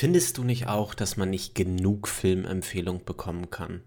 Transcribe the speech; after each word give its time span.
Findest 0.00 0.38
du 0.38 0.44
nicht 0.44 0.66
auch, 0.66 0.94
dass 0.94 1.18
man 1.18 1.28
nicht 1.28 1.54
genug 1.54 2.08
Filmempfehlung 2.08 3.04
bekommen 3.04 3.50
kann? 3.50 3.82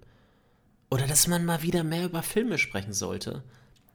Oder 0.92 1.08
dass 1.08 1.26
man 1.26 1.44
mal 1.44 1.64
wieder 1.64 1.84
mehr 1.84 2.06
über 2.06 2.22
Filme 2.22 2.60
sprechen 2.60 2.94
sollte? 2.94 3.42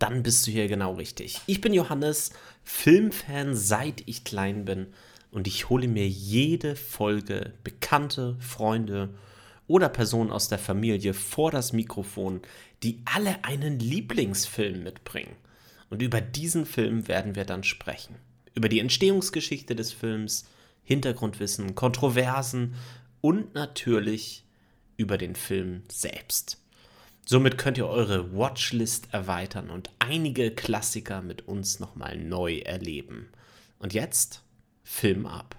Dann 0.00 0.24
bist 0.24 0.44
du 0.44 0.50
hier 0.50 0.66
genau 0.66 0.94
richtig. 0.94 1.40
Ich 1.46 1.60
bin 1.60 1.72
Johannes, 1.72 2.32
Filmfan 2.64 3.54
seit 3.54 4.02
ich 4.06 4.24
klein 4.24 4.64
bin 4.64 4.88
und 5.30 5.46
ich 5.46 5.68
hole 5.68 5.86
mir 5.86 6.08
jede 6.08 6.74
Folge 6.74 7.52
Bekannte, 7.62 8.36
Freunde 8.40 9.14
oder 9.68 9.88
Personen 9.88 10.32
aus 10.32 10.48
der 10.48 10.58
Familie 10.58 11.14
vor 11.14 11.52
das 11.52 11.72
Mikrofon, 11.72 12.42
die 12.82 13.00
alle 13.04 13.44
einen 13.44 13.78
Lieblingsfilm 13.78 14.82
mitbringen. 14.82 15.36
Und 15.88 16.02
über 16.02 16.20
diesen 16.20 16.66
Film 16.66 17.06
werden 17.06 17.36
wir 17.36 17.44
dann 17.44 17.62
sprechen. 17.62 18.16
Über 18.54 18.68
die 18.68 18.80
Entstehungsgeschichte 18.80 19.76
des 19.76 19.92
Films, 19.92 20.46
Hintergrundwissen, 20.88 21.74
Kontroversen 21.74 22.74
und 23.20 23.54
natürlich 23.54 24.46
über 24.96 25.18
den 25.18 25.36
Film 25.36 25.82
selbst. 25.88 26.64
Somit 27.26 27.58
könnt 27.58 27.76
ihr 27.76 27.86
eure 27.86 28.34
Watchlist 28.34 29.12
erweitern 29.12 29.68
und 29.68 29.90
einige 29.98 30.50
Klassiker 30.50 31.20
mit 31.20 31.46
uns 31.46 31.78
nochmal 31.78 32.16
neu 32.16 32.60
erleben. 32.60 33.28
Und 33.78 33.92
jetzt 33.92 34.42
Film 34.82 35.26
ab. 35.26 35.56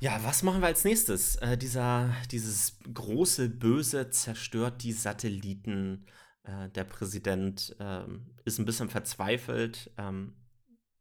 Ja, 0.00 0.22
was 0.22 0.42
machen 0.42 0.60
wir 0.60 0.66
als 0.66 0.84
nächstes? 0.84 1.36
Äh, 1.36 1.56
dieser, 1.56 2.14
dieses 2.30 2.76
große 2.92 3.48
Böse 3.48 4.10
zerstört 4.10 4.82
die 4.82 4.92
Satelliten. 4.92 6.04
Äh, 6.42 6.68
der 6.68 6.84
Präsident 6.84 7.74
äh, 7.78 8.02
ist 8.44 8.58
ein 8.58 8.66
bisschen 8.66 8.90
verzweifelt. 8.90 9.90
Ähm, 9.96 10.34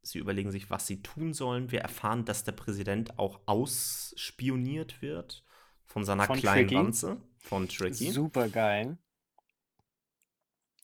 Sie 0.02 0.20
überlegen 0.20 0.52
sich, 0.52 0.70
was 0.70 0.88
sie 0.88 1.02
tun 1.02 1.34
sollen. 1.34 1.72
Wir 1.72 1.82
erfahren, 1.82 2.26
dass 2.26 2.44
der 2.44 2.54
Präsident 2.54 3.20
auch 3.20 3.42
ausspioniert 3.46 5.02
wird 5.02 5.44
von 5.86 6.06
seiner 6.06 6.26
von 6.26 6.38
kleinen 6.38 6.68
Tricky. 6.68 6.76
Wanze, 6.76 7.22
von 7.40 7.68
Tricky. 7.68 8.12
Super 8.12 8.48
geil. 8.48 8.98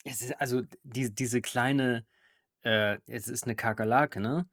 Es 0.03 0.21
ist 0.21 0.39
also 0.39 0.61
die, 0.83 1.13
diese 1.13 1.41
kleine, 1.41 2.05
äh, 2.63 2.97
es 3.07 3.27
ist 3.27 3.45
eine 3.45 3.55
Kakerlake, 3.55 4.19
ne? 4.19 4.47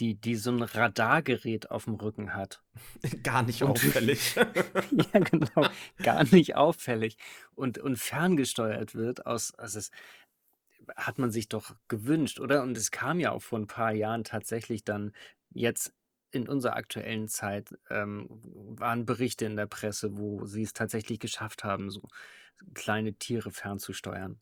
Die, 0.00 0.14
die 0.14 0.36
so 0.36 0.50
ein 0.50 0.62
Radargerät 0.62 1.70
auf 1.70 1.84
dem 1.84 1.94
Rücken 1.94 2.34
hat. 2.34 2.62
Gar 3.22 3.42
nicht 3.42 3.62
und, 3.62 3.70
auffällig. 3.70 4.34
ja, 4.34 5.20
genau. 5.20 5.68
Gar 6.02 6.24
nicht 6.24 6.56
auffällig. 6.56 7.18
Und, 7.54 7.78
und 7.78 7.98
ferngesteuert 7.98 8.94
wird 8.94 9.26
aus, 9.26 9.54
also 9.54 9.78
es, 9.78 9.90
hat 10.96 11.18
man 11.18 11.30
sich 11.30 11.48
doch 11.48 11.74
gewünscht, 11.88 12.40
oder? 12.40 12.62
Und 12.62 12.76
es 12.76 12.90
kam 12.90 13.20
ja 13.20 13.32
auch 13.32 13.42
vor 13.42 13.58
ein 13.58 13.66
paar 13.66 13.92
Jahren 13.92 14.24
tatsächlich 14.24 14.84
dann 14.84 15.12
jetzt 15.50 15.92
in 16.30 16.48
unserer 16.48 16.76
aktuellen 16.76 17.28
Zeit 17.28 17.76
ähm, 17.88 18.28
waren 18.42 19.06
Berichte 19.06 19.46
in 19.46 19.56
der 19.56 19.66
Presse, 19.66 20.16
wo 20.16 20.44
sie 20.44 20.62
es 20.62 20.72
tatsächlich 20.72 21.18
geschafft 21.18 21.64
haben, 21.64 21.90
so 21.90 22.02
kleine 22.74 23.14
Tiere 23.14 23.50
fernzusteuern. 23.50 24.40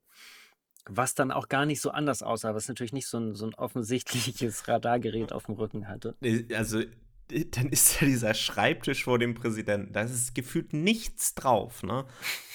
Was 0.87 1.15
dann 1.15 1.31
auch 1.31 1.49
gar 1.49 1.65
nicht 1.67 1.81
so 1.81 1.91
anders 1.91 2.23
aussah, 2.23 2.55
was 2.55 2.69
natürlich 2.69 2.93
nicht 2.93 3.07
so 3.07 3.19
ein, 3.19 3.35
so 3.35 3.47
ein 3.47 3.55
offensichtliches 3.55 4.69
Radargerät 4.69 5.33
auf 5.33 5.47
dem 5.47 5.55
Rücken 5.55 5.89
hatte. 5.89 6.17
Also 6.55 6.83
dann 7.29 7.69
ist 7.71 8.01
ja 8.01 8.07
dieser 8.07 8.35
Schreibtisch 8.35 9.05
vor 9.05 9.19
dem 9.19 9.35
Präsidenten. 9.35 9.93
Da 9.93 10.03
ist 10.03 10.35
gefühlt 10.35 10.73
nichts 10.73 11.35
drauf, 11.35 11.83
ne? 11.83 12.05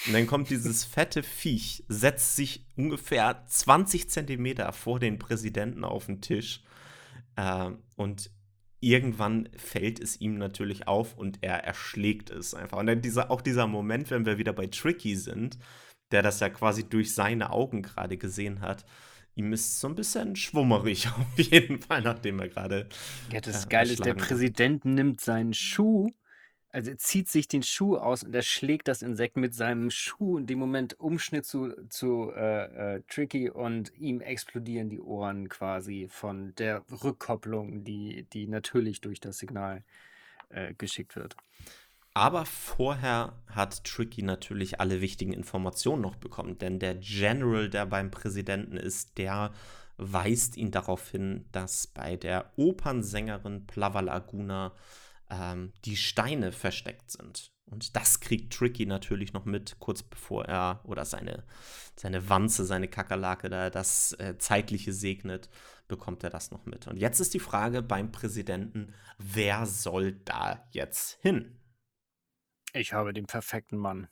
Und 0.06 0.14
dann 0.14 0.28
kommt 0.28 0.50
dieses 0.50 0.86
fette 0.86 1.24
Viech, 1.24 1.84
setzt 1.88 2.36
sich 2.36 2.66
ungefähr 2.76 3.44
20 3.48 4.10
Zentimeter 4.10 4.72
vor 4.72 5.00
den 5.00 5.18
Präsidenten 5.18 5.84
auf 5.84 6.06
den 6.06 6.22
Tisch. 6.22 6.62
Äh, 7.36 7.72
und 7.96 8.32
irgendwann 8.80 9.50
fällt 9.58 10.00
es 10.00 10.22
ihm 10.22 10.38
natürlich 10.38 10.88
auf 10.88 11.18
und 11.18 11.40
er 11.42 11.64
erschlägt 11.64 12.30
es 12.30 12.54
einfach. 12.54 12.78
Und 12.78 12.88
dann 12.88 13.02
dieser, 13.02 13.32
auch 13.32 13.42
dieser 13.42 13.68
Moment, 13.68 14.10
wenn 14.12 14.26
wir 14.26 14.38
wieder 14.38 14.54
bei 14.54 14.68
Tricky 14.68 15.16
sind, 15.16 15.58
der 16.12 16.22
das 16.22 16.40
ja 16.40 16.50
quasi 16.50 16.88
durch 16.88 17.14
seine 17.14 17.52
Augen 17.52 17.82
gerade 17.82 18.18
gesehen 18.18 18.62
hat 18.62 18.86
ihm 19.40 19.54
ist 19.54 19.80
so 19.80 19.88
ein 19.88 19.96
bisschen 19.96 20.36
schwummerig 20.36 21.08
auf 21.18 21.40
jeden 21.40 21.82
Fall, 21.82 22.02
nachdem 22.02 22.40
er 22.40 22.50
gerade. 22.50 22.88
Ja, 23.32 23.42
das 23.42 23.66
äh, 23.66 23.70
Geile 23.70 23.94
ist, 23.94 24.06
der 24.06 24.14
Präsident 24.14 24.86
nimmt 24.86 25.22
seinen 25.22 25.54
Schuh, 25.54 26.10
also 26.72 26.92
er 26.92 26.98
zieht 26.98 27.30
sich 27.30 27.48
den 27.48 27.64
Schuh 27.64 27.98
aus 27.98 28.24
und 28.24 28.36
er 28.36 28.44
schlägt 28.44 28.88
das 28.88 29.02
Insekt 29.02 29.38
mit 29.38 29.56
seinem 29.56 29.90
Schuh 29.90 30.38
in 30.38 30.46
dem 30.46 30.60
Moment 30.60 31.00
Umschnitt 31.00 31.46
zu, 31.46 31.74
zu 31.90 32.32
äh, 32.36 32.98
äh, 32.98 33.02
Tricky 33.08 33.50
und 33.50 33.92
ihm 33.98 34.22
explodieren 34.22 34.90
die 34.90 35.00
Ohren 35.00 35.50
quasi 35.50 36.08
von 36.10 36.54
der 36.56 36.84
Rückkopplung, 37.04 37.84
die, 37.84 38.28
die 38.34 38.48
natürlich 38.48 39.02
durch 39.02 39.20
das 39.20 39.40
Signal 39.40 39.84
äh, 40.50 40.76
geschickt 40.76 41.16
wird. 41.16 41.36
Aber 42.14 42.46
vorher 42.46 43.34
hat 43.48 43.84
Tricky 43.84 44.24
natürlich 44.24 44.82
alle 44.82 45.00
wichtigen 45.02 45.34
Informationen 45.34 46.02
noch 46.02 46.16
bekommen, 46.16 46.58
denn 46.58 46.80
der 46.80 46.96
General, 46.96 47.70
der 47.70 47.86
beim 47.86 48.12
Präsidenten 48.12 48.78
ist, 48.78 49.18
der 49.18 49.52
weist 49.98 50.58
ihn 50.58 50.72
darauf 50.72 51.10
hin, 51.10 51.46
dass 51.52 51.88
bei 51.88 52.16
der 52.16 52.52
Opernsängerin 52.56 53.68
Plava 53.68 54.00
Laguna 54.00 54.74
ähm, 55.30 55.74
die 55.86 55.98
Steine 55.98 56.52
versteckt 56.52 57.12
sind. 57.12 57.52
Und 57.66 57.96
das 57.96 58.20
kriegt 58.20 58.54
Tricky 58.54 58.86
natürlich 58.86 59.34
noch 59.34 59.46
mit, 59.46 59.78
kurz 59.80 60.02
bevor 60.02 60.46
er 60.46 60.82
oder 60.86 61.06
seine, 61.06 61.44
seine 61.96 62.28
Wanze, 62.30 62.66
seine 62.66 62.88
Kakerlake 62.88 63.50
da 63.50 63.70
das 63.70 64.14
äh, 64.14 64.38
Zeitliche 64.40 64.92
segnet, 64.92 65.50
bekommt 65.88 66.24
er 66.24 66.32
das 66.32 66.50
noch 66.50 66.66
mit. 66.66 66.88
Und 66.88 66.98
jetzt 66.98 67.20
ist 67.20 67.34
die 67.34 67.40
Frage 67.40 67.84
beim 67.84 68.12
Präsidenten, 68.12 68.94
wer 69.18 69.66
soll 69.68 70.14
da 70.26 70.66
jetzt 70.72 71.20
hin? 71.22 71.59
Ich 72.74 72.94
habe 72.94 73.14
den 73.14 73.26
perfekten 73.26 73.78
Mann. 73.78 74.08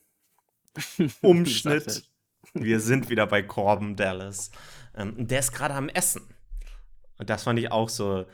Umschnitt. 1.22 2.09
Wir 2.53 2.79
sind 2.79 3.09
wieder 3.09 3.28
bei 3.28 3.44
Corbin 3.44 3.95
Dallas. 3.95 4.51
Ähm, 4.95 5.28
der 5.28 5.40
ist 5.40 5.51
gerade 5.51 5.73
am 5.73 5.90
Essen. 5.90 6.23
Und 7.18 7.29
das 7.29 7.44
fand 7.44 7.59
ich 7.59 7.72
auch 7.72 7.90
so. 7.90 8.25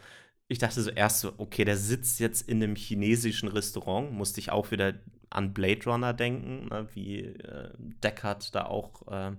Ich 0.47 0.59
dachte 0.59 0.81
so 0.81 0.91
erst 0.91 1.21
so, 1.21 1.33
okay, 1.37 1.65
der 1.65 1.77
sitzt 1.77 2.19
jetzt 2.19 2.47
in 2.47 2.61
einem 2.61 2.75
chinesischen 2.75 3.49
Restaurant. 3.49 4.11
Musste 4.11 4.39
ich 4.39 4.51
auch 4.51 4.71
wieder 4.71 4.93
an 5.29 5.53
Blade 5.53 5.83
Runner 5.85 6.13
denken, 6.13 6.67
ne, 6.67 6.87
wie 6.93 7.21
äh, 7.21 7.71
Deckard 7.77 8.53
da 8.53 8.65
auch 8.65 9.07
äh, 9.07 9.31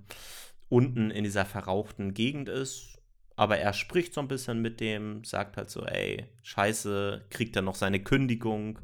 unten 0.68 1.10
in 1.10 1.24
dieser 1.24 1.44
verrauchten 1.44 2.14
Gegend 2.14 2.48
ist. 2.48 2.98
Aber 3.36 3.58
er 3.58 3.72
spricht 3.72 4.14
so 4.14 4.20
ein 4.20 4.28
bisschen 4.28 4.60
mit 4.60 4.80
dem, 4.80 5.24
sagt 5.24 5.56
halt 5.56 5.70
so, 5.70 5.84
ey, 5.84 6.26
scheiße, 6.42 7.26
kriegt 7.30 7.54
er 7.56 7.62
noch 7.62 7.74
seine 7.74 8.02
Kündigung 8.02 8.78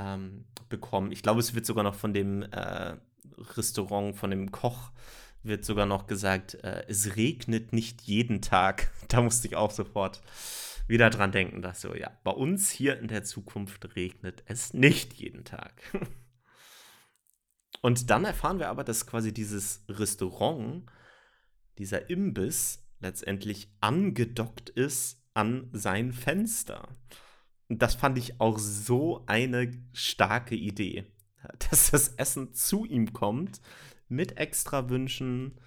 ähm, 0.00 0.46
bekommen. 0.68 1.12
Ich 1.12 1.22
glaube, 1.22 1.40
es 1.40 1.54
wird 1.54 1.66
sogar 1.66 1.84
noch 1.84 1.94
von 1.94 2.14
dem 2.14 2.42
äh, 2.42 2.96
Restaurant, 3.56 4.16
von 4.16 4.30
dem 4.30 4.50
Koch, 4.50 4.92
wird 5.42 5.64
sogar 5.64 5.86
noch 5.86 6.06
gesagt, 6.06 6.54
äh, 6.64 6.84
es 6.88 7.16
regnet 7.16 7.72
nicht 7.72 8.02
jeden 8.02 8.40
Tag. 8.42 8.90
Da 9.08 9.20
musste 9.22 9.48
ich 9.48 9.56
auch 9.56 9.72
sofort 9.72 10.22
wieder 10.86 11.10
dran 11.10 11.32
denken, 11.32 11.62
dass 11.62 11.80
so, 11.80 11.94
ja, 11.94 12.10
bei 12.22 12.30
uns 12.30 12.70
hier 12.70 12.98
in 12.98 13.08
der 13.08 13.24
Zukunft 13.24 13.96
regnet 13.96 14.44
es 14.46 14.72
nicht 14.72 15.14
jeden 15.14 15.44
Tag. 15.44 15.82
Und 17.82 18.10
dann 18.10 18.24
erfahren 18.24 18.58
wir 18.58 18.68
aber, 18.68 18.84
dass 18.84 19.06
quasi 19.06 19.32
dieses 19.32 19.84
Restaurant, 19.88 20.84
dieser 21.78 22.10
Imbiss 22.10 22.86
letztendlich 23.00 23.72
angedockt 23.80 24.68
ist 24.68 25.24
an 25.34 25.70
sein 25.72 26.12
Fenster. 26.12 26.88
Und 27.70 27.82
das 27.82 27.94
fand 27.94 28.18
ich 28.18 28.40
auch 28.40 28.58
so 28.58 29.22
eine 29.26 29.70
starke 29.92 30.56
Idee, 30.56 31.06
dass 31.70 31.92
das 31.92 32.08
Essen 32.08 32.52
zu 32.52 32.84
ihm 32.84 33.12
kommt 33.12 33.60
mit 34.08 34.36
extra 34.38 34.90
Wünschen 34.90 35.58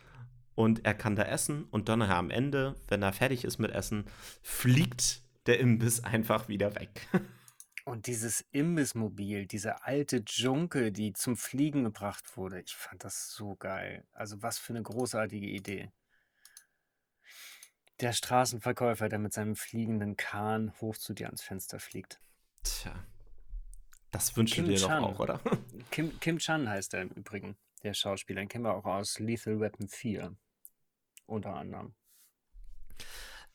und 0.54 0.86
er 0.86 0.94
kann 0.94 1.16
da 1.16 1.24
essen 1.24 1.64
und 1.72 1.88
dann 1.90 2.02
am 2.02 2.30
Ende, 2.30 2.76
wenn 2.90 3.02
er 3.02 3.14
fertig 3.14 3.46
ist 3.46 3.58
mit 3.58 3.72
Essen, 3.72 4.04
fliegt 4.42 5.22
der 5.46 5.60
Imbiss 5.60 6.04
einfach 6.04 6.48
wieder 6.48 6.76
weg. 6.76 7.08
Und 7.86 8.08
dieses 8.08 8.46
Imbissmobil, 8.52 9.46
diese 9.46 9.84
alte 9.84 10.24
Junke, 10.26 10.94
die 10.94 11.12
zum 11.12 11.36
Fliegen 11.36 11.84
gebracht 11.84 12.38
wurde, 12.38 12.62
ich 12.62 12.74
fand 12.74 13.04
das 13.04 13.34
so 13.34 13.58
geil. 13.58 14.08
Also 14.14 14.42
was 14.42 14.58
für 14.58 14.72
eine 14.72 14.84
großartige 14.84 15.48
Idee. 15.48 15.92
Der 18.00 18.12
Straßenverkäufer, 18.12 19.08
der 19.10 19.20
mit 19.20 19.34
seinem 19.34 19.56
fliegenden 19.56 20.18
Kahn 20.18 20.74
hoch 20.82 20.98
zu 20.98 21.14
dir 21.14 21.28
ans 21.28 21.44
Fenster 21.44 21.80
fliegt. 21.80 22.20
Tja. 22.64 22.94
Das 24.12 24.36
wünschst 24.38 24.58
du 24.58 24.64
dir 24.64 24.78
Chan. 24.78 25.02
doch 25.02 25.10
auch, 25.10 25.20
oder? 25.20 25.40
Kim, 25.92 26.20
Kim 26.20 26.38
Chan 26.38 26.70
heißt 26.70 26.94
er 26.94 27.02
im 27.02 27.10
Übrigen, 27.10 27.56
der 27.84 27.94
Schauspieler. 27.94 28.42
Den 28.42 28.48
kennen 28.48 28.64
wir 28.64 28.76
auch 28.76 28.86
aus 28.86 29.20
Lethal 29.20 29.60
Weapon 29.60 29.88
4. 29.88 30.36
Unter 31.26 31.56
anderem. 31.56 31.96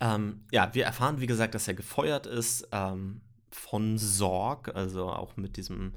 Ähm, 0.01 0.47
ja, 0.51 0.73
wir 0.75 0.85
erfahren, 0.85 1.21
wie 1.21 1.27
gesagt, 1.27 1.55
dass 1.55 1.69
er 1.69 1.75
gefeuert 1.75 2.27
ist 2.27 2.69
ähm, 2.73 3.21
von 3.51 3.99
Sorg, 3.99 4.75
also 4.75 5.11
auch 5.11 5.37
mit 5.37 5.57
diesem 5.57 5.95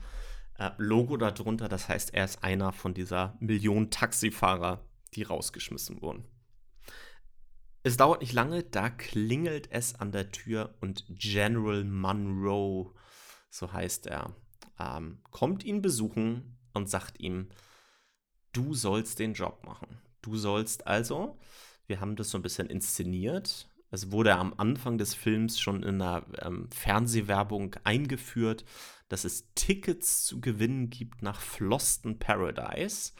äh, 0.57 0.71
Logo 0.77 1.17
darunter. 1.17 1.69
Das 1.69 1.89
heißt, 1.89 2.13
er 2.13 2.25
ist 2.25 2.43
einer 2.43 2.71
von 2.71 2.93
dieser 2.93 3.35
Million 3.39 3.89
Taxifahrer, 3.89 4.83
die 5.13 5.23
rausgeschmissen 5.23 6.01
wurden. 6.01 6.25
Es 7.83 7.97
dauert 7.97 8.21
nicht 8.21 8.33
lange, 8.33 8.63
da 8.63 8.89
klingelt 8.89 9.71
es 9.71 9.95
an 9.95 10.11
der 10.11 10.31
Tür 10.31 10.75
und 10.81 11.05
General 11.09 11.83
Monroe 11.83 12.93
so 13.51 13.71
heißt 13.71 14.07
er, 14.07 14.33
ähm, 14.79 15.19
kommt 15.29 15.63
ihn 15.63 15.81
besuchen 15.81 16.57
und 16.73 16.89
sagt 16.89 17.19
ihm, 17.19 17.49
du 18.53 18.73
sollst 18.73 19.19
den 19.19 19.33
Job 19.33 19.63
machen. 19.65 19.99
Du 20.21 20.37
sollst 20.37 20.87
also, 20.87 21.37
wir 21.85 21.99
haben 21.99 22.15
das 22.15 22.29
so 22.29 22.37
ein 22.37 22.41
bisschen 22.41 22.67
inszeniert, 22.67 23.67
es 23.93 24.09
wurde 24.09 24.35
am 24.35 24.53
Anfang 24.55 24.97
des 24.97 25.13
Films 25.13 25.59
schon 25.59 25.83
in 25.83 26.01
einer 26.01 26.25
ähm, 26.41 26.69
Fernsehwerbung 26.71 27.75
eingeführt, 27.83 28.63
dass 29.09 29.25
es 29.25 29.51
Tickets 29.53 30.23
zu 30.23 30.39
gewinnen 30.39 30.89
gibt 30.89 31.21
nach 31.21 31.41
Floston 31.41 32.17
Paradise. 32.17 33.11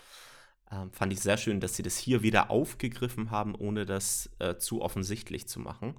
Ähm, 0.71 0.91
fand 0.91 1.12
ich 1.12 1.19
sehr 1.19 1.38
schön, 1.38 1.59
dass 1.59 1.75
sie 1.75 1.83
das 1.83 1.97
hier 1.97 2.23
wieder 2.23 2.50
aufgegriffen 2.50 3.29
haben, 3.29 3.56
ohne 3.56 3.85
das 3.85 4.29
äh, 4.39 4.57
zu 4.57 4.81
offensichtlich 4.81 5.47
zu 5.47 5.59
machen. 5.59 5.95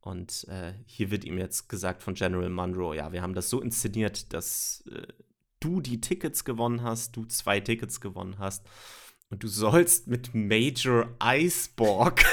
Und 0.00 0.46
äh, 0.48 0.72
hier 0.86 1.10
wird 1.10 1.24
ihm 1.24 1.38
jetzt 1.38 1.68
gesagt 1.68 2.02
von 2.02 2.14
General 2.14 2.48
Monroe, 2.48 2.96
ja, 2.96 3.12
wir 3.12 3.22
haben 3.22 3.34
das 3.34 3.50
so 3.50 3.60
inszeniert, 3.60 4.32
dass 4.32 4.82
äh, 4.90 5.06
du 5.60 5.80
die 5.80 6.00
Tickets 6.00 6.44
gewonnen 6.44 6.82
hast, 6.82 7.16
du 7.16 7.24
zwei 7.24 7.60
Tickets 7.60 8.00
gewonnen 8.00 8.38
hast 8.38 8.66
und 9.30 9.44
du 9.44 9.48
sollst 9.48 10.08
mit 10.08 10.34
Major 10.34 11.08
Iceborg 11.22 12.24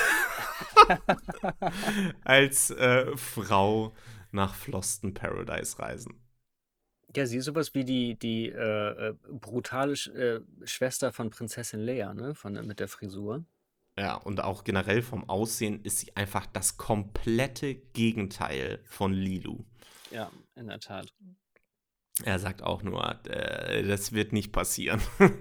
als 2.24 2.72
äh, 2.72 3.16
Frau 3.16 3.94
nach 4.32 4.56
Floston 4.56 5.14
Paradise 5.14 5.78
reisen. 5.78 6.29
Ja, 7.16 7.26
sie 7.26 7.38
ist 7.38 7.46
sowas 7.46 7.74
wie 7.74 7.84
die, 7.84 8.18
die 8.18 8.50
äh, 8.50 9.10
äh 9.10 9.14
brutale 9.32 9.96
Sch 9.96 10.08
äh, 10.10 10.42
Schwester 10.64 11.12
von 11.12 11.30
Prinzessin 11.30 11.80
Leia, 11.80 12.14
ne? 12.14 12.36
Von, 12.36 12.54
mit 12.66 12.80
der 12.80 12.88
Frisur. 12.88 13.46
Ja, 13.98 14.16
und 14.16 14.42
auch 14.42 14.64
generell 14.64 15.02
vom 15.02 15.28
Aussehen 15.28 15.84
ist 15.84 16.00
sie 16.00 16.16
einfach 16.16 16.46
das 16.46 16.78
komplette 16.78 17.76
Gegenteil 17.76 18.80
von 18.86 19.12
Lilu. 19.12 19.66
Ja, 20.12 20.32
in 20.56 20.68
der 20.68 20.80
Tat. 20.80 21.14
Er 22.24 22.40
sagt 22.40 22.64
auch 22.64 22.84
nur, 22.84 23.26
äh, 23.26 23.84
das 23.84 24.14
wird 24.14 24.32
nicht 24.32 24.52
passieren. 24.52 25.02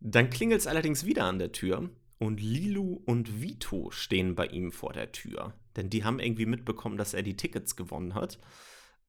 Dann 0.00 0.30
klingelt 0.30 0.60
es 0.60 0.66
allerdings 0.66 1.04
wieder 1.04 1.24
an 1.24 1.38
der 1.38 1.52
Tür 1.52 1.90
und 2.18 2.40
Lilu 2.40 3.02
und 3.04 3.42
Vito 3.42 3.90
stehen 3.90 4.34
bei 4.34 4.46
ihm 4.46 4.72
vor 4.72 4.92
der 4.92 5.12
Tür. 5.12 5.54
Denn 5.76 5.90
die 5.90 6.04
haben 6.04 6.20
irgendwie 6.20 6.46
mitbekommen, 6.46 6.96
dass 6.96 7.14
er 7.14 7.22
die 7.22 7.36
Tickets 7.36 7.76
gewonnen 7.76 8.14
hat. 8.14 8.38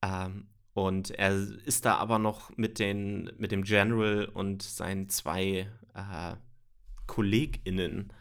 Ähm, 0.02 0.48
und 0.74 1.12
er 1.12 1.34
ist 1.66 1.86
da 1.86 1.96
aber 1.96 2.20
noch 2.20 2.56
mit, 2.58 2.80
den, 2.80 3.32
mit 3.38 3.52
dem 3.52 3.64
General 3.64 4.26
und 4.26 4.64
seinen 4.64 5.10
zwei 5.10 5.70
äh, 5.94 6.36
KollegInnen 7.06 8.12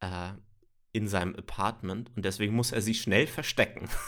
äh, 0.00 0.32
in 0.92 1.08
seinem 1.08 1.34
Apartment. 1.36 2.10
Und 2.14 2.24
deswegen 2.24 2.54
muss 2.54 2.72
er 2.72 2.82
sie 2.82 2.94
schnell 2.94 3.26
verstecken. 3.26 3.88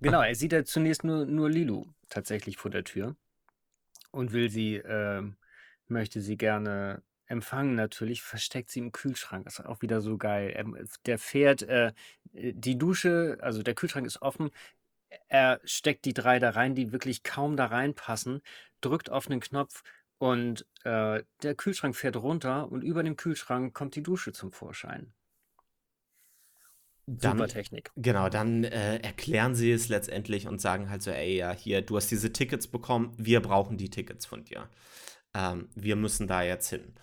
Genau, 0.00 0.20
er 0.20 0.34
sieht 0.34 0.52
ja 0.52 0.64
zunächst 0.64 1.02
nur, 1.02 1.24
nur 1.24 1.48
Lilu 1.48 1.86
tatsächlich 2.10 2.58
vor 2.58 2.70
der 2.70 2.84
Tür 2.84 3.16
und 4.10 4.32
will 4.32 4.50
sie, 4.50 4.74
äh, 4.76 5.22
möchte 5.86 6.20
sie 6.20 6.36
gerne 6.36 7.02
empfangen 7.26 7.74
natürlich, 7.74 8.22
versteckt 8.22 8.70
sie 8.70 8.80
im 8.80 8.92
Kühlschrank. 8.92 9.44
Das 9.44 9.58
ist 9.58 9.66
auch 9.66 9.80
wieder 9.80 10.00
so 10.00 10.18
geil. 10.18 10.50
Er, 10.50 10.66
der 11.06 11.18
fährt 11.18 11.62
äh, 11.62 11.92
die 12.32 12.76
Dusche, 12.76 13.38
also 13.40 13.62
der 13.62 13.74
Kühlschrank 13.74 14.06
ist 14.06 14.20
offen. 14.20 14.50
Er 15.28 15.60
steckt 15.64 16.04
die 16.04 16.14
drei 16.14 16.38
da 16.38 16.50
rein, 16.50 16.74
die 16.74 16.92
wirklich 16.92 17.22
kaum 17.22 17.56
da 17.56 17.66
reinpassen, 17.66 18.42
drückt 18.80 19.10
auf 19.10 19.28
einen 19.28 19.40
Knopf 19.40 19.82
und 20.18 20.66
äh, 20.84 21.22
der 21.42 21.54
Kühlschrank 21.54 21.96
fährt 21.96 22.16
runter 22.16 22.70
und 22.70 22.82
über 22.82 23.02
dem 23.02 23.16
Kühlschrank 23.16 23.74
kommt 23.74 23.96
die 23.96 24.02
Dusche 24.02 24.32
zum 24.32 24.52
Vorschein. 24.52 25.12
Dann, 27.06 27.36
Super 27.36 27.48
Technik. 27.48 27.90
Genau, 27.96 28.30
dann 28.30 28.64
äh, 28.64 28.96
erklären 28.96 29.54
sie 29.54 29.70
es 29.70 29.88
letztendlich 29.88 30.46
und 30.46 30.60
sagen 30.60 30.88
halt 30.88 31.02
so, 31.02 31.10
ey, 31.10 31.36
ja, 31.36 31.52
hier, 31.52 31.82
du 31.82 31.96
hast 31.96 32.10
diese 32.10 32.32
Tickets 32.32 32.66
bekommen, 32.66 33.14
wir 33.18 33.40
brauchen 33.40 33.76
die 33.76 33.90
Tickets 33.90 34.24
von 34.24 34.44
dir. 34.44 34.70
Ähm, 35.34 35.68
wir 35.74 35.96
müssen 35.96 36.26
da 36.26 36.42
jetzt 36.42 36.70
hin. 36.70 36.94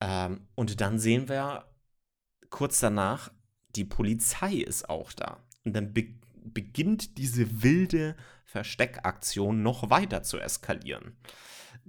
Ähm, 0.00 0.48
und 0.54 0.80
dann 0.80 0.98
sehen 0.98 1.28
wir 1.28 1.66
kurz 2.48 2.80
danach, 2.80 3.30
die 3.76 3.84
Polizei 3.84 4.54
ist 4.54 4.88
auch 4.88 5.12
da. 5.12 5.44
Und 5.64 5.74
dann 5.74 5.92
be 5.92 6.17
beginnt 6.44 7.18
diese 7.18 7.62
wilde 7.62 8.16
Versteckaktion 8.44 9.62
noch 9.62 9.90
weiter 9.90 10.22
zu 10.22 10.38
eskalieren. 10.38 11.16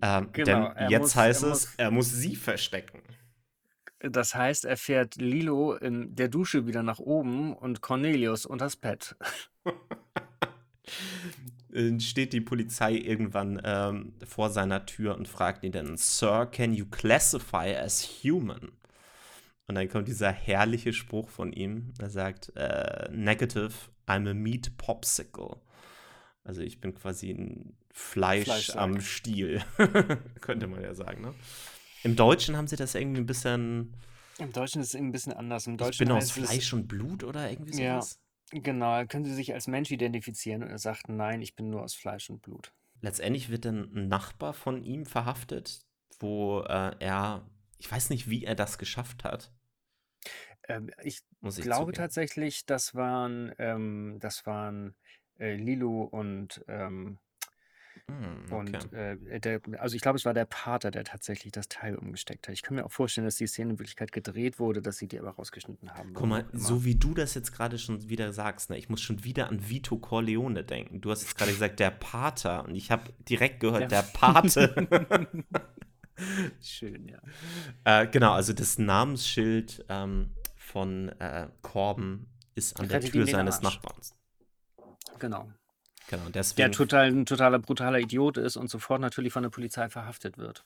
Ähm, 0.02 0.30
genau, 0.32 0.74
denn 0.74 0.90
jetzt 0.90 1.02
muss, 1.02 1.16
heißt 1.16 1.44
er 1.44 1.52
es, 1.52 1.66
muss, 1.66 1.76
er 1.78 1.92
muss 1.92 2.12
sie 2.12 2.36
verstecken. 2.36 3.02
Das 4.00 4.34
heißt, 4.34 4.66
er 4.66 4.78
fährt 4.78 5.16
Lilo 5.16 5.76
in 5.76 6.16
der 6.16 6.30
Dusche 6.30 6.68
wieder 6.68 6.84
nach 6.84 7.00
oben 7.00 7.54
und 7.54 7.82
Cornelius 7.82 8.46
unters 8.46 8.78
Bett. 8.78 9.18
steht 12.00 12.34
die 12.34 12.42
Polizei 12.42 12.94
irgendwann 12.94 13.62
ähm, 13.64 14.14
vor 14.26 14.50
seiner 14.50 14.86
Tür 14.86 15.16
und 15.16 15.28
fragt 15.28 15.64
ihn 15.64 15.72
dann, 15.72 15.98
Sir, 15.98 16.48
can 16.52 16.74
you 16.74 16.86
classify 16.86 17.76
as 17.76 18.04
human? 18.24 18.72
Und 19.68 19.76
dann 19.76 19.88
kommt 19.88 20.08
dieser 20.08 20.32
herrliche 20.32 20.94
Spruch 20.94 21.30
von 21.30 21.54
ihm. 21.54 21.94
Er 22.00 22.10
sagt, 22.10 22.52
äh, 22.56 23.08
negative, 23.12 23.72
I'm 24.10 24.28
a 24.28 24.34
meat 24.34 24.78
popsicle. 24.78 25.62
Also 26.44 26.62
ich 26.62 26.82
bin 26.82 26.96
quasi 26.96 27.32
ein 27.32 27.78
Fleisch 27.92 28.46
Fleischsack. 28.46 28.78
am 28.78 29.02
Stiel, 29.02 29.62
könnte 30.42 30.68
man 30.68 30.82
ja 30.82 30.94
sagen. 30.94 31.22
Ne? 31.22 31.34
Im 32.04 32.16
Deutschen 32.16 32.58
haben 32.58 32.68
sie 32.68 32.76
das 32.76 32.96
irgendwie 32.96 33.22
ein 33.22 33.26
bisschen. 33.26 33.94
Im 34.38 34.54
Deutschen 34.54 34.82
ist 34.82 34.90
es 34.90 34.96
ein 34.96 35.12
bisschen 35.12 35.34
anders. 35.34 35.68
Im 35.68 35.78
Deutschen 35.78 36.04
ich 36.04 36.08
bin 36.08 36.12
aus 36.12 36.32
Fleisch 36.32 36.74
und 36.74 36.88
Blut 36.88 37.24
oder 37.24 37.52
irgendwie 37.52 37.74
sowas. 37.74 38.20
Ja, 38.54 38.60
genau. 38.62 39.06
Können 39.06 39.26
Sie 39.26 39.34
sich 39.34 39.54
als 39.54 39.68
Mensch 39.68 39.92
identifizieren? 39.92 40.64
Und 40.64 40.70
er 40.70 40.80
sagt, 40.80 41.10
nein, 41.10 41.42
ich 41.42 41.56
bin 41.56 41.70
nur 41.70 41.84
aus 41.84 41.94
Fleisch 41.94 42.30
und 42.30 42.42
Blut. 42.42 42.72
Letztendlich 43.02 43.50
wird 43.50 43.66
dann 43.66 43.92
ein 43.94 44.08
Nachbar 44.08 44.54
von 44.54 44.84
ihm 44.84 45.06
verhaftet, 45.06 45.82
wo 46.20 46.62
äh, 46.62 46.96
er, 47.00 47.46
ich 47.78 47.92
weiß 47.92 48.10
nicht, 48.10 48.30
wie 48.30 48.46
er 48.46 48.56
das 48.56 48.78
geschafft 48.78 49.24
hat. 49.24 49.52
Ähm, 50.68 50.92
ich, 51.04 51.22
ich, 51.42 51.62
glaube 51.62 51.92
zugeben. 51.92 51.94
tatsächlich, 51.94 52.66
das 52.66 52.96
waren, 52.96 53.54
ähm, 53.58 54.18
das 54.20 54.46
waren 54.46 54.96
äh, 55.40 55.56
Lilo 55.56 56.04
und 56.04 56.64
ähm, 56.68 57.18
hm, 58.10 58.46
okay. 58.46 58.56
Und 58.56 58.94
äh, 58.94 59.40
der, 59.40 59.62
also 59.78 59.96
ich 59.96 60.02
glaube, 60.02 60.18
es 60.18 60.26
war 60.26 60.34
der 60.34 60.46
Pater, 60.46 60.90
der 60.90 61.04
tatsächlich 61.04 61.52
das 61.52 61.68
Teil 61.68 61.96
umgesteckt 61.96 62.48
hat. 62.48 62.54
Ich 62.54 62.64
kann 62.64 62.76
mir 62.76 62.86
auch 62.86 62.92
vorstellen, 62.92 63.26
dass 63.26 63.36
die 63.36 63.48
Szene 63.48 63.72
in 63.72 63.80
Wirklichkeit 63.80 64.12
gedreht 64.12 64.60
wurde, 64.60 64.82
dass 64.82 64.98
sie 64.98 65.08
die 65.08 65.20
aber 65.20 65.32
rausgeschnitten 65.32 65.94
haben. 65.94 66.14
Guck 66.14 66.28
mal, 66.28 66.46
so 66.54 66.84
wie 66.86 66.96
du 66.96 67.14
das 67.14 67.36
jetzt 67.36 67.52
gerade 67.52 67.78
schon 67.78 68.10
wieder 68.10 68.34
sagst, 68.34 68.70
ne, 68.70 68.78
ich 68.78 68.90
muss 68.90 69.02
schon 69.02 69.24
wieder 69.24 69.50
an 69.50 69.70
Vito 69.70 69.98
Corleone 69.98 70.64
denken. 70.64 71.02
Du 71.02 71.12
hast 71.12 71.22
jetzt 71.22 71.38
gerade 71.38 71.52
gesagt, 71.52 71.80
der 71.80 71.92
Pater 71.92 72.66
und 72.66 72.76
ich 72.76 72.90
habe 72.92 73.04
direkt 73.28 73.60
gehört, 73.60 73.92
der, 73.92 74.02
der 74.02 74.10
Pate. 74.14 75.28
Schön, 76.62 77.08
ja. 77.08 77.20
Äh, 77.84 78.08
genau, 78.08 78.34
also 78.34 78.54
das 78.54 78.78
Namensschild 78.78 79.86
ähm, 79.90 80.32
von 80.56 81.10
äh, 81.20 81.48
Korben 81.62 82.28
ist 82.56 82.80
an 82.80 82.90
der 82.90 83.02
Tür 83.02 83.26
seines 83.26 83.62
Nachbarns. 83.62 84.16
Genau. 85.20 85.50
Genau, 86.10 86.30
deswegen. 86.30 86.58
Der 86.58 86.72
total, 86.72 87.08
ein 87.08 87.26
totaler 87.26 87.60
brutaler 87.60 88.00
Idiot 88.00 88.38
ist 88.38 88.58
und 88.58 88.70
sofort 88.70 89.00
natürlich 89.00 89.32
von 89.32 89.44
der 89.44 89.50
Polizei 89.50 89.90
verhaftet 89.90 90.38
wird. 90.38 90.66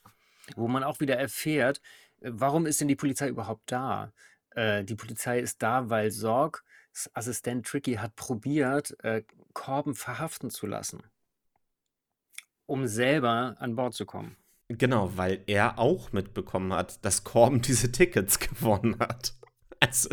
Wo 0.56 0.68
man 0.68 0.82
auch 0.82 1.00
wieder 1.00 1.16
erfährt, 1.16 1.80
äh, 2.20 2.30
warum 2.32 2.66
ist 2.66 2.80
denn 2.80 2.88
die 2.88 2.96
Polizei 2.96 3.28
überhaupt 3.28 3.70
da? 3.70 4.12
Äh, 4.50 4.84
die 4.84 4.94
Polizei 4.94 5.40
ist 5.40 5.62
da, 5.62 5.90
weil 5.90 6.10
Sorg, 6.10 6.64
Assistent 7.12 7.66
Tricky, 7.66 7.94
hat 7.94 8.16
probiert, 8.16 8.96
äh, 9.04 9.22
Korben 9.52 9.94
verhaften 9.94 10.50
zu 10.50 10.66
lassen, 10.66 11.02
um 12.66 12.86
selber 12.86 13.56
an 13.58 13.76
Bord 13.76 13.94
zu 13.94 14.06
kommen. 14.06 14.36
Genau, 14.68 15.16
weil 15.16 15.42
er 15.46 15.78
auch 15.78 16.12
mitbekommen 16.12 16.72
hat, 16.72 17.04
dass 17.04 17.24
Korben 17.24 17.60
diese 17.62 17.92
Tickets 17.92 18.38
gewonnen 18.38 18.98
hat. 18.98 19.34
Also, 19.80 20.08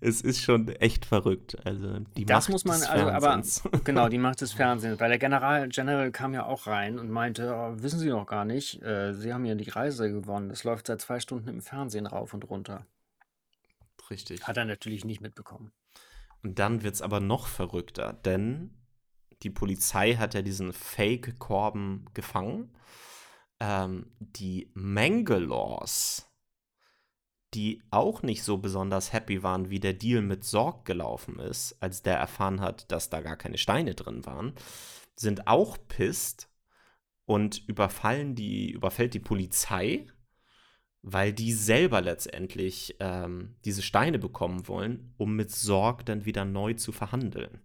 es 0.00 0.22
ist 0.22 0.42
schon 0.42 0.68
echt 0.68 1.04
verrückt. 1.04 1.56
Also, 1.64 2.00
die 2.16 2.24
das 2.24 2.48
Macht 2.48 2.52
muss 2.52 2.64
man, 2.64 2.82
also, 2.82 3.08
aber 3.10 3.42
genau, 3.84 4.08
die 4.08 4.18
Macht 4.18 4.40
des 4.40 4.52
Fernsehens. 4.52 4.98
Weil 4.98 5.10
der 5.10 5.18
General, 5.18 5.68
General 5.68 6.10
kam 6.10 6.34
ja 6.34 6.46
auch 6.46 6.66
rein 6.66 6.98
und 6.98 7.08
meinte: 7.08 7.54
oh, 7.54 7.80
Wissen 7.80 8.00
Sie 8.00 8.08
noch 8.08 8.26
gar 8.26 8.44
nicht, 8.44 8.82
äh, 8.82 9.14
Sie 9.14 9.32
haben 9.32 9.44
ja 9.44 9.54
die 9.54 9.70
Reise 9.70 10.10
gewonnen. 10.10 10.48
Das 10.48 10.64
läuft 10.64 10.88
seit 10.88 11.00
zwei 11.00 11.20
Stunden 11.20 11.48
im 11.48 11.60
Fernsehen 11.60 12.06
rauf 12.06 12.34
und 12.34 12.48
runter. 12.50 12.86
Richtig. 14.10 14.42
Hat 14.48 14.56
er 14.56 14.64
natürlich 14.64 15.04
nicht 15.04 15.20
mitbekommen. 15.20 15.70
Und 16.42 16.58
dann 16.58 16.82
wird 16.82 16.94
es 16.94 17.02
aber 17.02 17.20
noch 17.20 17.46
verrückter, 17.46 18.14
denn 18.24 18.70
die 19.42 19.50
Polizei 19.50 20.14
hat 20.14 20.34
ja 20.34 20.42
diesen 20.42 20.72
Fake-Korben 20.72 22.06
gefangen. 22.14 22.70
Ähm, 23.60 24.12
die 24.20 24.70
Mangalores 24.74 26.28
die 27.54 27.82
auch 27.90 28.22
nicht 28.22 28.42
so 28.42 28.58
besonders 28.58 29.12
happy 29.12 29.42
waren, 29.42 29.70
wie 29.70 29.80
der 29.80 29.94
Deal 29.94 30.20
mit 30.22 30.44
Sorg 30.44 30.84
gelaufen 30.84 31.38
ist, 31.38 31.76
als 31.80 32.02
der 32.02 32.16
erfahren 32.16 32.60
hat, 32.60 32.90
dass 32.92 33.08
da 33.10 33.20
gar 33.20 33.36
keine 33.36 33.58
Steine 33.58 33.94
drin 33.94 34.26
waren, 34.26 34.54
sind 35.16 35.46
auch 35.46 35.78
pisst 35.88 36.50
und 37.24 37.66
überfallen 37.66 38.34
die, 38.34 38.70
überfällt 38.70 39.14
die 39.14 39.20
Polizei, 39.20 40.06
weil 41.02 41.32
die 41.32 41.52
selber 41.52 42.02
letztendlich 42.02 42.96
ähm, 43.00 43.56
diese 43.64 43.82
Steine 43.82 44.18
bekommen 44.18 44.68
wollen, 44.68 45.14
um 45.16 45.34
mit 45.34 45.50
Sorg 45.50 46.04
dann 46.04 46.24
wieder 46.26 46.44
neu 46.44 46.74
zu 46.74 46.92
verhandeln. 46.92 47.62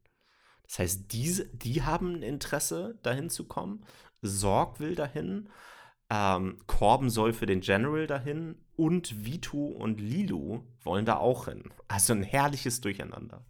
Das 0.64 0.80
heißt, 0.80 1.12
diese, 1.12 1.46
die 1.50 1.84
haben 1.84 2.16
ein 2.16 2.24
Interesse, 2.24 3.00
dahin 3.04 3.30
zu 3.30 3.48
kommen. 3.48 3.86
Sorg 4.22 4.80
will 4.80 4.96
dahin. 4.96 5.50
Ähm, 6.14 6.60
Corbin 6.68 7.10
soll 7.10 7.34
für 7.34 7.48
den 7.48 7.62
General 7.62 8.06
dahin. 8.06 8.56
Und 8.76 9.26
Vitu 9.26 9.68
und 9.68 10.00
Lilu 10.00 10.64
wollen 10.84 11.06
da 11.06 11.18
auch 11.18 11.46
hin. 11.46 11.72
Also 11.88 12.14
ein 12.14 12.24
herrliches 12.24 12.82
Durcheinander 12.82 13.44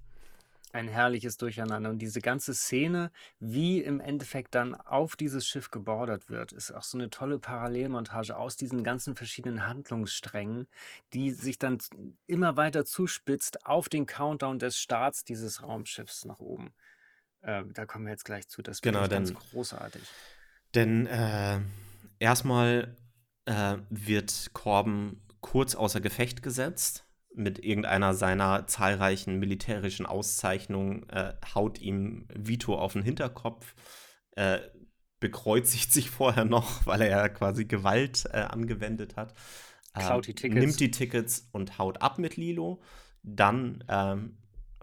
ein 0.74 0.88
herrliches 0.88 1.38
Durcheinander. 1.38 1.92
Und 1.92 2.00
diese 2.00 2.20
ganze 2.20 2.54
Szene, 2.54 3.12
wie 3.40 3.80
im 3.80 4.00
Endeffekt 4.00 4.56
dann 4.56 4.74
auf 4.74 5.16
dieses 5.16 5.48
Schiff 5.48 5.70
gebordert 5.70 6.30
wird, 6.30 6.52
ist 6.52 6.72
auch 6.72 6.84
so 6.84 6.98
eine 6.98 7.10
tolle 7.10 7.40
Parallelmontage 7.40 8.36
aus 8.36 8.58
diesen 8.58 8.84
ganzen 8.84 9.16
verschiedenen 9.16 9.68
Handlungssträngen, 9.68 10.68
die 11.14 11.32
sich 11.32 11.60
dann 11.60 11.78
immer 12.26 12.58
weiter 12.58 12.86
zuspitzt 12.86 13.66
auf 13.66 13.88
den 13.88 14.08
Countdown 14.08 14.58
des 14.58 14.78
Starts 14.78 15.24
dieses 15.24 15.62
Raumschiffs 15.62 16.26
nach 16.26 16.40
oben. 16.40 16.74
Äh, 17.42 17.64
da 17.72 17.86
kommen 17.86 18.06
wir 18.06 18.12
jetzt 18.12 18.26
gleich 18.26 18.48
zu. 18.48 18.64
Das 18.64 18.82
genau, 18.82 19.08
ganz 19.08 19.34
großartig. 19.34 20.02
Denn 20.74 21.06
äh, 21.06 21.60
erstmal 22.24 22.96
äh, 23.46 23.76
wird 23.90 24.52
Korben 24.54 25.22
kurz 25.42 25.76
außer 25.76 26.00
Gefecht 26.00 26.42
gesetzt 26.42 27.06
mit 27.36 27.60
irgendeiner 27.64 28.14
seiner 28.14 28.66
zahlreichen 28.68 29.40
militärischen 29.40 30.06
Auszeichnungen, 30.06 31.10
äh, 31.10 31.34
haut 31.54 31.80
ihm 31.80 32.28
Vito 32.34 32.78
auf 32.78 32.94
den 32.94 33.02
Hinterkopf, 33.02 33.76
äh, 34.32 34.60
bekreuzigt 35.20 35.92
sich 35.92 36.10
vorher 36.10 36.46
noch, 36.46 36.86
weil 36.86 37.02
er 37.02 37.10
ja 37.10 37.30
quasi 37.30 37.66
Gewalt 37.66 38.26
äh, 38.32 38.38
angewendet 38.38 39.18
hat. 39.18 39.34
Klaut 39.94 40.26
die 40.28 40.34
Tickets. 40.34 40.60
Nimmt 40.60 40.80
die 40.80 40.92
Tickets 40.92 41.50
und 41.52 41.78
haut 41.78 42.02
ab 42.02 42.18
mit 42.18 42.38
Lilo. 42.38 42.82
Dann 43.22 43.84
ähm, 43.90 44.38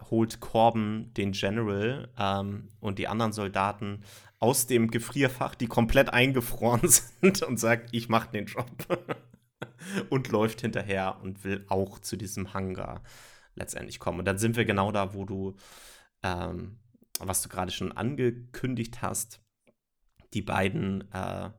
holt 0.09 0.39
Corbin 0.39 1.13
den 1.15 1.31
General 1.31 2.09
ähm, 2.17 2.69
und 2.79 2.97
die 2.99 3.07
anderen 3.07 3.33
Soldaten 3.33 4.03
aus 4.41 4.67
dem 4.67 4.91
Gefrierfach, 4.91 5.55
die 5.55 5.67
komplett 5.67 6.09
eingefroren 6.09 6.89
sind, 7.21 7.43
und 7.43 7.57
sagt, 7.57 7.89
ich 7.93 8.09
mach 8.09 8.25
den 8.25 8.47
Job. 8.47 8.69
und 10.09 10.29
läuft 10.29 10.61
hinterher 10.61 11.19
und 11.21 11.43
will 11.43 11.65
auch 11.69 11.99
zu 11.99 12.17
diesem 12.17 12.53
Hangar 12.53 13.01
letztendlich 13.55 13.99
kommen. 13.99 14.19
Und 14.19 14.25
dann 14.25 14.37
sind 14.37 14.55
wir 14.55 14.65
genau 14.65 14.91
da, 14.91 15.13
wo 15.13 15.25
du, 15.25 15.55
ähm, 16.23 16.79
was 17.19 17.41
du 17.41 17.49
gerade 17.49 17.71
schon 17.71 17.91
angekündigt 17.91 19.01
hast, 19.01 19.41
die 20.33 20.41
beiden 20.41 21.11
äh, 21.13 21.51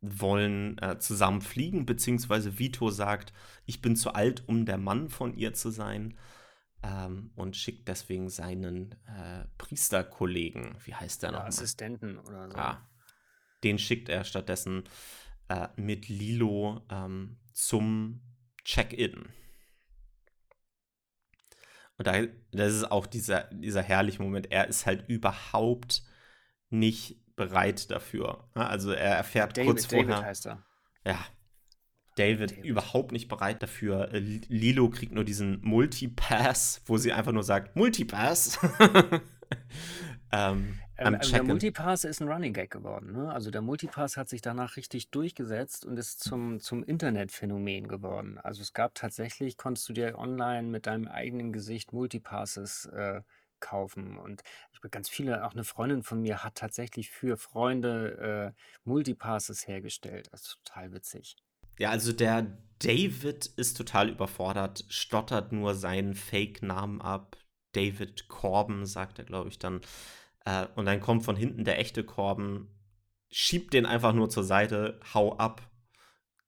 wollen 0.00 0.78
äh, 0.78 0.98
zusammen 0.98 1.40
fliegen, 1.40 1.86
beziehungsweise 1.86 2.58
Vito 2.58 2.90
sagt, 2.90 3.32
ich 3.66 3.80
bin 3.82 3.96
zu 3.96 4.14
alt, 4.14 4.44
um 4.46 4.66
der 4.66 4.78
Mann 4.78 5.08
von 5.08 5.34
ihr 5.34 5.54
zu 5.54 5.70
sein. 5.70 6.16
Ähm, 6.86 7.30
und 7.34 7.56
schickt 7.56 7.88
deswegen 7.88 8.28
seinen 8.28 8.92
äh, 9.06 9.46
Priesterkollegen, 9.56 10.76
wie 10.84 10.94
heißt 10.94 11.22
der 11.22 11.30
ja, 11.30 11.38
noch? 11.38 11.46
Assistenten 11.46 12.18
oder 12.18 12.50
so. 12.50 12.56
Ah, 12.56 12.86
den 13.62 13.78
schickt 13.78 14.10
er 14.10 14.24
stattdessen 14.24 14.84
äh, 15.48 15.68
mit 15.76 16.08
Lilo 16.08 16.82
ähm, 16.90 17.38
zum 17.54 18.20
Check-in. 18.64 19.28
Und 21.96 22.06
da, 22.06 22.22
das 22.52 22.74
ist 22.74 22.90
auch 22.90 23.06
dieser, 23.06 23.44
dieser 23.44 23.82
herrliche 23.82 24.22
Moment. 24.22 24.50
Er 24.50 24.68
ist 24.68 24.84
halt 24.84 25.08
überhaupt 25.08 26.02
nicht 26.68 27.34
bereit 27.36 27.90
dafür. 27.90 28.48
Also 28.54 28.92
er 28.92 29.16
erfährt 29.16 29.56
David, 29.56 29.70
kurz 29.70 29.86
vorher. 29.86 30.06
David 30.06 30.24
heißt 30.24 30.46
er. 30.46 30.64
Ja. 31.06 31.24
David, 32.16 32.52
David, 32.52 32.64
überhaupt 32.64 33.12
nicht 33.12 33.28
bereit 33.28 33.62
dafür. 33.62 34.12
Äh, 34.12 34.18
Lilo 34.48 34.88
kriegt 34.90 35.12
nur 35.12 35.24
diesen 35.24 35.60
Multipass, 35.62 36.82
wo 36.86 36.96
sie 36.96 37.12
einfach 37.12 37.32
nur 37.32 37.42
sagt, 37.42 37.76
Multipass. 37.76 38.58
ähm, 40.32 40.78
ähm, 40.96 41.18
der 41.20 41.42
Multipass 41.42 42.04
ist 42.04 42.20
ein 42.20 42.28
Running 42.28 42.52
Gag 42.52 42.70
geworden. 42.70 43.12
Ne? 43.12 43.32
Also 43.32 43.50
der 43.50 43.62
Multipass 43.62 44.16
hat 44.16 44.28
sich 44.28 44.42
danach 44.42 44.76
richtig 44.76 45.10
durchgesetzt 45.10 45.84
und 45.84 45.96
ist 45.98 46.22
zum, 46.22 46.60
zum 46.60 46.84
Internetphänomen 46.84 47.88
geworden. 47.88 48.38
Also 48.38 48.62
es 48.62 48.72
gab 48.72 48.94
tatsächlich, 48.94 49.56
konntest 49.56 49.88
du 49.88 49.92
dir 49.92 50.16
online 50.16 50.68
mit 50.68 50.86
deinem 50.86 51.08
eigenen 51.08 51.52
Gesicht 51.52 51.92
Multipasses 51.92 52.86
äh, 52.86 53.22
kaufen. 53.58 54.18
Und 54.18 54.42
ich 54.72 54.80
bin 54.80 54.90
ganz 54.90 55.08
viele, 55.08 55.44
auch 55.44 55.52
eine 55.52 55.64
Freundin 55.64 56.02
von 56.04 56.20
mir 56.20 56.44
hat 56.44 56.54
tatsächlich 56.54 57.10
für 57.10 57.36
Freunde 57.36 58.54
äh, 58.54 58.60
Multipasses 58.84 59.66
hergestellt. 59.66 60.28
Das 60.30 60.42
ist 60.42 60.60
total 60.64 60.92
witzig. 60.92 61.36
Ja, 61.78 61.90
also 61.90 62.12
der 62.12 62.58
David 62.78 63.46
ist 63.46 63.76
total 63.76 64.10
überfordert, 64.10 64.84
stottert 64.88 65.52
nur 65.52 65.74
seinen 65.74 66.14
Fake-Namen 66.14 67.00
ab. 67.00 67.36
David 67.72 68.28
Corbin, 68.28 68.86
sagt 68.86 69.18
er, 69.18 69.24
glaube 69.24 69.48
ich, 69.48 69.58
dann. 69.58 69.80
Äh, 70.44 70.66
und 70.76 70.86
dann 70.86 71.00
kommt 71.00 71.24
von 71.24 71.36
hinten 71.36 71.64
der 71.64 71.78
echte 71.78 72.04
Korben, 72.04 72.68
schiebt 73.30 73.72
den 73.74 73.86
einfach 73.86 74.12
nur 74.12 74.28
zur 74.30 74.44
Seite, 74.44 75.00
hau 75.12 75.36
ab. 75.36 75.62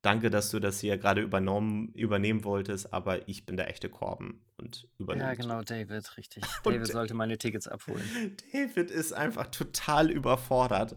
Danke, 0.02 0.30
dass 0.30 0.50
du 0.50 0.60
das 0.60 0.78
hier 0.78 0.98
gerade 0.98 1.20
übernommen, 1.20 1.88
übernehmen 1.94 2.44
wolltest, 2.44 2.92
aber 2.92 3.28
ich 3.28 3.44
bin 3.44 3.56
der 3.56 3.68
echte 3.68 3.88
Korben 3.88 4.44
und 4.56 4.88
übernimmt. 4.98 5.26
Ja, 5.26 5.34
genau, 5.34 5.62
David, 5.62 6.16
richtig. 6.16 6.44
David 6.62 6.86
sollte 6.86 7.14
meine 7.14 7.38
Tickets 7.38 7.66
abholen. 7.66 8.04
David 8.52 8.92
ist 8.92 9.12
einfach 9.12 9.48
total 9.48 10.10
überfordert, 10.10 10.94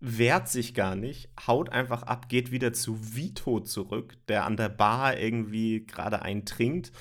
wehrt 0.00 0.48
sich 0.48 0.74
gar 0.74 0.94
nicht, 0.94 1.28
haut 1.46 1.70
einfach 1.70 2.04
ab, 2.04 2.28
geht 2.28 2.50
wieder 2.50 2.72
zu 2.72 3.14
Vito 3.14 3.60
zurück, 3.60 4.14
der 4.28 4.44
an 4.44 4.56
der 4.56 4.68
Bar 4.68 5.18
irgendwie 5.18 5.84
gerade 5.86 6.22
einen 6.22 6.44
trinkt 6.44 6.92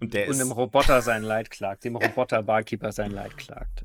und 0.00 0.14
der 0.14 0.26
und 0.26 0.32
ist. 0.32 0.40
dem 0.40 0.52
Roboter 0.52 1.02
sein 1.02 1.22
Leid 1.22 1.50
klagt, 1.50 1.84
dem 1.84 1.96
Roboter-Barkeeper 1.96 2.92
sein 2.92 3.10
Leid 3.10 3.36
klagt. 3.36 3.84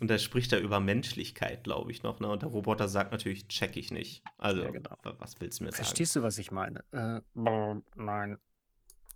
Und 0.00 0.08
da 0.08 0.18
spricht 0.18 0.52
er 0.52 0.60
über 0.60 0.80
Menschlichkeit, 0.80 1.64
glaube 1.64 1.90
ich, 1.90 2.02
noch. 2.02 2.20
Ne? 2.20 2.28
Und 2.28 2.42
der 2.42 2.50
Roboter 2.50 2.88
sagt 2.88 3.12
natürlich, 3.12 3.48
check 3.48 3.76
ich 3.76 3.90
nicht. 3.90 4.22
Also, 4.36 4.62
ja, 4.62 4.70
genau. 4.70 4.96
was 5.02 5.40
willst 5.40 5.60
du 5.60 5.64
mir 5.64 5.70
sagen? 5.70 5.84
Verstehst 5.84 6.14
du, 6.16 6.22
was 6.22 6.38
ich 6.38 6.50
meine? 6.50 6.84
Äh, 6.92 7.20
nein. 7.34 8.38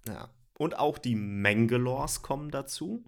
Ja. 0.08 0.30
Und 0.56 0.78
auch 0.78 0.98
die 0.98 1.14
Mangalores 1.14 2.22
kommen 2.22 2.50
dazu. 2.50 3.04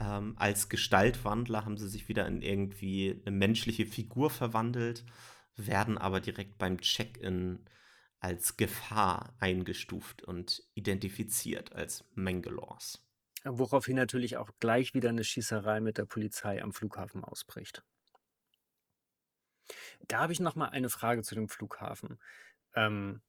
Ähm, 0.00 0.34
als 0.38 0.70
Gestaltwandler 0.70 1.64
haben 1.64 1.76
sie 1.76 1.88
sich 1.88 2.08
wieder 2.08 2.26
in 2.26 2.40
irgendwie 2.40 3.20
eine 3.26 3.36
menschliche 3.36 3.84
Figur 3.84 4.30
verwandelt, 4.30 5.04
werden 5.56 5.98
aber 5.98 6.20
direkt 6.20 6.56
beim 6.56 6.80
Check-in 6.80 7.66
als 8.18 8.56
Gefahr 8.56 9.34
eingestuft 9.38 10.22
und 10.22 10.62
identifiziert 10.74 11.74
als 11.74 12.04
Mangalores. 12.14 13.06
Woraufhin 13.44 13.96
natürlich 13.96 14.36
auch 14.36 14.50
gleich 14.58 14.94
wieder 14.94 15.10
eine 15.10 15.24
Schießerei 15.24 15.80
mit 15.80 15.98
der 15.98 16.04
Polizei 16.04 16.62
am 16.62 16.72
Flughafen 16.72 17.24
ausbricht. 17.24 17.82
Da 20.08 20.20
habe 20.20 20.32
ich 20.32 20.40
noch 20.40 20.56
mal 20.56 20.68
eine 20.68 20.90
Frage 20.90 21.22
zu 21.22 21.34
dem 21.34 21.48
Flughafen. 21.48 22.18
Ähm, 22.74 23.22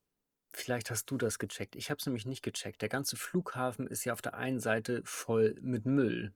vielleicht 0.53 0.89
hast 0.89 1.05
du 1.11 1.17
das 1.17 1.39
gecheckt. 1.39 1.75
Ich 1.75 1.89
habe 1.89 1.99
es 1.99 2.05
nämlich 2.05 2.25
nicht 2.25 2.43
gecheckt. 2.43 2.81
Der 2.81 2.89
ganze 2.89 3.15
Flughafen 3.15 3.87
ist 3.87 4.03
ja 4.05 4.13
auf 4.13 4.21
der 4.21 4.33
einen 4.33 4.59
Seite 4.59 5.01
voll 5.05 5.55
mit 5.61 5.85
Müll. 5.85 6.33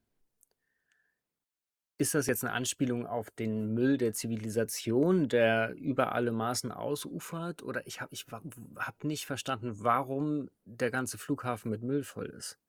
Ist 1.98 2.14
das 2.14 2.28
jetzt 2.28 2.44
eine 2.44 2.54
Anspielung 2.54 3.06
auf 3.06 3.32
den 3.32 3.74
Müll 3.74 3.98
der 3.98 4.14
Zivilisation, 4.14 5.30
der 5.30 5.74
über 5.75 6.12
alle 6.12 6.34
Maßen 6.34 6.72
ausufert? 6.72 7.64
Oder 7.64 7.88
ich 7.88 8.02
habe 8.02 8.14
ich 8.14 8.25
habe 8.28 9.08
nicht 9.08 9.25
verstanden, 9.25 9.84
warum 9.84 10.50
der 10.66 10.92
ganze 10.92 11.18
Flughafen 11.18 11.72
mit 11.72 11.84
Müll 11.84 12.04
voll 12.04 12.25
ist. 12.28 12.60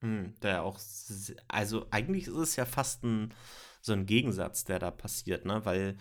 Hm, 0.00 0.34
der 0.42 0.64
auch, 0.64 0.80
also 1.46 1.86
eigentlich 1.90 2.26
ist 2.26 2.36
es 2.36 2.56
ja 2.56 2.64
fast 2.64 3.04
ein, 3.04 3.32
so 3.80 3.92
ein 3.92 4.06
Gegensatz, 4.06 4.64
der 4.64 4.80
da 4.80 4.90
passiert, 4.90 5.44
ne? 5.44 5.64
Weil 5.64 5.96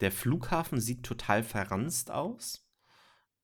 der 0.00 0.12
Flughafen 0.12 0.80
sieht 0.80 1.02
total 1.02 1.42
verranzt 1.42 2.10
aus, 2.10 2.66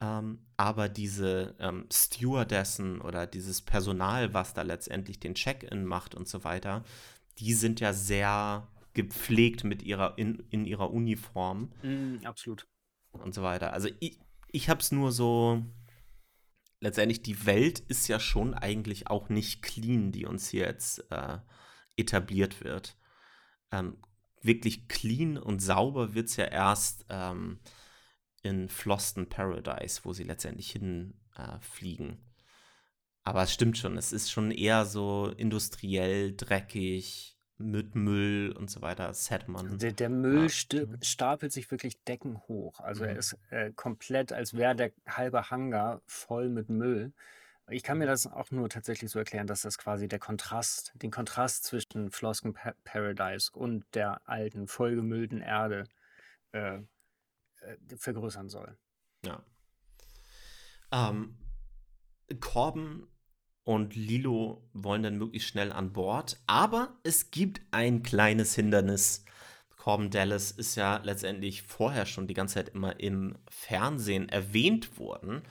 ähm, 0.01 0.47
aber 0.57 0.89
diese 0.89 1.57
ähm, 1.59 1.87
Stewardessen 1.93 3.01
oder 3.01 3.27
dieses 3.27 3.63
Personal, 3.63 4.35
was 4.35 4.55
da 4.55 4.63
letztendlich 4.63 5.21
den 5.21 5.35
Check-in 5.35 5.85
macht 5.85 6.15
und 6.15 6.29
so 6.29 6.45
weiter, 6.45 6.85
die 7.39 7.55
sind 7.55 7.81
ja 7.81 7.93
sehr 7.93 8.69
gepflegt 8.95 9.65
mit 9.65 9.83
ihrer, 9.83 10.19
in, 10.19 10.43
in 10.51 10.65
ihrer 10.65 10.91
Uniform. 10.91 11.73
Mm, 11.83 12.25
absolut. 12.25 12.67
Und 13.13 13.35
so 13.35 13.43
weiter. 13.43 13.73
Also 13.73 13.89
ich, 14.01 14.19
ich 14.51 14.69
habe 14.69 14.81
es 14.81 14.93
nur 14.93 15.13
so 15.13 15.65
letztendlich 16.81 17.23
die 17.23 17.47
Welt 17.47 17.81
ist 17.81 18.09
ja 18.09 18.21
schon 18.21 18.55
eigentlich 18.55 19.09
auch 19.09 19.29
nicht 19.29 19.63
clean, 19.63 20.13
die 20.13 20.27
uns 20.27 20.49
hier 20.49 20.67
jetzt 20.67 21.11
äh, 21.11 21.39
etabliert 21.97 22.63
wird. 22.63 22.97
Ähm, 23.73 23.99
wirklich 24.43 24.89
clean 24.89 25.37
und 25.37 25.61
sauber 25.61 26.15
wird 26.15 26.29
es 26.29 26.37
ja 26.37 26.45
erst 26.45 27.05
ähm, 27.09 27.61
in 28.43 28.69
Floston 28.69 29.29
Paradise, 29.29 30.01
wo 30.05 30.13
sie 30.13 30.23
letztendlich 30.23 30.71
hinfliegen. 30.71 32.13
Äh, 32.13 32.28
Aber 33.29 33.43
es 33.43 33.53
stimmt 33.53 33.77
schon, 33.77 33.99
es 33.99 34.11
ist 34.11 34.31
schon 34.31 34.51
eher 34.51 34.87
so 34.87 35.31
industriell, 35.37 36.35
dreckig, 36.35 37.37
mit 37.59 37.95
Müll 37.95 38.55
und 38.57 38.71
so 38.71 38.81
weiter, 38.81 39.13
Setman. 39.13 39.77
Der, 39.77 39.93
der 39.93 40.09
Müll 40.09 40.49
ja. 40.73 40.87
Stapelt 41.03 41.53
sich 41.53 41.71
wirklich 41.71 42.03
deckenhoch. 42.05 42.81
Also 42.81 43.03
mhm. 43.03 43.11
er 43.11 43.17
ist 43.19 43.37
äh, 43.51 43.71
komplett, 43.73 44.33
als 44.33 44.55
wäre 44.55 44.75
der 44.75 44.93
halbe 45.07 45.51
Hangar 45.51 46.01
voll 46.07 46.49
mit 46.49 46.71
Müll. 46.71 47.13
Ich 47.69 47.83
kann 47.83 47.99
mir 47.99 48.07
das 48.07 48.27
auch 48.27 48.51
nur 48.51 48.71
tatsächlich 48.71 49.11
so 49.11 49.19
erklären, 49.19 49.47
dass 49.47 49.61
das 49.61 49.77
quasi 49.77 50.09
der 50.09 50.21
Kontrast, 50.21 50.95
den 50.95 51.11
Kontrast 51.11 51.65
zwischen 51.65 52.11
Flosken 52.11 52.55
Pa- 52.55 52.75
Paradise 52.83 53.51
und 53.53 53.85
der 53.93 54.27
alten, 54.27 54.69
vollgemüllten 54.69 55.43
Erde 55.43 55.85
äh, 56.53 56.77
äh, 56.79 57.77
vergrößern 57.95 58.49
soll. 58.49 58.79
Ja. 59.23 59.43
Ähm, 60.93 61.37
Corbin 62.41 63.07
und 63.69 63.95
Lilo 63.97 64.67
wollen 64.73 65.03
dann 65.03 65.19
möglichst 65.19 65.51
schnell 65.51 65.73
an 65.73 65.93
Bord, 65.93 66.41
aber 66.47 66.97
es 67.03 67.31
gibt 67.31 67.61
ein 67.71 68.03
kleines 68.03 68.55
Hindernis. 68.55 69.27
Corbin 69.77 70.09
Dallas 70.09 70.53
ist 70.53 70.75
ja 70.77 71.03
letztendlich 71.05 71.61
vorher 71.61 72.07
schon 72.07 72.27
die 72.27 72.33
ganze 72.33 72.55
Zeit 72.55 72.71
immer 72.71 72.99
im 72.99 73.37
Fernsehen 73.51 74.31
erwähnt 74.31 74.99
worden. 74.99 75.43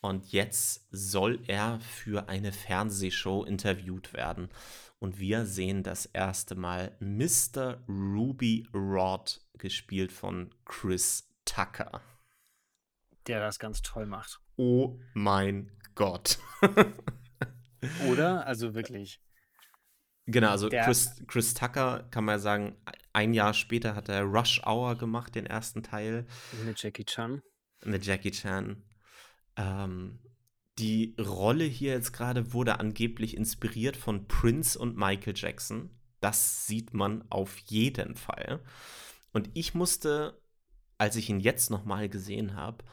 Und 0.00 0.32
jetzt 0.32 0.88
soll 0.90 1.38
er 1.46 1.78
für 1.78 2.28
eine 2.28 2.50
Fernsehshow 2.50 3.44
interviewt 3.44 4.12
werden. 4.12 4.48
Und 4.98 5.20
wir 5.20 5.46
sehen 5.46 5.84
das 5.84 6.06
erste 6.06 6.56
Mal 6.56 6.96
Mr. 6.98 7.78
Ruby 7.88 8.66
Rod, 8.74 9.40
gespielt 9.56 10.10
von 10.10 10.52
Chris 10.64 11.28
Tucker. 11.44 12.00
Der 13.28 13.38
das 13.38 13.60
ganz 13.60 13.82
toll 13.82 14.06
macht. 14.06 14.40
Oh 14.56 14.98
mein 15.14 15.70
Gott. 15.94 16.40
Oder? 18.08 18.46
Also 18.46 18.74
wirklich. 18.74 19.20
Genau, 20.26 20.50
also 20.50 20.68
Der- 20.68 20.84
Chris, 20.84 21.22
Chris 21.26 21.54
Tucker 21.54 22.06
kann 22.10 22.24
man 22.24 22.34
ja 22.34 22.38
sagen, 22.38 22.76
ein 23.12 23.34
Jahr 23.34 23.54
später 23.54 23.94
hat 23.96 24.08
er 24.08 24.22
Rush 24.22 24.62
Hour 24.64 24.96
gemacht, 24.96 25.34
den 25.34 25.46
ersten 25.46 25.82
Teil 25.82 26.26
Mit 26.64 26.80
Jackie 26.80 27.04
Chan. 27.04 27.42
mit 27.84 28.06
Jackie 28.06 28.30
Chan. 28.30 28.84
Ähm, 29.56 30.20
die 30.78 31.14
Rolle 31.18 31.64
hier 31.64 31.92
jetzt 31.92 32.12
gerade 32.12 32.52
wurde 32.52 32.78
angeblich 32.80 33.36
inspiriert 33.36 33.96
von 33.96 34.26
Prince 34.28 34.78
und 34.78 34.96
Michael 34.96 35.34
Jackson. 35.36 35.90
Das 36.20 36.66
sieht 36.66 36.94
man 36.94 37.24
auf 37.30 37.58
jeden 37.58 38.14
Fall. 38.14 38.62
Und 39.32 39.50
ich 39.54 39.74
musste, 39.74 40.40
als 40.98 41.16
ich 41.16 41.28
ihn 41.28 41.40
jetzt 41.40 41.68
nochmal 41.70 42.08
gesehen 42.08 42.54
habe, 42.54 42.84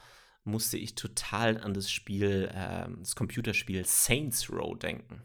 musste 0.49 0.77
ich 0.77 0.95
total 0.95 1.57
an 1.57 1.73
das 1.73 1.91
Spiel, 1.91 2.49
ähm, 2.53 2.97
das 2.99 3.15
Computerspiel 3.15 3.85
Saints 3.85 4.51
Row 4.51 4.77
denken. 4.77 5.21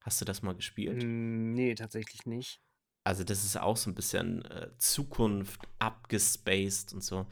Hast 0.00 0.20
du 0.20 0.24
das 0.24 0.42
mal 0.42 0.54
gespielt? 0.54 1.02
Nee, 1.04 1.74
tatsächlich 1.74 2.26
nicht. 2.26 2.60
Also 3.04 3.24
das 3.24 3.44
ist 3.44 3.56
auch 3.56 3.76
so 3.76 3.90
ein 3.90 3.94
bisschen 3.94 4.44
äh, 4.46 4.70
Zukunft 4.78 5.60
abgespaced 5.78 6.92
und 6.92 7.02
so. 7.02 7.26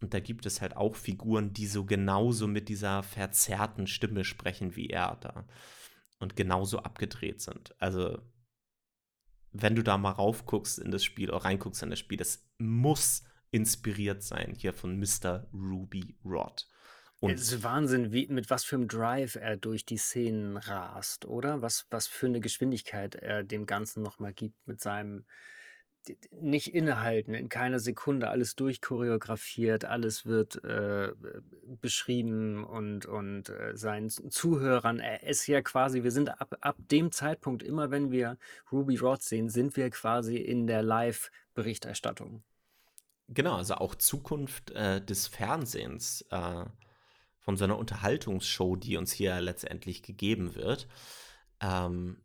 Und 0.00 0.14
da 0.14 0.20
gibt 0.20 0.46
es 0.46 0.60
halt 0.60 0.76
auch 0.76 0.96
Figuren, 0.96 1.52
die 1.52 1.66
so 1.66 1.84
genauso 1.84 2.46
mit 2.46 2.68
dieser 2.68 3.02
verzerrten 3.02 3.86
Stimme 3.86 4.24
sprechen 4.24 4.76
wie 4.76 4.88
er 4.88 5.16
da. 5.20 5.46
Und 6.18 6.36
genauso 6.36 6.78
abgedreht 6.80 7.40
sind. 7.40 7.74
Also, 7.78 8.18
wenn 9.52 9.74
du 9.74 9.82
da 9.82 9.98
mal 9.98 10.12
raufguckst 10.12 10.78
in 10.78 10.90
das 10.90 11.04
Spiel 11.04 11.30
oder 11.30 11.44
reinguckst 11.44 11.82
in 11.82 11.90
das 11.90 11.98
Spiel, 11.98 12.18
das 12.18 12.46
muss 12.58 13.24
inspiriert 13.50 14.22
sein 14.22 14.54
hier 14.56 14.72
von 14.72 14.98
Mr. 14.98 15.46
Ruby 15.52 16.14
Rod. 16.24 16.66
Und 17.20 17.32
Es 17.32 17.52
ist 17.52 17.62
Wahnsinn, 17.62 18.12
wie, 18.12 18.26
mit 18.28 18.48
was 18.48 18.64
für 18.64 18.76
einem 18.76 18.88
Drive 18.88 19.34
er 19.34 19.58
durch 19.58 19.84
die 19.84 19.98
Szenen 19.98 20.56
rast, 20.56 21.26
oder? 21.26 21.60
Was, 21.60 21.86
was 21.90 22.06
für 22.06 22.26
eine 22.26 22.40
Geschwindigkeit 22.40 23.14
er 23.14 23.44
dem 23.44 23.66
Ganzen 23.66 24.02
nochmal 24.02 24.32
gibt 24.32 24.66
mit 24.66 24.80
seinem 24.80 25.24
nicht 26.30 26.74
innehalten, 26.74 27.34
in 27.34 27.48
keiner 27.48 27.78
Sekunde 27.78 28.28
alles 28.28 28.56
durchchoreografiert, 28.56 29.84
alles 29.84 30.24
wird 30.24 30.64
äh, 30.64 31.12
beschrieben 31.80 32.64
und, 32.64 33.06
und 33.06 33.50
äh, 33.50 33.76
seinen 33.76 34.08
Zuhörern, 34.08 34.98
er 34.98 35.22
ist 35.24 35.46
ja 35.46 35.60
quasi, 35.60 36.02
wir 36.02 36.10
sind 36.10 36.40
ab, 36.40 36.56
ab 36.62 36.76
dem 36.78 37.12
Zeitpunkt, 37.12 37.62
immer 37.62 37.90
wenn 37.90 38.10
wir 38.10 38.38
Ruby 38.72 38.96
Rod 38.96 39.22
sehen, 39.22 39.50
sind 39.50 39.76
wir 39.76 39.90
quasi 39.90 40.36
in 40.36 40.66
der 40.66 40.82
Live-Berichterstattung. 40.82 42.42
Genau, 43.32 43.54
also 43.54 43.74
auch 43.76 43.94
Zukunft 43.94 44.72
äh, 44.72 45.04
des 45.04 45.28
Fernsehens, 45.28 46.22
äh, 46.30 46.64
von 47.38 47.56
so 47.56 47.64
einer 47.64 47.78
Unterhaltungsshow, 47.78 48.76
die 48.76 48.96
uns 48.96 49.12
hier 49.12 49.40
letztendlich 49.40 50.02
gegeben 50.02 50.56
wird. 50.56 50.88
Ähm, 51.60 52.18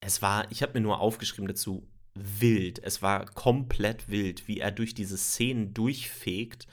es 0.00 0.22
war, 0.22 0.50
ich 0.50 0.62
habe 0.62 0.74
mir 0.74 0.80
nur 0.80 1.00
aufgeschrieben 1.00 1.48
dazu, 1.48 1.88
wild. 2.14 2.78
Es 2.82 3.02
war 3.02 3.24
komplett 3.24 4.08
wild, 4.08 4.48
wie 4.48 4.60
er 4.60 4.70
durch 4.70 4.94
diese 4.94 5.16
Szenen 5.16 5.72
durchfegt, 5.72 6.66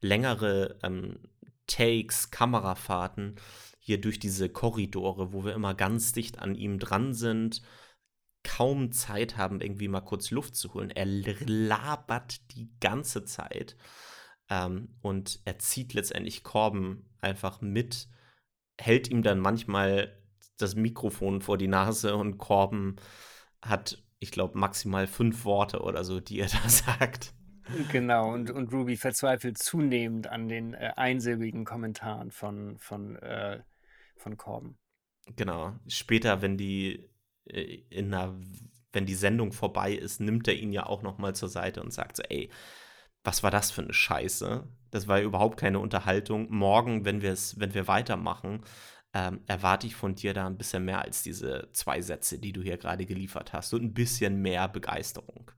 längere 0.00 0.78
ähm, 0.82 1.18
Takes, 1.66 2.30
Kamerafahrten, 2.30 3.36
hier 3.78 4.00
durch 4.00 4.18
diese 4.18 4.48
Korridore, 4.48 5.32
wo 5.32 5.44
wir 5.44 5.54
immer 5.54 5.74
ganz 5.74 6.12
dicht 6.12 6.38
an 6.38 6.54
ihm 6.54 6.78
dran 6.78 7.12
sind, 7.12 7.62
kaum 8.44 8.92
Zeit 8.92 9.36
haben, 9.36 9.60
irgendwie 9.60 9.88
mal 9.88 10.00
kurz 10.00 10.30
Luft 10.30 10.54
zu 10.54 10.74
holen. 10.74 10.90
Er 10.90 11.06
labert 11.06 12.52
die 12.52 12.70
ganze 12.80 13.24
Zeit. 13.24 13.76
Ähm, 14.48 14.94
und 15.00 15.40
er 15.44 15.58
zieht 15.58 15.94
letztendlich 15.94 16.44
Corben 16.44 17.08
einfach 17.20 17.60
mit, 17.60 18.08
hält 18.78 19.08
ihm 19.08 19.22
dann 19.22 19.40
manchmal 19.40 20.20
das 20.58 20.74
Mikrofon 20.74 21.40
vor 21.40 21.58
die 21.58 21.68
Nase 21.68 22.14
und 22.14 22.38
Corben 22.38 22.96
hat, 23.62 24.02
ich 24.18 24.30
glaube, 24.30 24.58
maximal 24.58 25.06
fünf 25.06 25.44
Worte 25.44 25.80
oder 25.80 26.04
so, 26.04 26.20
die 26.20 26.38
er 26.40 26.48
da 26.62 26.68
sagt. 26.68 27.34
Genau, 27.90 28.30
und, 28.30 28.50
und 28.50 28.72
Ruby 28.72 28.96
verzweifelt 28.96 29.56
zunehmend 29.56 30.26
an 30.26 30.48
den 30.48 30.74
äh, 30.74 30.92
einsilbigen 30.96 31.64
Kommentaren 31.64 32.30
von, 32.30 32.76
von, 32.78 33.16
äh, 33.16 33.62
von 34.18 34.36
Corbin. 34.36 34.76
Genau. 35.34 35.74
Später, 35.88 36.42
wenn 36.42 36.58
die 36.58 37.08
in 37.44 38.12
einer, 38.12 38.34
wenn 38.92 39.06
die 39.06 39.14
Sendung 39.14 39.52
vorbei 39.52 39.92
ist, 39.92 40.20
nimmt 40.20 40.48
er 40.48 40.54
ihn 40.54 40.72
ja 40.72 40.86
auch 40.86 41.02
noch 41.02 41.18
mal 41.18 41.34
zur 41.34 41.48
Seite 41.48 41.82
und 41.82 41.92
sagt 41.92 42.16
so, 42.16 42.22
ey, 42.28 42.50
was 43.22 43.42
war 43.42 43.50
das 43.50 43.70
für 43.70 43.82
eine 43.82 43.92
Scheiße? 43.92 44.68
Das 44.90 45.08
war 45.08 45.18
ja 45.18 45.24
überhaupt 45.24 45.58
keine 45.58 45.78
Unterhaltung. 45.78 46.46
Morgen, 46.50 47.04
wenn 47.04 47.22
wir 47.22 47.32
es, 47.32 47.58
wenn 47.58 47.74
wir 47.74 47.88
weitermachen, 47.88 48.62
ähm, 49.14 49.40
erwarte 49.46 49.86
ich 49.86 49.94
von 49.94 50.14
dir 50.14 50.34
da 50.34 50.46
ein 50.46 50.58
bisschen 50.58 50.84
mehr 50.84 51.02
als 51.02 51.22
diese 51.22 51.70
zwei 51.72 52.00
Sätze, 52.02 52.38
die 52.38 52.52
du 52.52 52.62
hier 52.62 52.76
gerade 52.76 53.06
geliefert 53.06 53.52
hast 53.52 53.72
und 53.72 53.82
ein 53.82 53.94
bisschen 53.94 54.42
mehr 54.42 54.68
Begeisterung. 54.68 55.50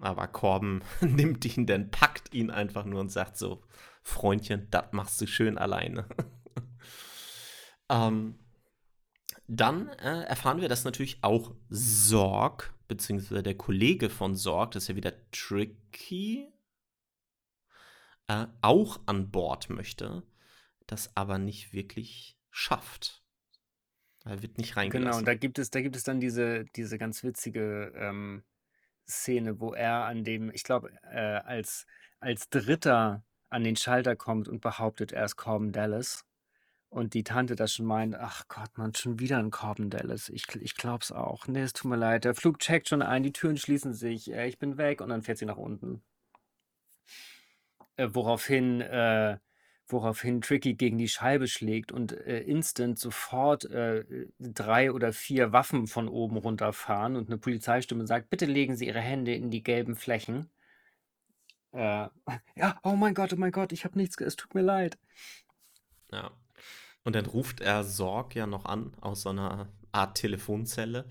Aber 0.00 0.26
Corben 0.26 0.82
nimmt 1.00 1.44
ihn 1.56 1.66
dann, 1.66 1.90
packt 1.90 2.34
ihn 2.34 2.50
einfach 2.50 2.84
nur 2.84 3.00
und 3.00 3.10
sagt 3.10 3.36
so, 3.38 3.62
Freundchen, 4.02 4.68
das 4.70 4.86
machst 4.92 5.20
du 5.20 5.26
schön 5.26 5.56
alleine. 5.56 6.06
ähm, 7.88 8.41
dann 9.54 9.88
äh, 9.98 10.22
erfahren 10.24 10.60
wir, 10.62 10.68
dass 10.68 10.84
natürlich 10.84 11.18
auch 11.22 11.54
Sorg, 11.68 12.72
beziehungsweise 12.88 13.42
der 13.42 13.56
Kollege 13.56 14.08
von 14.08 14.34
Sorg, 14.34 14.72
das 14.72 14.84
ist 14.84 14.88
ja 14.88 14.96
wieder 14.96 15.12
Tricky, 15.30 16.48
äh, 18.28 18.46
auch 18.62 19.00
an 19.06 19.30
Bord 19.30 19.68
möchte, 19.68 20.22
das 20.86 21.14
aber 21.16 21.38
nicht 21.38 21.74
wirklich 21.74 22.38
schafft. 22.50 23.22
Er 24.24 24.40
wird 24.42 24.56
nicht 24.56 24.70
Genau, 24.70 24.80
reingelassen. 24.80 25.18
und 25.20 25.26
da 25.26 25.34
gibt 25.34 25.58
es, 25.58 25.70
da 25.70 25.82
gibt 25.82 25.96
es 25.96 26.04
dann 26.04 26.20
diese, 26.20 26.64
diese 26.76 26.96
ganz 26.96 27.22
witzige 27.22 27.92
ähm, 27.94 28.44
Szene, 29.06 29.60
wo 29.60 29.74
er 29.74 30.04
an 30.04 30.24
dem, 30.24 30.50
ich 30.50 30.62
glaube, 30.64 30.92
äh, 31.10 31.18
als, 31.18 31.86
als 32.20 32.48
Dritter 32.48 33.24
an 33.50 33.64
den 33.64 33.76
Schalter 33.76 34.16
kommt 34.16 34.48
und 34.48 34.60
behauptet, 34.60 35.12
er 35.12 35.26
ist 35.26 35.36
Corbin 35.36 35.72
Dallas. 35.72 36.24
Und 36.92 37.14
die 37.14 37.24
Tante 37.24 37.56
das 37.56 37.72
schon 37.72 37.86
meint, 37.86 38.14
ach 38.14 38.48
Gott, 38.48 38.76
man, 38.76 38.94
schon 38.94 39.18
wieder 39.18 39.38
ein 39.38 39.50
Corbin 39.50 39.88
Dallas. 39.88 40.28
Ich, 40.28 40.46
ich 40.56 40.76
glaub's 40.76 41.10
auch. 41.10 41.46
Nee, 41.46 41.62
es 41.62 41.72
tut 41.72 41.90
mir 41.90 41.96
leid. 41.96 42.24
Der 42.26 42.34
Flug 42.34 42.58
checkt 42.58 42.90
schon 42.90 43.00
ein, 43.00 43.22
die 43.22 43.32
Türen 43.32 43.56
schließen 43.56 43.94
sich, 43.94 44.30
äh, 44.30 44.46
ich 44.46 44.58
bin 44.58 44.76
weg 44.76 45.00
und 45.00 45.08
dann 45.08 45.22
fährt 45.22 45.38
sie 45.38 45.46
nach 45.46 45.56
unten. 45.56 46.02
Äh, 47.96 48.08
woraufhin, 48.12 48.82
äh, 48.82 49.38
woraufhin 49.86 50.42
Tricky 50.42 50.74
gegen 50.74 50.98
die 50.98 51.08
Scheibe 51.08 51.48
schlägt 51.48 51.92
und 51.92 52.12
äh, 52.12 52.40
instant 52.40 52.98
sofort 52.98 53.64
äh, 53.70 54.04
drei 54.38 54.92
oder 54.92 55.14
vier 55.14 55.50
Waffen 55.50 55.86
von 55.86 56.08
oben 56.08 56.36
runterfahren 56.36 57.16
und 57.16 57.28
eine 57.28 57.38
Polizeistimme 57.38 58.06
sagt, 58.06 58.28
bitte 58.28 58.44
legen 58.44 58.76
Sie 58.76 58.86
Ihre 58.86 59.00
Hände 59.00 59.34
in 59.34 59.50
die 59.50 59.62
gelben 59.62 59.96
Flächen. 59.96 60.50
Ja, 61.74 62.10
oh 62.82 62.96
mein 62.96 63.14
Gott, 63.14 63.32
oh 63.32 63.36
mein 63.36 63.50
Gott, 63.50 63.72
ich 63.72 63.86
habe 63.86 63.96
nichts, 63.96 64.20
es 64.20 64.36
tut 64.36 64.54
mir 64.54 64.60
leid. 64.60 64.98
Ja. 66.10 66.30
Und 67.04 67.16
dann 67.16 67.26
ruft 67.26 67.60
er 67.60 67.84
Sorg 67.84 68.34
ja 68.34 68.46
noch 68.46 68.64
an 68.64 68.94
aus 69.00 69.22
so 69.22 69.30
einer 69.30 69.68
Art 69.90 70.16
Telefonzelle. 70.16 71.08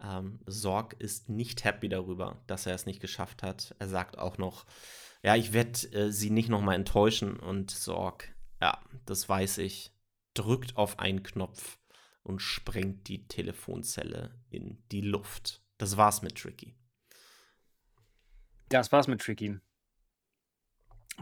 Ähm, 0.00 0.40
Sorg 0.46 0.94
ist 0.98 1.28
nicht 1.28 1.64
happy 1.64 1.88
darüber, 1.88 2.42
dass 2.46 2.66
er 2.66 2.74
es 2.74 2.86
nicht 2.86 3.00
geschafft 3.00 3.42
hat. 3.42 3.74
Er 3.78 3.88
sagt 3.88 4.18
auch 4.18 4.38
noch, 4.38 4.64
ja, 5.22 5.34
ich 5.34 5.52
werde 5.52 5.92
äh, 5.92 6.12
sie 6.12 6.30
nicht 6.30 6.48
nochmal 6.48 6.76
enttäuschen. 6.76 7.38
Und 7.38 7.70
Sorg, 7.70 8.32
ja, 8.60 8.80
das 9.06 9.28
weiß 9.28 9.58
ich, 9.58 9.92
drückt 10.34 10.76
auf 10.76 10.98
einen 10.98 11.22
Knopf 11.22 11.78
und 12.22 12.40
sprengt 12.40 13.08
die 13.08 13.26
Telefonzelle 13.26 14.34
in 14.50 14.82
die 14.92 15.00
Luft. 15.00 15.62
Das 15.78 15.96
war's 15.96 16.22
mit 16.22 16.36
Tricky. 16.36 16.76
Das 18.68 18.92
war's 18.92 19.08
mit 19.08 19.20
Tricky. 19.20 19.58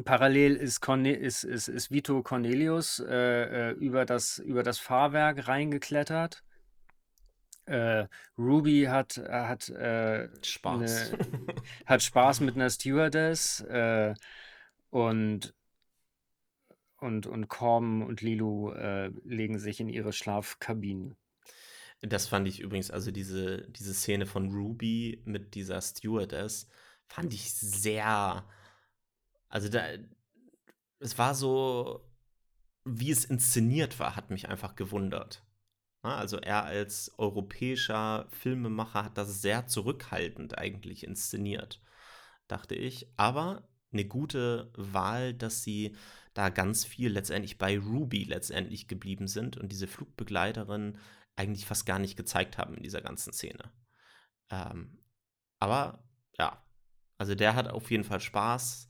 Parallel 0.05 0.57
ist, 0.57 0.81
Corne 0.81 1.15
ist, 1.15 1.45
ist, 1.45 1.69
ist 1.69 1.91
Vito 1.91 2.23
Cornelius 2.23 3.01
äh, 3.01 3.71
äh, 3.71 3.73
über, 3.73 4.05
das, 4.05 4.39
über 4.39 4.63
das 4.63 4.79
Fahrwerk 4.79 5.49
reingeklettert. 5.49 6.43
Äh, 7.65 8.07
Ruby 8.39 8.85
hat, 8.85 9.17
hat, 9.17 9.69
äh, 9.71 10.29
Spaß. 10.45 11.13
Ne, 11.13 11.19
hat 11.87 12.03
Spaß 12.03 12.41
mit 12.41 12.55
einer 12.55 12.71
Stewardess 12.71 13.61
äh, 13.63 14.15
und, 14.91 15.55
und, 16.99 17.27
und 17.27 17.49
Corbin 17.49 18.03
und 18.03 18.21
Lilu 18.21 18.73
äh, 18.73 19.09
legen 19.25 19.59
sich 19.59 19.81
in 19.81 19.89
ihre 19.89 20.13
Schlafkabinen. 20.13 21.17
Das 22.03 22.27
fand 22.27 22.47
ich 22.47 22.61
übrigens, 22.61 22.91
also 22.91 23.11
diese, 23.11 23.67
diese 23.71 23.95
Szene 23.95 24.27
von 24.27 24.51
Ruby 24.53 25.23
mit 25.25 25.55
dieser 25.55 25.81
Stewardess, 25.81 26.69
fand 27.09 27.33
ich 27.33 27.53
sehr. 27.53 28.45
Also 29.57 29.71
da. 29.71 29.87
Es 30.99 31.16
war 31.16 31.35
so, 31.35 32.07
wie 32.85 33.11
es 33.11 33.25
inszeniert 33.25 33.99
war, 33.99 34.14
hat 34.14 34.29
mich 34.29 34.51
einfach 34.51 34.77
gewundert. 34.77 35.47
Also 36.03 36.37
er 36.37 36.64
als 36.64 37.11
europäischer 37.16 38.29
Filmemacher 38.33 39.05
hat 39.05 39.16
das 39.16 39.40
sehr 39.40 39.66
zurückhaltend 39.66 40.59
eigentlich 40.59 41.05
inszeniert, 41.05 41.81
dachte 42.49 42.75
ich. 42.75 43.09
Aber 43.16 43.66
eine 43.95 44.05
gute 44.05 44.71
Wahl, 44.77 45.33
dass 45.33 45.62
sie 45.62 45.97
da 46.35 46.51
ganz 46.51 46.85
viel 46.85 47.11
letztendlich 47.11 47.57
bei 47.57 47.79
Ruby 47.79 48.25
letztendlich 48.25 48.88
geblieben 48.88 49.27
sind 49.27 49.57
und 49.57 49.73
diese 49.73 49.87
Flugbegleiterin 49.87 50.99
eigentlich 51.35 51.64
fast 51.64 51.87
gar 51.87 51.99
nicht 51.99 52.19
gezeigt 52.19 52.59
haben 52.59 52.75
in 52.75 52.83
dieser 52.83 53.01
ganzen 53.01 53.33
Szene. 53.33 53.73
Ähm, 54.51 54.99
aber 55.59 56.07
ja, 56.38 56.62
also 57.16 57.35
der 57.35 57.55
hat 57.55 57.69
auf 57.69 57.90
jeden 57.90 58.05
Fall 58.05 58.21
Spaß. 58.21 58.88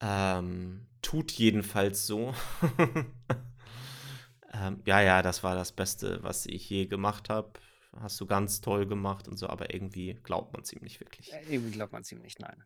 Ähm, 0.00 0.86
tut 1.02 1.32
jedenfalls 1.32 2.06
so. 2.06 2.34
ähm, 4.52 4.82
ja, 4.86 5.00
ja, 5.00 5.22
das 5.22 5.42
war 5.42 5.54
das 5.54 5.72
Beste, 5.72 6.22
was 6.22 6.46
ich 6.46 6.68
je 6.68 6.86
gemacht 6.86 7.28
habe. 7.28 7.52
Hast 8.00 8.20
du 8.20 8.26
ganz 8.26 8.60
toll 8.60 8.86
gemacht 8.86 9.28
und 9.28 9.36
so, 9.36 9.48
aber 9.48 9.72
irgendwie 9.72 10.18
glaubt 10.24 10.52
man 10.52 10.64
ziemlich 10.64 11.00
wirklich. 11.00 11.28
Ja, 11.28 11.38
irgendwie 11.48 11.70
glaubt 11.70 11.92
man 11.92 12.02
ziemlich, 12.02 12.38
nein. 12.38 12.64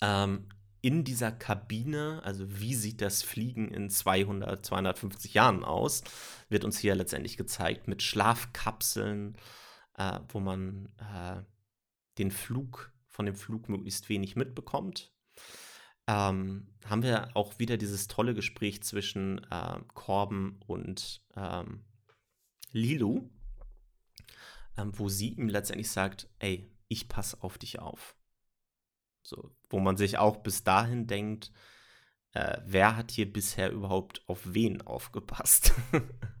Ähm, 0.00 0.48
in 0.80 1.04
dieser 1.04 1.32
Kabine, 1.32 2.20
also 2.24 2.44
wie 2.60 2.74
sieht 2.74 3.00
das 3.00 3.22
Fliegen 3.22 3.68
in 3.68 3.88
200, 3.88 4.66
250 4.66 5.32
Jahren 5.32 5.64
aus, 5.64 6.02
wird 6.48 6.64
uns 6.64 6.78
hier 6.78 6.94
letztendlich 6.94 7.36
gezeigt 7.36 7.88
mit 7.88 8.02
Schlafkapseln, 8.02 9.36
äh, 9.96 10.20
wo 10.28 10.40
man 10.40 10.92
äh, 10.98 11.42
den 12.18 12.30
Flug 12.30 12.92
von 13.06 13.24
dem 13.24 13.34
Flug 13.34 13.68
möglichst 13.68 14.08
wenig 14.08 14.36
mitbekommt. 14.36 15.12
Ähm, 16.06 16.68
haben 16.84 17.02
wir 17.02 17.34
auch 17.34 17.58
wieder 17.58 17.76
dieses 17.76 18.08
tolle 18.08 18.34
Gespräch 18.34 18.82
zwischen 18.82 19.42
äh, 19.50 19.80
Corben 19.94 20.60
und 20.66 21.22
ähm, 21.34 21.84
Lilu, 22.72 23.30
ähm, 24.76 24.92
wo 24.98 25.08
sie 25.08 25.30
ihm 25.30 25.48
letztendlich 25.48 25.90
sagt, 25.90 26.28
ey, 26.40 26.70
ich 26.88 27.08
passe 27.08 27.42
auf 27.42 27.56
dich 27.56 27.78
auf. 27.78 28.16
So, 29.22 29.56
wo 29.70 29.80
man 29.80 29.96
sich 29.96 30.18
auch 30.18 30.38
bis 30.38 30.64
dahin 30.64 31.06
denkt, 31.06 31.50
äh, 32.32 32.60
wer 32.66 32.96
hat 32.96 33.10
hier 33.10 33.32
bisher 33.32 33.70
überhaupt 33.70 34.22
auf 34.28 34.40
wen 34.44 34.82
aufgepasst? 34.82 35.72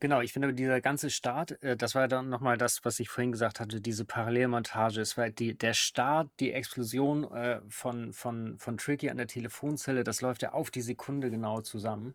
Genau, 0.00 0.20
ich 0.20 0.32
finde 0.32 0.54
dieser 0.54 0.80
ganze 0.80 1.10
Start, 1.10 1.60
äh, 1.62 1.76
das 1.76 1.94
war 1.96 2.06
dann 2.06 2.28
nochmal 2.28 2.56
das, 2.56 2.84
was 2.84 3.00
ich 3.00 3.08
vorhin 3.08 3.32
gesagt 3.32 3.58
hatte, 3.58 3.80
diese 3.80 4.04
Parallelmontage. 4.04 5.00
Es 5.00 5.16
war 5.16 5.28
die, 5.30 5.58
der 5.58 5.74
Start, 5.74 6.30
die 6.38 6.52
Explosion 6.52 7.24
äh, 7.32 7.60
von, 7.68 8.12
von, 8.12 8.58
von 8.58 8.76
Tricky 8.78 9.10
an 9.10 9.16
der 9.16 9.26
Telefonzelle, 9.26 10.04
das 10.04 10.20
läuft 10.20 10.42
ja 10.42 10.52
auf 10.52 10.70
die 10.70 10.82
Sekunde 10.82 11.30
genau 11.30 11.62
zusammen. 11.62 12.14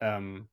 Ähm, 0.00 0.48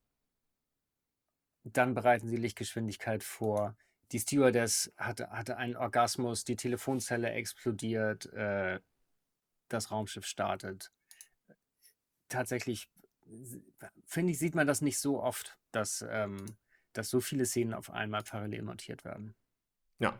dann 1.64 1.94
bereiten 1.94 2.28
sie 2.28 2.36
Lichtgeschwindigkeit 2.36 3.24
vor. 3.24 3.76
Die 4.12 4.20
Stewardess 4.20 4.92
hatte, 4.96 5.30
hatte 5.30 5.56
einen 5.56 5.76
Orgasmus, 5.76 6.44
die 6.44 6.56
Telefonzelle 6.56 7.30
explodiert, 7.30 8.32
äh, 8.32 8.80
das 9.68 9.90
Raumschiff 9.90 10.26
startet. 10.26 10.92
Tatsächlich 12.28 12.88
finde 14.06 14.32
ich, 14.32 14.38
sieht 14.38 14.54
man 14.54 14.66
das 14.66 14.80
nicht 14.80 14.98
so 14.98 15.22
oft, 15.22 15.59
dass, 15.72 16.04
ähm, 16.08 16.44
dass 16.92 17.10
so 17.10 17.20
viele 17.20 17.46
Szenen 17.46 17.74
auf 17.74 17.90
einmal 17.90 18.22
parallel 18.22 18.62
montiert 18.62 19.04
werden. 19.04 19.34
Ja. 19.98 20.18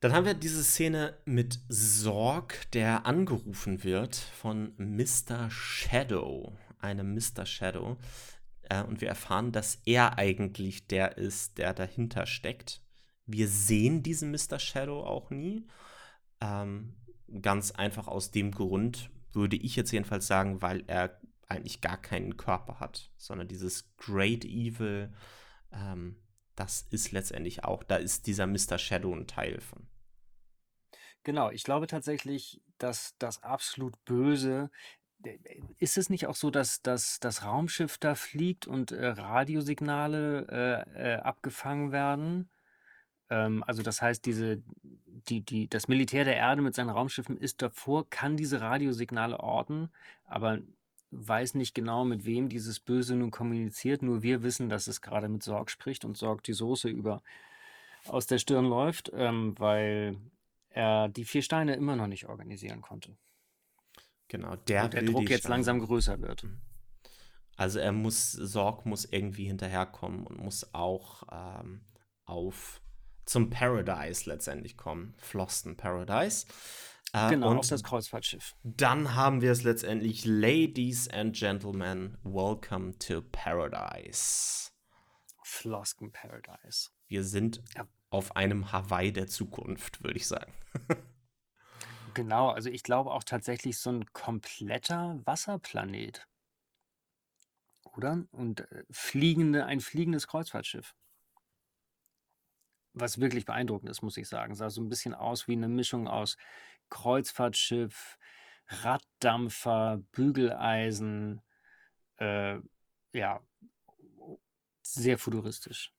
Dann 0.00 0.12
haben 0.12 0.26
wir 0.26 0.34
diese 0.34 0.62
Szene 0.62 1.16
mit 1.24 1.58
Sorg, 1.68 2.70
der 2.72 3.06
angerufen 3.06 3.82
wird 3.82 4.14
von 4.14 4.74
Mr. 4.76 5.50
Shadow, 5.50 6.52
einem 6.78 7.14
Mr. 7.14 7.46
Shadow. 7.46 7.96
Äh, 8.68 8.82
und 8.82 9.00
wir 9.00 9.08
erfahren, 9.08 9.52
dass 9.52 9.80
er 9.86 10.18
eigentlich 10.18 10.86
der 10.86 11.16
ist, 11.16 11.58
der 11.58 11.72
dahinter 11.72 12.26
steckt. 12.26 12.82
Wir 13.24 13.48
sehen 13.48 14.02
diesen 14.02 14.30
Mr. 14.30 14.58
Shadow 14.58 15.02
auch 15.02 15.30
nie. 15.30 15.66
Ähm, 16.40 16.94
ganz 17.40 17.72
einfach 17.72 18.06
aus 18.06 18.30
dem 18.30 18.52
Grund, 18.52 19.10
würde 19.32 19.56
ich 19.56 19.76
jetzt 19.76 19.92
jedenfalls 19.92 20.26
sagen, 20.26 20.62
weil 20.62 20.84
er 20.86 21.20
eigentlich 21.48 21.80
gar 21.80 21.96
keinen 21.96 22.36
Körper 22.36 22.80
hat, 22.80 23.10
sondern 23.16 23.48
dieses 23.48 23.94
Great 23.96 24.44
Evil, 24.44 25.12
ähm, 25.72 26.16
das 26.56 26.86
ist 26.90 27.12
letztendlich 27.12 27.64
auch, 27.64 27.82
da 27.84 27.96
ist 27.96 28.26
dieser 28.26 28.46
Mr. 28.46 28.78
Shadow 28.78 29.14
ein 29.14 29.26
Teil 29.26 29.60
von. 29.60 29.86
Genau, 31.22 31.50
ich 31.50 31.64
glaube 31.64 31.86
tatsächlich, 31.86 32.62
dass 32.78 33.16
das 33.18 33.42
absolut 33.42 34.04
Böse. 34.04 34.70
Ist 35.78 35.98
es 35.98 36.08
nicht 36.08 36.26
auch 36.26 36.36
so, 36.36 36.50
dass, 36.50 36.82
dass 36.82 37.18
das 37.20 37.44
Raumschiff 37.44 37.98
da 37.98 38.14
fliegt 38.14 38.66
und 38.66 38.92
äh, 38.92 39.06
Radiosignale 39.06 40.46
äh, 40.94 41.14
äh, 41.14 41.16
abgefangen 41.16 41.90
werden? 41.90 42.48
Ähm, 43.28 43.64
also 43.66 43.82
das 43.82 44.02
heißt, 44.02 44.24
diese, 44.24 44.62
die, 45.28 45.40
die, 45.40 45.68
das 45.68 45.88
Militär 45.88 46.24
der 46.24 46.36
Erde 46.36 46.62
mit 46.62 46.74
seinen 46.74 46.90
Raumschiffen 46.90 47.36
ist 47.36 47.60
davor, 47.60 48.08
kann 48.08 48.36
diese 48.36 48.60
Radiosignale 48.60 49.40
orten, 49.40 49.90
aber 50.24 50.60
weiß 51.18 51.54
nicht 51.54 51.74
genau, 51.74 52.04
mit 52.04 52.24
wem 52.24 52.48
dieses 52.48 52.80
Böse 52.80 53.16
nun 53.16 53.30
kommuniziert. 53.30 54.02
Nur 54.02 54.22
wir 54.22 54.42
wissen, 54.42 54.68
dass 54.68 54.86
es 54.86 55.00
gerade 55.00 55.28
mit 55.28 55.42
Sorg 55.42 55.70
spricht 55.70 56.04
und 56.04 56.16
Sorg 56.16 56.42
die 56.42 56.52
Soße 56.52 56.88
über 56.88 57.22
aus 58.06 58.26
der 58.26 58.38
Stirn 58.38 58.66
läuft, 58.66 59.10
ähm, 59.14 59.54
weil 59.58 60.16
er 60.70 61.08
die 61.08 61.24
vier 61.24 61.42
Steine 61.42 61.74
immer 61.74 61.96
noch 61.96 62.06
nicht 62.06 62.28
organisieren 62.28 62.82
konnte. 62.82 63.16
Genau, 64.28 64.56
der, 64.56 64.84
und 64.84 64.94
der 64.94 65.02
Druck 65.02 65.30
jetzt 65.30 65.40
Steine. 65.40 65.54
langsam 65.54 65.80
größer 65.80 66.20
wird. 66.20 66.44
Mhm. 66.44 66.60
Also 67.56 67.78
er 67.78 67.92
muss, 67.92 68.32
Sorg 68.32 68.84
muss 68.84 69.06
irgendwie 69.06 69.46
hinterherkommen 69.46 70.26
und 70.26 70.38
muss 70.38 70.74
auch 70.74 71.22
ähm, 71.32 71.86
auf 72.26 72.82
zum 73.24 73.50
Paradise 73.50 74.28
letztendlich 74.28 74.76
kommen. 74.76 75.14
Floston 75.18 75.76
Paradise. 75.76 76.46
Äh, 77.16 77.30
genau, 77.30 77.50
und 77.50 77.58
auf 77.60 77.68
das 77.68 77.82
Kreuzfahrtschiff. 77.82 78.54
Dann 78.62 79.14
haben 79.14 79.40
wir 79.40 79.50
es 79.50 79.62
letztendlich, 79.62 80.26
Ladies 80.26 81.08
and 81.08 81.34
Gentlemen, 81.34 82.18
welcome 82.22 82.98
to 82.98 83.22
Paradise. 83.22 84.70
Flosken 85.42 86.12
Paradise. 86.12 86.90
Wir 87.08 87.24
sind 87.24 87.62
ja. 87.74 87.88
auf 88.10 88.36
einem 88.36 88.70
Hawaii 88.70 89.12
der 89.12 89.28
Zukunft, 89.28 90.04
würde 90.04 90.18
ich 90.18 90.26
sagen. 90.26 90.52
genau, 92.14 92.50
also 92.50 92.68
ich 92.68 92.82
glaube 92.82 93.12
auch 93.12 93.24
tatsächlich 93.24 93.78
so 93.78 93.88
ein 93.90 94.04
kompletter 94.12 95.18
Wasserplanet. 95.24 96.28
Oder? 97.96 98.26
Und 98.30 98.60
äh, 98.60 98.84
fliegende, 98.90 99.64
ein 99.64 99.80
fliegendes 99.80 100.26
Kreuzfahrtschiff 100.26 100.94
was 102.96 103.20
wirklich 103.20 103.44
beeindruckend 103.44 103.90
ist, 103.90 104.02
muss 104.02 104.16
ich 104.16 104.26
sagen. 104.26 104.54
Sah 104.54 104.70
so 104.70 104.80
ein 104.80 104.88
bisschen 104.88 105.14
aus 105.14 105.46
wie 105.46 105.52
eine 105.52 105.68
Mischung 105.68 106.08
aus 106.08 106.36
Kreuzfahrtschiff, 106.90 108.18
Raddampfer, 108.68 110.02
Bügeleisen, 110.12 111.40
äh, 112.18 112.58
ja, 113.12 113.40
sehr 114.82 115.18
futuristisch. 115.18 115.92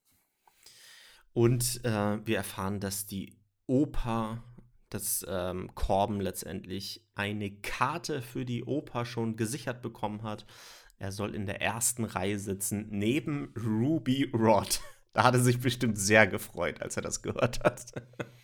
Und 1.34 1.84
äh, 1.86 2.26
wir 2.26 2.38
erfahren, 2.38 2.80
dass 2.80 3.06
die 3.06 3.38
Oper, 3.68 4.44
dass 4.90 5.26
ähm, 5.28 5.74
Corben 5.76 6.20
letztendlich 6.20 7.06
eine 7.16 7.52
Karte 7.52 8.22
für 8.22 8.46
die 8.46 8.64
Oper 8.64 9.06
schon 9.06 9.36
gesichert 9.36 9.82
bekommen 9.82 10.24
hat. 10.24 10.46
Er 10.98 11.12
soll 11.12 11.36
in 11.36 11.46
der 11.46 11.62
ersten 11.62 12.06
Reihe 12.06 12.40
sitzen, 12.40 12.88
neben 12.90 13.54
Ruby 13.56 14.32
Rod. 14.34 14.82
Da 15.14 15.24
hat 15.24 15.34
er 15.34 15.40
sich 15.40 15.60
bestimmt 15.60 15.98
sehr 15.98 16.28
gefreut, 16.28 16.80
als 16.80 16.96
er 16.96 17.02
das 17.02 17.24
gehört 17.24 17.64
hat. 17.64 17.86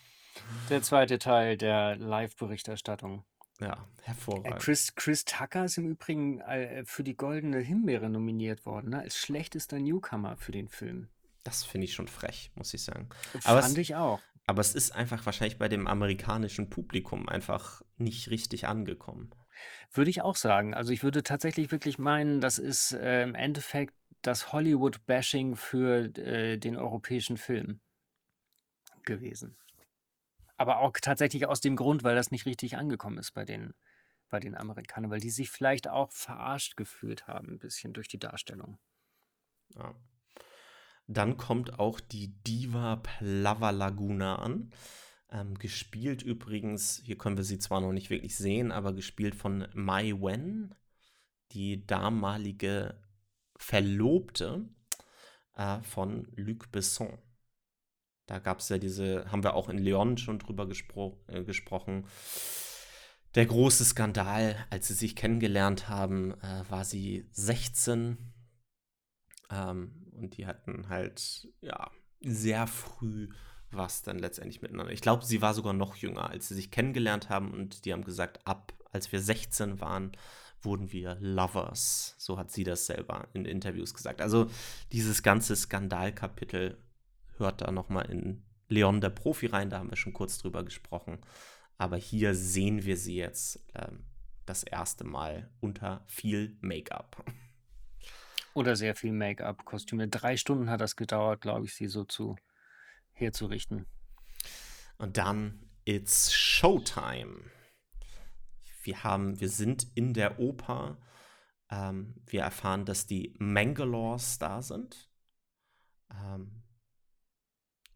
Der 0.70 0.82
zweite 0.82 1.20
Teil 1.20 1.58
der 1.58 1.96
Live-Berichterstattung. 1.96 3.24
Ja, 3.60 3.88
hervorragend. 4.02 4.60
Chris, 4.60 4.96
Chris 4.96 5.26
Tucker 5.26 5.66
ist 5.66 5.78
im 5.78 5.88
Übrigen 5.88 6.42
äh, 6.42 6.84
für 6.86 7.04
die 7.04 7.16
Goldene 7.16 7.60
Himbeere 7.60 8.10
nominiert 8.10 8.66
worden, 8.66 8.92
ne? 8.92 9.00
als 9.00 9.18
schlechtester 9.18 9.80
Newcomer 9.80 10.38
für 10.38 10.52
den 10.52 10.68
Film. 10.68 11.08
Das 11.44 11.64
finde 11.64 11.86
ich 11.86 11.94
schon 11.94 12.08
frech, 12.08 12.52
muss 12.56 12.74
ich 12.74 12.84
sagen. 12.84 13.10
Aber 13.44 13.62
Fand 13.62 13.74
es, 13.74 13.78
ich 13.78 13.96
auch. 13.96 14.20
Aber 14.46 14.62
es 14.62 14.76
ist 14.76 14.92
einfach 14.92 15.26
wahrscheinlich 15.26 15.58
bei 15.58 15.70
dem 15.70 15.88
amerikanischen 15.88 16.70
Publikum 16.70 17.30
einfach 17.30 17.82
nicht 17.98 18.30
richtig 18.30 18.68
angekommen. 18.68 19.32
Würde 19.92 20.10
ich 20.10 20.22
auch 20.22 20.36
sagen. 20.36 20.74
Also 20.74 20.92
ich 20.92 21.04
würde 21.04 21.24
tatsächlich 21.24 21.72
wirklich 21.72 22.00
meinen, 22.00 22.42
das 22.42 22.58
ist 22.58 22.94
äh, 22.94 23.24
im 23.24 23.36
Endeffekt 23.36 23.94
das 24.22 24.52
Hollywood-Bashing 24.52 25.56
für 25.56 26.18
äh, 26.18 26.58
den 26.58 26.76
europäischen 26.76 27.38
Film 27.38 27.82
gewesen. 29.04 29.58
Aber 30.58 30.80
auch 30.80 30.94
tatsächlich 31.02 31.48
aus 31.48 31.62
dem 31.62 31.76
Grund, 31.76 32.04
weil 32.04 32.16
das 32.16 32.32
nicht 32.32 32.46
richtig 32.46 32.78
angekommen 32.78 33.18
ist 33.18 33.32
bei 33.32 33.46
den, 33.46 33.74
bei 34.30 34.40
den 34.40 34.56
Amerikanern, 34.56 35.12
weil 35.12 35.20
die 35.20 35.30
sich 35.30 35.50
vielleicht 35.50 35.88
auch 35.88 36.12
verarscht 36.12 36.78
gefühlt 36.78 37.28
haben, 37.28 37.50
ein 37.50 37.60
bisschen 37.60 37.94
durch 37.94 38.08
die 38.08 38.20
Darstellung. 38.20 38.78
Ja. 39.76 39.96
Dann 41.08 41.38
kommt 41.38 41.80
auch 41.80 42.00
die 42.00 42.30
Diva 42.44 42.98
Plava 42.98 43.72
Laguna 43.72 44.38
an. 44.38 44.72
Ähm, 45.30 45.58
gespielt 45.58 46.22
übrigens, 46.22 47.02
hier 47.04 47.18
können 47.18 47.38
wir 47.38 47.44
sie 47.44 47.58
zwar 47.58 47.82
noch 47.82 47.92
nicht 47.92 48.10
wirklich 48.10 48.38
sehen, 48.38 48.72
aber 48.72 48.94
gespielt 48.94 49.36
von 49.36 49.68
Mai 49.74 50.14
Wen, 50.14 50.76
die 51.52 51.86
damalige 51.86 53.02
Verlobte 53.58 54.70
äh, 55.56 55.82
von 55.82 56.28
Luc 56.36 56.72
Besson. 56.72 57.18
Da 58.26 58.40
gab 58.40 58.60
es 58.60 58.70
ja 58.70 58.78
diese, 58.78 59.30
haben 59.32 59.44
wir 59.44 59.54
auch 59.54 59.70
in 59.70 59.78
Leon 59.78 60.18
schon 60.18 60.40
drüber 60.40 60.68
gespro 60.68 61.22
äh, 61.28 61.44
gesprochen. 61.44 62.08
Der 63.36 63.46
große 63.46 63.84
Skandal, 63.84 64.56
als 64.70 64.88
sie 64.88 64.94
sich 64.94 65.16
kennengelernt 65.16 65.90
haben, 65.90 66.34
äh, 66.42 66.64
war 66.70 66.86
sie 66.86 67.28
16 67.32 68.18
ähm, 69.52 70.12
und 70.14 70.38
die 70.38 70.46
hatten 70.46 70.88
halt, 70.90 71.48
ja, 71.62 71.92
sehr 72.22 72.68
früh 72.68 73.30
was 73.76 74.04
dann 74.04 74.20
letztendlich 74.20 74.62
miteinander. 74.62 74.92
Ich 74.92 75.02
glaube, 75.02 75.26
sie 75.26 75.42
war 75.42 75.54
sogar 75.54 75.74
noch 75.74 75.96
jünger, 75.96 76.30
als 76.30 76.48
sie 76.48 76.56
sich 76.56 76.72
kennengelernt 76.72 77.30
haben 77.30 77.52
und 77.52 77.86
die 77.86 77.94
haben 77.94 78.04
gesagt, 78.04 78.46
ab 78.46 78.74
als 78.92 79.12
wir 79.12 79.20
16 79.20 79.82
waren, 79.82 80.12
wurden 80.62 80.92
wir 80.92 81.18
Lovers. 81.20 82.16
So 82.20 82.38
hat 82.38 82.52
sie 82.52 82.64
das 82.64 82.86
selber 82.86 83.28
in 83.34 83.46
Interviews 83.46 83.94
gesagt. 83.94 84.22
Also 84.22 84.50
dieses 84.92 85.24
ganze 85.24 85.56
Skandalkapitel 85.56 86.78
hört 87.38 87.62
da 87.62 87.72
nochmal 87.72 88.10
in 88.10 88.44
Leon 88.68 89.02
der 89.02 89.10
Profi 89.10 89.48
rein, 89.48 89.70
da 89.70 89.80
haben 89.80 89.90
wir 89.90 89.98
schon 89.98 90.14
kurz 90.14 90.38
drüber 90.38 90.64
gesprochen. 90.64 91.20
Aber 91.78 91.98
hier 91.98 92.36
sehen 92.36 92.84
wir 92.84 92.98
sie 92.98 93.16
jetzt 93.16 93.66
ähm, 93.76 94.06
das 94.46 94.64
erste 94.64 95.04
Mal 95.04 95.52
unter 95.60 96.04
viel 96.08 96.58
Make-up. 96.62 97.24
Oder 98.54 98.76
sehr 98.76 98.96
viel 98.96 99.12
Make-up-Kostüme. 99.12 100.08
Drei 100.08 100.38
Stunden 100.38 100.70
hat 100.70 100.82
das 100.82 100.96
gedauert, 100.96 101.42
glaube 101.42 101.66
ich, 101.66 101.74
sie 101.74 101.88
so 101.88 102.04
zu 102.04 102.36
herzurichten. 103.14 103.86
Und 104.98 105.18
dann 105.18 105.70
It's 105.86 106.32
Showtime. 106.32 107.52
Wir 108.84 109.04
haben, 109.04 109.40
wir 109.40 109.50
sind 109.50 109.88
in 109.96 110.14
der 110.14 110.40
Oper. 110.40 110.98
Ähm, 111.70 112.16
wir 112.26 112.42
erfahren, 112.42 112.86
dass 112.86 113.06
die 113.06 113.34
Mangalores 113.38 114.40
da 114.40 114.62
sind. 114.62 115.10
Ähm, 116.12 116.63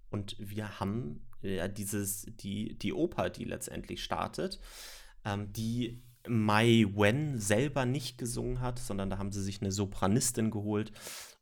und 0.09 0.35
wir 0.39 0.79
haben 0.79 1.27
ja 1.41 1.67
dieses, 1.67 2.25
die, 2.29 2.77
die 2.77 2.93
Oper, 2.93 3.29
die 3.29 3.43
letztendlich 3.43 4.03
startet, 4.03 4.59
ähm, 5.25 5.51
die 5.53 6.01
Mai 6.27 6.85
Wen 6.93 7.39
selber 7.39 7.85
nicht 7.85 8.17
gesungen 8.17 8.61
hat, 8.61 8.79
sondern 8.79 9.09
da 9.09 9.17
haben 9.17 9.31
sie 9.31 9.41
sich 9.41 9.61
eine 9.61 9.71
Sopranistin 9.71 10.51
geholt. 10.51 10.91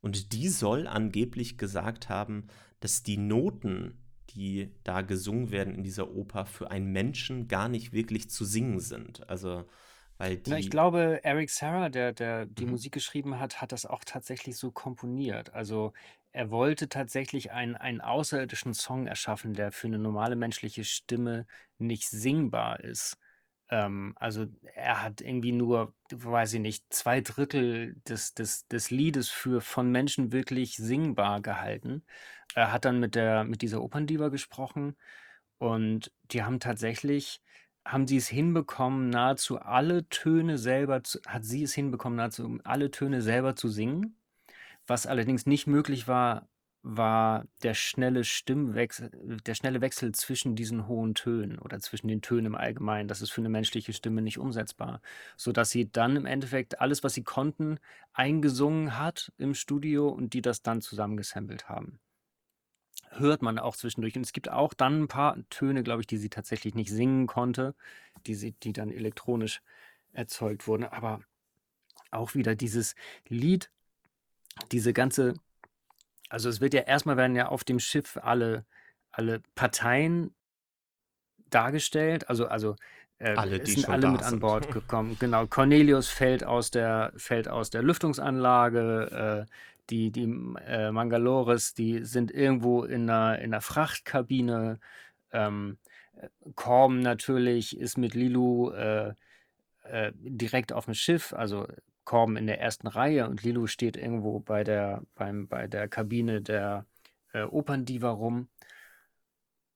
Und 0.02 0.34
die 0.34 0.50
soll 0.50 0.88
angeblich 0.88 1.58
gesagt 1.58 2.10
haben, 2.10 2.48
dass 2.80 3.04
die 3.04 3.18
Noten, 3.18 3.98
die 4.30 4.72
da 4.84 5.02
gesungen 5.02 5.50
werden 5.52 5.74
in 5.74 5.84
dieser 5.84 6.12
Oper, 6.12 6.46
für 6.46 6.70
einen 6.70 6.92
Menschen 6.92 7.48
gar 7.48 7.70
nicht 7.70 7.94
wirklich 7.94 8.30
zu 8.30 8.46
singen 8.46 8.80
sind. 8.80 9.28
Also, 9.30 9.66
weil 10.18 10.38
die. 10.38 10.52
Na, 10.52 10.60
ich 10.60 10.70
glaube, 10.70 11.22
Eric 11.24 11.50
Serra, 11.50 11.90
der, 11.90 12.14
der 12.14 12.46
die 12.46 12.66
mhm. 12.66 12.72
Musik 12.72 12.94
geschrieben 12.94 13.40
hat, 13.40 13.62
hat 13.62 13.72
das 13.72 13.86
auch 13.86 14.04
tatsächlich 14.04 14.58
so 14.58 14.72
komponiert. 14.72 15.54
Also, 15.54 15.94
er 16.36 16.52
wollte 16.52 16.90
tatsächlich 16.90 17.52
einen, 17.54 17.76
einen 17.76 18.02
außerirdischen 18.02 18.74
Song 18.74 19.08
erschaffen, 19.08 19.54
der 19.54 19.72
für 19.72 19.88
eine 19.88 20.00
normale 20.00 20.36
menschliche 20.36 20.84
Stimme 20.84 21.48
nicht 21.78 22.10
singbar 22.10 22.82
ist. 22.82 23.18
Ähm, 23.70 24.14
also 24.18 24.48
er 24.76 25.02
hat 25.02 25.22
irgendwie 25.22 25.54
nur, 25.54 25.96
weiß 26.12 26.54
ich 26.56 26.60
nicht, 26.60 26.94
zwei 26.94 27.22
Drittel 27.22 27.96
des, 28.08 28.34
des, 28.34 28.68
des 28.68 28.92
Liedes 28.92 29.30
für 29.30 29.62
von 29.62 29.92
Menschen 29.92 30.34
wirklich 30.34 30.76
singbar 30.76 31.42
gehalten. 31.42 32.04
Er 32.54 32.74
hat 32.74 32.84
dann 32.86 33.00
mit 33.00 33.16
der, 33.16 33.46
mit 33.46 33.62
dieser 33.62 33.82
Operndiva 33.82 34.28
gesprochen 34.28 34.98
und 35.58 36.12
die 36.32 36.44
haben 36.44 36.60
tatsächlich, 36.60 37.42
haben 37.86 38.08
sie 38.08 38.18
es 38.18 38.28
hinbekommen, 38.28 39.10
nahezu 39.10 39.60
alle 39.60 40.10
Töne 40.10 40.58
selber 40.58 41.04
zu, 41.04 41.20
hat 41.28 41.46
sie 41.46 41.64
es 41.64 41.74
hinbekommen, 41.74 42.18
nahezu 42.18 42.60
alle 42.66 42.92
Töne 42.92 43.22
selber 43.22 43.56
zu 43.56 43.70
singen. 43.70 44.18
Was 44.88 45.08
allerdings 45.08 45.46
nicht 45.46 45.68
möglich 45.68 46.08
war, 46.08 46.48
war 46.88 47.46
der 47.64 47.74
schnelle 47.74 48.24
Stimmwechsel, 48.24 49.10
der 49.46 49.56
schnelle 49.56 49.82
Wechsel 49.82 50.14
zwischen 50.14 50.56
diesen 50.56 50.88
hohen 50.88 51.16
Tönen 51.16 51.58
oder 51.58 51.80
zwischen 51.80 52.08
den 52.08 52.22
Tönen 52.22 52.46
im 52.46 52.56
Allgemeinen. 52.56 53.08
Das 53.08 53.24
ist 53.24 53.32
für 53.32 53.42
eine 53.42 53.50
menschliche 53.50 53.92
Stimme 53.92 54.22
nicht 54.22 54.38
umsetzbar, 54.38 55.02
sodass 55.36 55.72
sie 55.72 55.92
dann 55.92 56.16
im 56.16 56.28
Endeffekt 56.28 56.80
alles, 56.80 57.04
was 57.04 57.16
sie 57.16 57.24
konnten, 57.24 57.80
eingesungen 58.14 59.00
hat 59.00 59.32
im 59.40 59.56
Studio 59.56 60.10
und 60.10 60.34
die 60.34 60.44
das 60.44 60.62
dann 60.62 60.82
zusammengesampelt 60.82 61.70
haben. 61.70 62.00
Hört 63.10 63.42
man 63.42 63.58
auch 63.58 63.76
zwischendurch. 63.76 64.16
Und 64.16 64.24
es 64.24 64.34
gibt 64.34 64.52
auch 64.52 64.76
dann 64.76 65.04
ein 65.04 65.08
paar 65.08 65.38
Töne, 65.50 65.82
glaube 65.82 66.02
ich, 66.02 66.08
die 66.08 66.18
sie 66.18 66.30
tatsächlich 66.30 66.76
nicht 66.76 66.92
singen 66.92 67.26
konnte, 67.26 67.74
die, 68.28 68.36
sie, 68.36 68.52
die 68.52 68.74
dann 68.74 68.92
elektronisch 68.92 69.62
erzeugt 70.14 70.68
wurden. 70.68 70.84
Aber 70.84 71.22
auch 72.12 72.36
wieder 72.36 72.56
dieses 72.56 72.94
Lied, 73.28 73.72
diese 74.72 74.94
ganze 74.94 75.36
also 76.30 76.50
es 76.50 76.62
wird 76.62 76.74
ja 76.74 76.82
erstmal 76.82 77.18
werden 77.18 77.36
ja 77.36 77.48
auf 77.48 77.64
dem 77.64 77.80
Schiff 77.80 78.18
alle, 78.22 78.66
alle 79.12 79.42
Parteien 79.56 80.34
dargestellt, 81.50 82.30
also, 82.30 82.48
also 82.48 82.76
äh, 83.20 83.36
alle, 83.36 83.62
es 83.62 83.74
sind 83.74 83.88
alle 83.88 84.10
mit 84.10 84.24
an 84.24 84.40
Bord 84.40 84.72
gekommen. 84.72 85.16
Genau, 85.20 85.46
Cornelius 85.48 86.10
fällt 86.10 86.44
aus 86.44 86.72
der, 86.72 87.14
fällt 87.16 87.48
aus 87.48 87.70
der 87.70 87.84
Lüftungsanlage, 87.84 89.46
äh, 89.48 89.52
die, 89.90 90.12
die 90.12 90.24
äh, 90.66 90.92
Mangalores, 90.92 91.76
die 91.76 92.04
sind 92.04 92.32
irgendwo 92.32 92.84
in 92.84 93.10
einer, 93.10 93.40
in 93.40 93.54
einer 93.54 93.62
Frachtkabine. 93.62 94.80
Ähm, 95.32 95.78
Korm 96.56 97.02
natürlich 97.02 97.78
ist 97.78 97.98
mit 97.98 98.16
Lilu 98.16 98.72
äh, 98.72 99.14
äh, 99.84 100.12
direkt 100.16 100.74
auf 100.74 100.86
dem 100.86 100.96
Schiff, 100.96 101.34
also 101.34 101.68
Korben 102.06 102.38
in 102.38 102.48
der 102.48 102.62
ersten 102.62 102.88
Reihe 102.88 103.28
und 103.28 103.44
Lilo 103.44 103.68
steht 103.68 103.98
irgendwo 103.98 104.40
bei 104.40 104.64
der, 104.64 105.04
beim, 105.16 105.48
bei 105.48 105.68
der 105.68 105.88
Kabine 105.88 106.42
der 106.42 106.86
äh, 107.34 107.44
Operndiva 107.44 108.12
rum. 108.12 108.48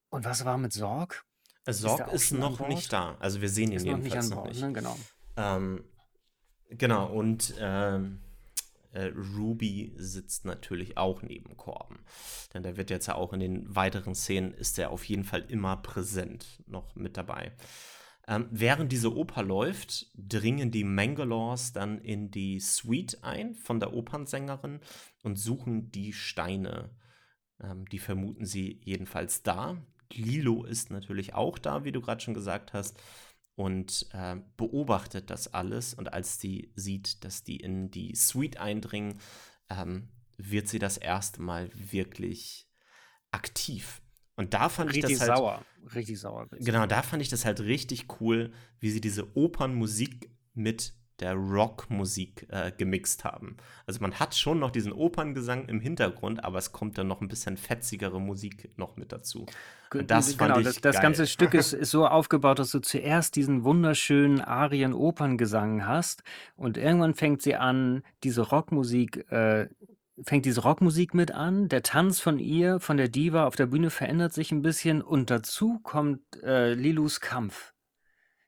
Und 0.09 0.25
was 0.25 0.45
war 0.45 0.57
mit 0.57 0.73
Sorg? 0.73 1.25
Sorg 1.67 2.07
ist, 2.13 2.31
ist 2.31 2.31
noch 2.31 2.67
nicht 2.67 2.93
da. 2.93 3.15
Also 3.19 3.41
wir 3.41 3.49
sehen 3.49 3.71
ihn 3.71 3.77
ist 3.77 3.85
jedenfalls 3.85 4.29
noch 4.29 4.45
nicht. 4.45 4.61
Noch 4.61 4.67
nicht. 4.67 4.67
Ne? 4.67 4.73
Genau. 4.73 4.97
Ähm, 5.37 5.83
genau, 6.69 7.07
und 7.07 7.53
ähm, 7.59 8.21
äh, 8.91 9.11
Ruby 9.37 9.93
sitzt 9.97 10.45
natürlich 10.45 10.97
auch 10.97 11.21
neben 11.21 11.57
Korben. 11.57 11.99
Denn 12.53 12.63
der 12.63 12.77
wird 12.77 12.89
jetzt 12.89 13.07
ja 13.07 13.15
auch 13.15 13.33
in 13.33 13.39
den 13.39 13.75
weiteren 13.75 14.15
Szenen, 14.15 14.53
ist 14.53 14.79
er 14.79 14.89
auf 14.89 15.03
jeden 15.03 15.23
Fall 15.23 15.45
immer 15.47 15.77
präsent 15.77 16.63
noch 16.65 16.95
mit 16.95 17.17
dabei. 17.17 17.51
Ähm, 18.29 18.47
während 18.51 18.91
diese 18.91 19.15
Oper 19.15 19.41
läuft, 19.41 20.11
dringen 20.15 20.69
die 20.69 20.83
Mangalores 20.83 21.73
dann 21.73 21.97
in 21.97 22.29
die 22.29 22.59
Suite 22.59 23.23
ein 23.23 23.55
von 23.55 23.79
der 23.79 23.93
Opernsängerin 23.93 24.81
und 25.23 25.37
suchen 25.37 25.91
die 25.91 26.13
Steine. 26.13 26.91
Ähm, 27.59 27.89
die 27.89 27.97
vermuten 27.97 28.45
sie 28.45 28.81
jedenfalls 28.85 29.41
da. 29.41 29.83
Lilo 30.13 30.63
ist 30.63 30.91
natürlich 30.91 31.33
auch 31.33 31.57
da, 31.57 31.83
wie 31.83 31.91
du 31.91 32.01
gerade 32.01 32.21
schon 32.21 32.35
gesagt 32.35 32.73
hast, 32.73 33.01
und 33.55 34.07
äh, 34.13 34.37
beobachtet 34.57 35.31
das 35.31 35.53
alles. 35.53 35.95
Und 35.95 36.13
als 36.13 36.39
sie 36.39 36.71
sieht, 36.75 37.25
dass 37.25 37.43
die 37.43 37.57
in 37.57 37.89
die 37.89 38.15
Suite 38.15 38.57
eindringen, 38.57 39.19
ähm, 39.69 40.07
wird 40.37 40.67
sie 40.67 40.79
das 40.79 40.97
erste 40.97 41.41
Mal 41.41 41.69
wirklich 41.73 42.69
aktiv. 43.31 44.01
Und 44.39 44.53
da 44.53 44.69
fand 44.69 44.91
richtig 44.91 45.11
ich 45.11 45.19
das 45.19 45.27
halt. 45.27 45.37
sauer. 45.37 45.65
Richtig 45.93 46.17
sauer. 46.17 46.47
Genau, 46.51 46.85
da 46.85 47.01
fand 47.01 47.21
ich 47.21 47.27
das 47.27 47.43
halt 47.43 47.59
richtig 47.59 48.05
cool, 48.21 48.53
wie 48.79 48.89
sie 48.89 49.01
diese 49.01 49.35
Opernmusik 49.35 50.31
mit 50.53 50.93
der 51.19 51.33
Rockmusik 51.33 52.47
äh, 52.47 52.71
gemixt 52.71 53.25
haben. 53.25 53.57
Also 53.85 53.99
man 53.99 54.13
hat 54.17 54.35
schon 54.35 54.59
noch 54.59 54.71
diesen 54.71 54.93
Operngesang 54.93 55.65
im 55.65 55.81
Hintergrund, 55.81 56.45
aber 56.45 56.57
es 56.57 56.71
kommt 56.71 56.97
dann 56.97 57.09
noch 57.09 57.19
ein 57.19 57.27
bisschen 57.27 57.57
fetzigere 57.57 58.21
Musik 58.21 58.69
noch 58.77 58.95
mit 58.95 59.11
dazu. 59.11 59.45
Und 59.93 60.09
das 60.09 60.37
genau, 60.37 60.53
fand 60.53 60.65
ich 60.65 60.73
das, 60.75 60.81
das 60.81 61.01
ganze 61.01 61.27
Stück 61.27 61.53
ist, 61.53 61.73
ist 61.73 61.91
so 61.91 62.07
aufgebaut, 62.07 62.59
dass 62.59 62.71
du 62.71 62.79
zuerst 62.79 63.35
diesen 63.35 63.65
wunderschönen 63.65 64.39
Arien-Operngesang 64.39 65.85
hast 65.85 66.23
und 66.55 66.77
irgendwann 66.77 67.13
fängt 67.13 67.41
sie 67.41 67.55
an, 67.55 68.03
diese 68.23 68.43
Rockmusik 68.43 69.29
äh, 69.33 69.67
fängt 70.23 70.45
diese 70.45 70.61
Rockmusik 70.61 71.13
mit 71.13 71.31
an. 71.31 71.69
Der 71.69 71.83
Tanz 71.83 72.19
von 72.19 72.39
ihr, 72.39 72.79
von 72.79 72.97
der 72.97 73.09
Diva 73.09 73.45
auf 73.45 73.55
der 73.55 73.67
Bühne 73.67 73.89
verändert 73.89 74.33
sich 74.33 74.51
ein 74.51 74.61
bisschen 74.61 75.01
und 75.01 75.29
dazu 75.29 75.79
kommt 75.79 76.21
äh, 76.43 76.73
Lilus 76.73 77.19
Kampf. 77.21 77.73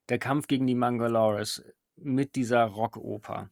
Der 0.09 0.19
Kampf 0.19 0.47
gegen 0.47 0.67
die 0.67 0.75
Mangalores. 0.75 1.63
mit 1.95 2.35
dieser 2.35 2.63
Rockoper. 2.63 3.49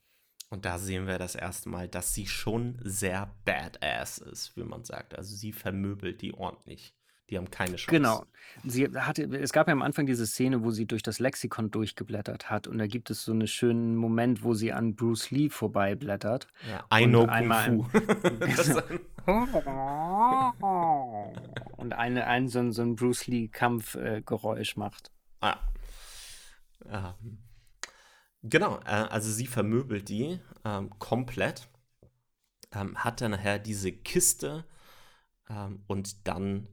Und 0.49 0.65
da 0.65 0.79
sehen 0.79 1.05
wir 1.05 1.19
das 1.19 1.35
erste 1.35 1.69
Mal, 1.69 1.87
dass 1.87 2.15
sie 2.15 2.25
schon 2.25 2.79
sehr 2.83 3.31
badass 3.45 4.17
ist, 4.17 4.57
wie 4.57 4.63
man 4.63 4.83
sagt. 4.83 5.15
Also 5.15 5.35
sie 5.35 5.53
vermöbelt 5.53 6.21
die 6.21 6.33
ordentlich. 6.33 6.95
Die 7.29 7.37
haben 7.37 7.51
keine 7.51 7.75
Chance. 7.75 7.91
Genau. 7.91 8.25
Sie 8.65 8.87
hatte, 8.87 9.23
es 9.23 9.53
gab 9.53 9.67
ja 9.67 9.73
am 9.73 9.81
Anfang 9.81 10.05
diese 10.05 10.25
Szene, 10.25 10.63
wo 10.63 10.71
sie 10.71 10.85
durch 10.85 11.03
das 11.03 11.19
Lexikon 11.19 11.71
durchgeblättert 11.71 12.49
hat. 12.49 12.67
Und 12.67 12.79
da 12.79 12.87
gibt 12.87 13.09
es 13.09 13.23
so 13.23 13.31
einen 13.31 13.47
schönen 13.47 13.95
Moment, 13.95 14.43
wo 14.43 14.53
sie 14.53 14.73
an 14.73 14.95
Bruce 14.95 15.31
Lee 15.31 15.49
vorbeiblättert. 15.49 16.47
Ja, 16.67 16.99
I 16.99 17.05
know 17.05 17.27
Kung 17.27 17.53
Fu. 17.53 17.85
und 21.77 21.93
eine, 21.93 22.27
ein, 22.27 22.47
so, 22.47 22.59
ein, 22.59 22.71
so 22.71 22.81
ein 22.81 22.95
Bruce 22.95 23.27
Lee-Kampfgeräusch 23.27 24.75
äh, 24.75 24.79
macht. 24.79 25.11
Ah. 25.41 25.57
Ja. 26.85 27.15
Genau, 28.41 28.79
äh, 28.85 28.89
also 28.89 29.31
sie 29.31 29.47
vermöbelt 29.47 30.09
die 30.09 30.39
ähm, 30.65 30.89
komplett. 30.97 31.67
Ähm, 32.71 33.03
hat 33.03 33.21
dann 33.21 33.31
nachher 33.31 33.59
diese 33.59 33.91
Kiste 33.91 34.65
ähm, 35.49 35.83
und 35.87 36.27
dann 36.27 36.67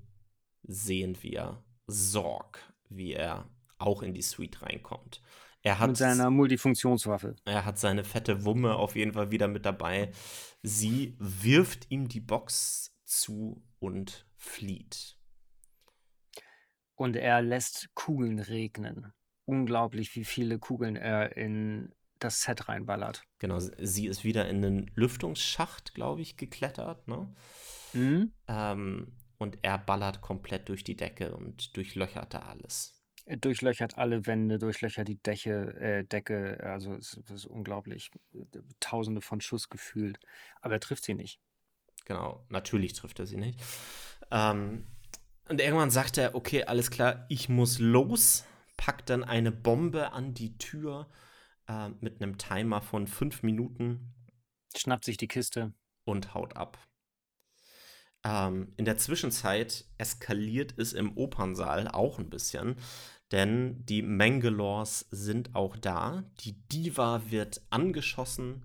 sehen 0.67 1.23
wir 1.23 1.63
Sorg, 1.87 2.73
wie 2.89 3.13
er 3.13 3.49
auch 3.79 4.03
in 4.03 4.15
die 4.15 4.23
Suite 4.23 4.63
reinkommt. 4.63 5.23
Er 5.63 5.79
hat 5.81 5.89
Mit 5.89 5.97
seiner 5.97 6.31
Multifunktionswaffe. 6.31 7.35
Er 7.45 7.65
hat 7.65 7.79
seine 7.79 8.05
fette 8.05 8.45
Wumme 8.45 8.77
auf 8.77 8.95
jeden 8.95 9.13
Fall 9.13 9.31
wieder 9.31 9.49
mit 9.49 9.67
dabei. 9.67 10.13
Sie 10.63 11.17
wirft 11.19 11.91
ihm 11.91 12.09
die 12.09 12.21
Box 12.21 12.97
zu 13.05 13.65
und 13.81 14.27
flieht. 14.37 15.17
Und 16.95 17.17
er 17.17 17.43
lässt 17.43 17.91
Kugeln 17.95 18.39
regnen. 18.39 19.13
Unglaublich, 19.45 20.15
wie 20.17 20.25
viele 20.25 20.59
Kugeln 20.59 20.97
er 20.97 21.37
in 21.37 21.93
das 22.19 22.43
Set 22.43 22.69
reinballert. 22.69 23.25
Genau, 23.39 23.59
sie 23.59 24.07
ist 24.07 24.25
wieder 24.25 24.49
in 24.49 24.65
einen 24.65 24.91
Lüftungsschacht, 24.95 25.95
glaube 25.95 26.23
ich, 26.23 26.37
geklettert. 26.37 27.07
Ne? 27.07 27.35
Mhm. 27.93 28.33
Ähm, 28.49 29.13
und 29.39 29.59
er 29.63 29.79
ballert 29.79 30.21
komplett 30.21 30.69
durch 30.69 30.85
die 30.85 30.97
Decke 30.97 31.37
und 31.37 31.77
durchlöchert 31.77 32.35
da 32.35 32.41
alles. 32.41 32.97
Er 33.25 33.37
durchlöchert 33.37 33.99
alle 33.99 34.27
Wände, 34.27 34.59
durchlöchert 34.59 35.09
die 35.09 35.21
Decke, 35.21 35.75
äh, 35.81 36.05
Decke 36.05 36.61
also 36.63 36.95
es, 36.95 37.21
es 37.25 37.31
ist 37.31 37.47
unglaublich. 37.47 38.11
Tausende 38.79 39.21
von 39.21 39.41
Schuss 39.41 39.69
gefühlt. 39.69 40.21
Aber 40.61 40.75
er 40.75 40.81
trifft 40.81 41.05
sie 41.05 41.15
nicht. 41.15 41.41
Genau, 42.05 42.47
natürlich 42.51 42.93
trifft 42.93 43.19
er 43.19 43.27
sie 43.27 43.37
nicht. 43.37 43.61
Ähm, 44.31 44.87
und 45.49 45.61
irgendwann 45.61 45.91
sagt 45.91 46.19
er, 46.19 46.37
okay, 46.37 46.65
alles 46.65 46.91
klar, 46.91 47.27
ich 47.29 47.49
muss 47.49 47.81
los, 47.81 48.45
packt 48.77 49.11
dann 49.11 49.25
eine 49.25 49.51
Bombe 49.51 50.13
an 50.13 50.33
die 50.33 50.57
Tür 50.59 51.09
äh, 51.69 51.89
mit 52.01 52.23
einem 52.23 52.39
Timer 52.39 52.81
von 52.81 53.09
fünf 53.09 53.43
Minuten. 53.43 54.15
Schnappt 54.77 55.05
sich 55.05 55.17
die 55.17 55.29
Kiste. 55.29 55.73
Und 56.05 56.35
haut 56.35 56.57
ab. 56.57 56.79
Ähm, 58.27 58.73
in 58.77 58.85
der 58.85 58.99
Zwischenzeit 58.99 59.85
eskaliert 59.99 60.75
es 60.79 60.93
im 60.93 61.17
Opernsaal 61.17 61.87
auch 61.87 62.19
ein 62.19 62.29
bisschen, 62.29 62.75
denn 63.31 63.85
die 63.87 64.03
Mangalores 64.03 65.07
sind 65.13 65.55
auch 65.55 65.77
da. 65.77 66.25
Die 66.41 66.61
Diva 66.69 67.31
wird 67.31 67.63
angeschossen 67.71 68.65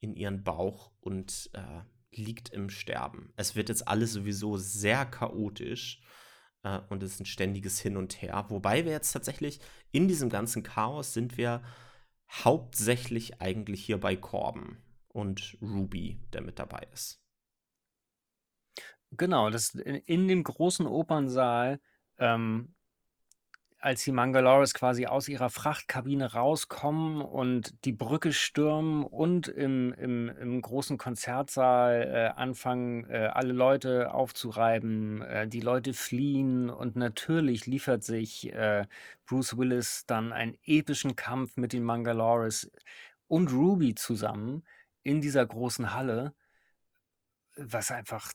in 0.00 0.16
ihren 0.16 0.42
Bauch 0.42 0.90
und 1.00 1.50
äh, 1.52 1.82
liegt 2.10 2.48
im 2.48 2.68
Sterben. 2.68 3.32
Es 3.36 3.54
wird 3.54 3.68
jetzt 3.68 3.86
alles 3.86 4.12
sowieso 4.12 4.56
sehr 4.56 5.06
chaotisch 5.06 6.02
äh, 6.64 6.80
und 6.88 7.02
es 7.04 7.14
ist 7.14 7.20
ein 7.20 7.26
ständiges 7.26 7.78
Hin 7.78 7.96
und 7.96 8.20
Her. 8.22 8.46
Wobei 8.48 8.84
wir 8.84 8.92
jetzt 8.92 9.12
tatsächlich 9.12 9.60
in 9.92 10.08
diesem 10.08 10.30
ganzen 10.30 10.64
Chaos 10.64 11.14
sind 11.14 11.36
wir 11.36 11.62
hauptsächlich 12.28 13.40
eigentlich 13.40 13.84
hier 13.84 14.00
bei 14.00 14.16
Corben 14.16 14.82
und 15.06 15.56
Ruby, 15.62 16.20
der 16.32 16.40
mit 16.40 16.58
dabei 16.58 16.88
ist. 16.92 17.23
Genau, 19.16 19.50
das 19.50 19.74
in, 19.74 19.96
in 20.06 20.28
dem 20.28 20.42
großen 20.44 20.86
Opernsaal, 20.86 21.80
ähm, 22.18 22.74
als 23.78 24.02
die 24.02 24.12
Mangalores 24.12 24.72
quasi 24.72 25.04
aus 25.06 25.28
ihrer 25.28 25.50
Frachtkabine 25.50 26.32
rauskommen 26.32 27.20
und 27.20 27.84
die 27.84 27.92
Brücke 27.92 28.32
stürmen 28.32 29.04
und 29.04 29.46
im, 29.48 29.92
im, 29.92 30.30
im 30.30 30.62
großen 30.62 30.96
Konzertsaal 30.96 32.02
äh, 32.34 32.40
anfangen, 32.40 33.04
äh, 33.10 33.28
alle 33.32 33.52
Leute 33.52 34.14
aufzureiben, 34.14 35.20
äh, 35.20 35.46
die 35.48 35.60
Leute 35.60 35.92
fliehen 35.92 36.70
und 36.70 36.96
natürlich 36.96 37.66
liefert 37.66 38.04
sich 38.04 38.50
äh, 38.54 38.86
Bruce 39.26 39.58
Willis 39.58 40.06
dann 40.06 40.32
einen 40.32 40.56
epischen 40.64 41.14
Kampf 41.14 41.58
mit 41.58 41.74
den 41.74 41.84
Mangalores 41.84 42.70
und 43.28 43.52
Ruby 43.52 43.94
zusammen 43.94 44.64
in 45.02 45.20
dieser 45.20 45.44
großen 45.44 45.92
Halle, 45.92 46.32
was 47.56 47.90
einfach 47.90 48.32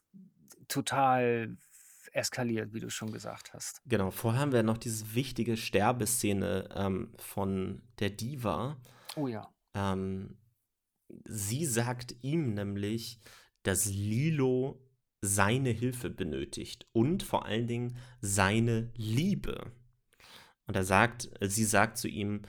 total 0.69 1.57
eskaliert, 2.13 2.73
wie 2.73 2.79
du 2.79 2.89
schon 2.89 3.11
gesagt 3.11 3.53
hast. 3.53 3.81
Genau, 3.85 4.11
vorher 4.11 4.41
haben 4.41 4.51
wir 4.51 4.63
noch 4.63 4.77
diese 4.77 5.13
wichtige 5.13 5.57
Sterbeszene 5.57 6.69
ähm, 6.73 7.13
von 7.17 7.81
der 7.99 8.09
Diva. 8.09 8.77
Oh 9.15 9.27
ja. 9.27 9.47
Ähm, 9.73 10.37
sie 11.25 11.65
sagt 11.65 12.15
ihm 12.21 12.53
nämlich, 12.53 13.19
dass 13.63 13.85
Lilo 13.85 14.81
seine 15.21 15.69
Hilfe 15.69 16.09
benötigt 16.09 16.87
und 16.93 17.23
vor 17.23 17.45
allen 17.45 17.67
Dingen 17.67 17.97
seine 18.21 18.91
Liebe. 18.95 19.71
Und 20.65 20.75
er 20.75 20.85
sagt, 20.85 21.29
sie 21.41 21.65
sagt 21.65 21.97
zu 21.97 22.07
ihm, 22.07 22.43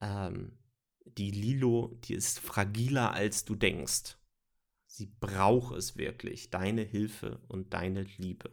ähm, 0.00 0.58
die 1.04 1.30
Lilo, 1.30 1.98
die 2.04 2.14
ist 2.14 2.40
fragiler 2.40 3.12
als 3.12 3.44
du 3.44 3.54
denkst. 3.54 4.16
Sie 4.92 5.06
braucht 5.06 5.76
es 5.76 5.96
wirklich, 5.96 6.50
deine 6.50 6.82
Hilfe 6.82 7.38
und 7.46 7.74
deine 7.74 8.02
Liebe. 8.16 8.50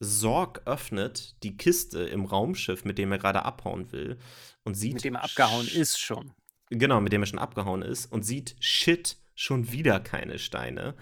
Sorg 0.00 0.62
öffnet 0.66 1.40
die 1.44 1.56
Kiste 1.56 2.00
im 2.00 2.24
Raumschiff, 2.24 2.84
mit 2.84 2.98
dem 2.98 3.12
er 3.12 3.18
gerade 3.18 3.44
abhauen 3.44 3.92
will, 3.92 4.18
und 4.64 4.74
sieht. 4.74 4.94
Mit 4.94 5.04
dem 5.04 5.14
er 5.14 5.22
abgehauen 5.22 5.68
ist 5.68 6.00
schon. 6.00 6.34
Genau, 6.70 7.00
mit 7.00 7.12
dem 7.12 7.22
er 7.22 7.26
schon 7.26 7.38
abgehauen 7.38 7.82
ist 7.82 8.06
und 8.06 8.24
sieht, 8.24 8.56
shit, 8.58 9.16
schon 9.36 9.70
wieder 9.70 10.00
keine 10.00 10.40
Steine. 10.40 10.96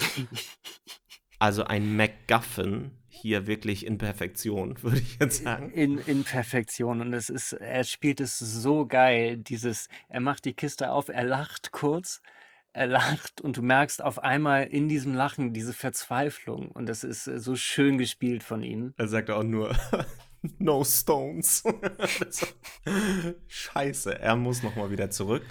also 1.38 1.64
ein 1.64 1.96
MacGuffin 1.96 2.90
hier 3.08 3.46
wirklich 3.46 3.86
in 3.86 3.96
Perfektion, 3.96 4.76
würde 4.82 5.00
ich 5.00 5.18
jetzt 5.18 5.44
sagen. 5.44 5.70
In, 5.70 5.96
in 5.96 6.24
Perfektion. 6.24 7.00
Und 7.00 7.14
es 7.14 7.30
ist, 7.30 7.54
er 7.54 7.84
spielt 7.84 8.20
es 8.20 8.38
so 8.38 8.86
geil. 8.86 9.38
Dieses, 9.38 9.88
er 10.10 10.20
macht 10.20 10.44
die 10.44 10.52
Kiste 10.52 10.92
auf, 10.92 11.08
er 11.08 11.24
lacht 11.24 11.72
kurz 11.72 12.20
er 12.74 12.88
lacht 12.88 13.40
und 13.40 13.56
du 13.56 13.62
merkst 13.62 14.02
auf 14.02 14.18
einmal 14.18 14.64
in 14.64 14.88
diesem 14.88 15.14
Lachen 15.14 15.52
diese 15.52 15.72
Verzweiflung 15.72 16.70
und 16.72 16.86
das 16.86 17.04
ist 17.04 17.28
äh, 17.28 17.38
so 17.38 17.54
schön 17.54 17.98
gespielt 17.98 18.42
von 18.42 18.62
ihm. 18.62 18.92
Er 18.96 19.08
sagt 19.08 19.30
auch 19.30 19.44
nur 19.44 19.74
No 20.58 20.84
Stones. 20.84 21.62
Scheiße, 23.46 24.18
er 24.18 24.36
muss 24.36 24.62
noch 24.62 24.76
mal 24.76 24.90
wieder 24.90 25.08
zurück. 25.08 25.44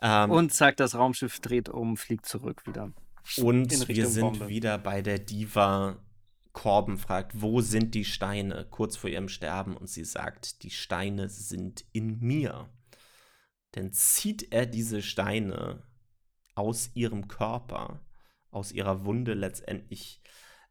Ähm, 0.00 0.30
und 0.30 0.52
zack, 0.52 0.76
das 0.76 0.94
Raumschiff 0.94 1.40
dreht 1.40 1.68
um, 1.68 1.96
fliegt 1.96 2.24
zurück 2.24 2.66
wieder. 2.66 2.92
Und 3.36 3.88
wir 3.88 4.06
sind 4.06 4.22
Bombe. 4.22 4.48
wieder 4.48 4.78
bei 4.78 5.02
der 5.02 5.18
Diva. 5.18 5.98
Corben 6.52 6.98
fragt, 6.98 7.40
wo 7.40 7.60
sind 7.60 7.94
die 7.94 8.04
Steine 8.04 8.66
kurz 8.70 8.96
vor 8.96 9.08
ihrem 9.08 9.28
Sterben 9.28 9.76
und 9.76 9.88
sie 9.88 10.04
sagt, 10.04 10.64
die 10.64 10.70
Steine 10.70 11.28
sind 11.28 11.84
in 11.92 12.18
mir. 12.18 12.68
Dann 13.70 13.92
zieht 13.92 14.52
er 14.52 14.66
diese 14.66 15.00
Steine 15.00 15.84
aus 16.60 16.90
ihrem 16.92 17.26
Körper, 17.26 18.04
aus 18.50 18.70
ihrer 18.70 19.06
Wunde 19.06 19.32
letztendlich 19.32 20.20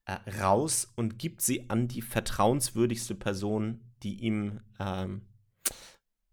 äh, 0.05 0.13
raus 0.39 0.91
und 0.95 1.17
gibt 1.17 1.41
sie 1.41 1.67
an 1.71 1.87
die 1.87 2.03
vertrauenswürdigste 2.03 3.15
Person, 3.15 3.81
die 4.03 4.19
ihm 4.19 4.61
ähm, 4.79 5.23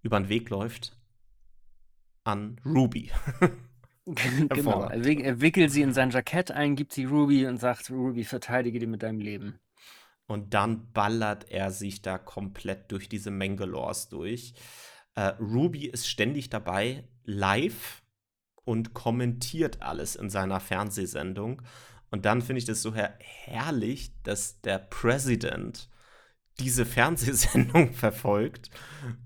über 0.03 0.21
den 0.21 0.29
Weg 0.29 0.51
läuft, 0.51 1.01
an 2.25 2.61
Ruby. 2.67 3.11
genau, 4.51 4.85
er 4.85 5.41
wickelt 5.41 5.73
sie 5.73 5.83
in 5.83 5.95
sein 5.95 6.11
Jackett 6.11 6.53
ein, 6.53 6.77
gibt 6.77 6.93
sie 6.93 7.07
Ruby 7.07 7.47
und 7.47 7.57
sagt, 7.57 7.91
Ruby, 7.91 8.25
verteidige 8.25 8.79
die 8.79 8.87
mit 8.87 9.03
deinem 9.03 9.21
Leben. 9.21 9.59
Und 10.27 10.53
dann 10.55 10.93
ballert 10.93 11.51
er 11.51 11.71
sich 11.71 12.03
da 12.03 12.19
komplett 12.19 12.93
durch 12.93 13.09
diese 13.09 13.31
Mangalores 13.31 14.09
durch. 14.09 14.55
Äh, 15.15 15.33
Ruby 15.41 15.87
ist 15.87 16.09
ständig 16.09 16.51
dabei, 16.51 17.09
live 17.25 18.03
und 18.67 18.93
kommentiert 18.95 19.81
alles 19.81 20.17
in 20.17 20.29
seiner 20.29 20.61
Fernsehsendung. 20.61 21.63
Und 22.11 22.25
dann 22.25 22.43
finde 22.43 22.59
ich 22.59 22.65
das 22.65 22.83
so 22.83 22.95
her 22.95 23.15
herrlich, 23.19 24.13
dass 24.23 24.61
der 24.61 24.79
Präsident 24.79 25.89
diese 26.59 26.85
Fernsehsendung 26.85 27.93
verfolgt 27.95 28.71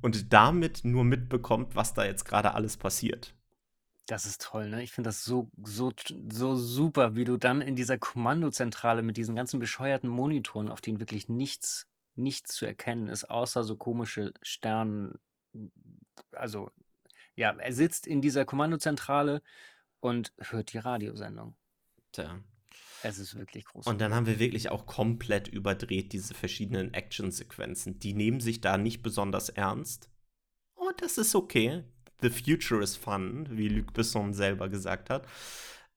und 0.03 0.33
damit 0.33 0.85
nur 0.85 1.05
mitbekommt, 1.05 1.75
was 1.75 1.95
da 1.95 2.05
jetzt 2.05 2.25
gerade 2.25 2.55
alles 2.55 2.77
passiert. 2.77 3.35
Das 4.07 4.27
ist 4.27 4.43
toll, 4.43 4.69
ne? 4.69 4.83
Ich 4.83 4.93
finde 4.93 5.09
das 5.09 5.25
so, 5.25 5.51
so, 5.63 5.93
so 6.29 6.57
super, 6.57 7.15
wie 7.15 7.25
du 7.25 7.37
dann 7.37 7.61
in 7.63 7.77
dieser 7.77 7.97
Kommandozentrale 7.97 9.03
mit 9.03 9.17
diesen 9.17 9.37
ganzen 9.37 9.61
bescheuerten 9.61 10.11
Monitoren, 10.11 10.69
auf 10.69 10.81
denen 10.81 10.99
wirklich 10.99 11.29
nichts, 11.29 11.87
nichts 12.17 12.55
zu 12.55 12.67
erkennen 12.67 13.09
ist, 13.09 13.31
außer 13.31 13.63
so 13.63 13.77
komische 13.77 14.33
Sternen, 14.43 15.19
also 16.33 16.71
Ja, 17.37 17.53
er 17.53 17.73
sitzt 17.73 18.07
in 18.07 18.21
dieser 18.21 18.45
Kommandozentrale 18.45 19.43
und 20.01 20.33
hört 20.39 20.73
die 20.73 20.79
Radiosendung. 20.79 21.55
Tja. 22.13 22.41
Es 23.03 23.19
ist 23.19 23.37
wirklich 23.39 23.65
groß. 23.65 23.87
Und 23.87 24.01
dann 24.01 24.15
haben 24.15 24.27
wir 24.27 24.39
wirklich 24.39 24.71
auch 24.71 24.87
komplett 24.87 25.49
überdreht, 25.49 26.13
diese 26.13 26.35
verschiedenen 26.35 26.93
Actionsequenzen. 26.93 27.99
Die 27.99 28.13
nehmen 28.13 28.41
sich 28.41 28.61
da 28.61 28.77
nicht 28.77 29.03
besonders 29.03 29.49
ernst. 29.49 30.11
Und 30.75 31.01
das 31.01 31.17
ist 31.19 31.35
okay. 31.35 31.85
The 32.21 32.31
future 32.31 32.83
is 32.83 32.97
fun, 32.97 33.47
wie 33.51 33.69
Luc 33.69 33.95
Besson 33.95 34.35
selber 34.35 34.69
gesagt 34.69 35.09
hat. 35.09 35.27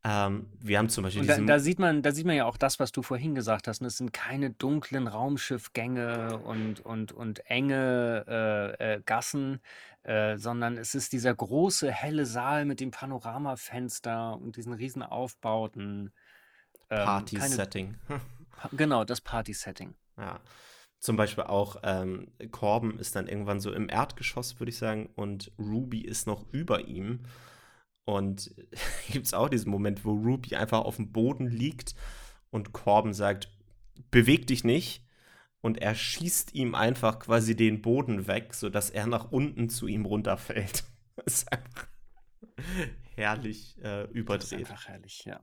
Ähm, 0.05 0.47
wir 0.59 0.77
haben 0.77 0.89
zum 0.89 1.03
Beispiel 1.03 1.21
Und 1.21 1.29
da, 1.29 1.37
da 1.37 1.59
sieht 1.59 1.79
man, 1.79 2.01
da 2.01 2.11
sieht 2.11 2.25
man 2.25 2.35
ja 2.35 2.45
auch 2.45 2.57
das, 2.57 2.79
was 2.79 2.91
du 2.91 3.01
vorhin 3.01 3.35
gesagt 3.35 3.67
hast. 3.67 3.81
ne? 3.81 3.87
Es 3.87 3.97
sind 3.97 4.11
keine 4.11 4.49
dunklen 4.49 5.07
Raumschiffgänge 5.07 6.39
und, 6.39 6.81
und, 6.81 7.13
und 7.13 7.45
enge 7.49 8.25
äh, 8.79 8.95
äh, 8.95 9.01
Gassen, 9.05 9.61
äh, 10.03 10.37
sondern 10.37 10.77
es 10.77 10.95
ist 10.95 11.13
dieser 11.13 11.33
große, 11.33 11.91
helle 11.91 12.25
Saal 12.25 12.65
mit 12.65 12.79
dem 12.79 12.91
Panoramafenster 12.91 14.37
und 14.37 14.57
diesen 14.57 14.73
riesen 14.73 15.01
Aufbauten. 15.01 16.11
Ähm, 16.89 17.05
Party-Setting. 17.05 17.95
Pa- 18.57 18.69
genau, 18.73 19.03
das 19.03 19.21
Party-Setting. 19.21 19.95
Ja. 20.17 20.39
Zum 20.99 21.15
Beispiel 21.17 21.43
auch 21.43 21.77
ähm, 21.83 22.31
Corbin 22.51 22.97
ist 22.97 23.15
dann 23.15 23.27
irgendwann 23.27 23.59
so 23.59 23.73
im 23.73 23.89
Erdgeschoss, 23.89 24.59
würde 24.59 24.69
ich 24.69 24.77
sagen, 24.77 25.09
und 25.15 25.51
Ruby 25.57 26.01
ist 26.01 26.27
noch 26.27 26.45
über 26.51 26.87
ihm. 26.87 27.25
Und 28.05 28.53
gibt 29.09 29.25
es 29.25 29.33
auch 29.33 29.49
diesen 29.49 29.71
Moment, 29.71 30.05
wo 30.05 30.11
Ruby 30.11 30.55
einfach 30.55 30.81
auf 30.81 30.97
dem 30.97 31.11
Boden 31.11 31.47
liegt 31.47 31.95
und 32.51 32.73
Corbin 32.73 33.13
sagt, 33.13 33.49
beweg 34.11 34.47
dich 34.47 34.63
nicht. 34.63 35.05
Und 35.63 35.77
er 35.81 35.95
schießt 35.95 36.53
ihm 36.55 36.75
einfach 36.75 37.19
quasi 37.19 37.55
den 37.55 37.81
Boden 37.81 38.27
weg, 38.27 38.53
sodass 38.53 38.89
er 38.89 39.07
nach 39.07 39.31
unten 39.31 39.69
zu 39.69 39.87
ihm 39.87 40.05
runterfällt. 40.05 40.83
Das 41.15 41.35
ist 41.35 41.51
einfach 41.53 41.87
herrlich 43.15 43.77
äh, 43.83 44.07
Das 44.27 44.43
ist 44.45 44.51
überdreht. 44.51 44.53
einfach 44.53 44.87
herrlich, 44.87 45.25
ja. 45.25 45.39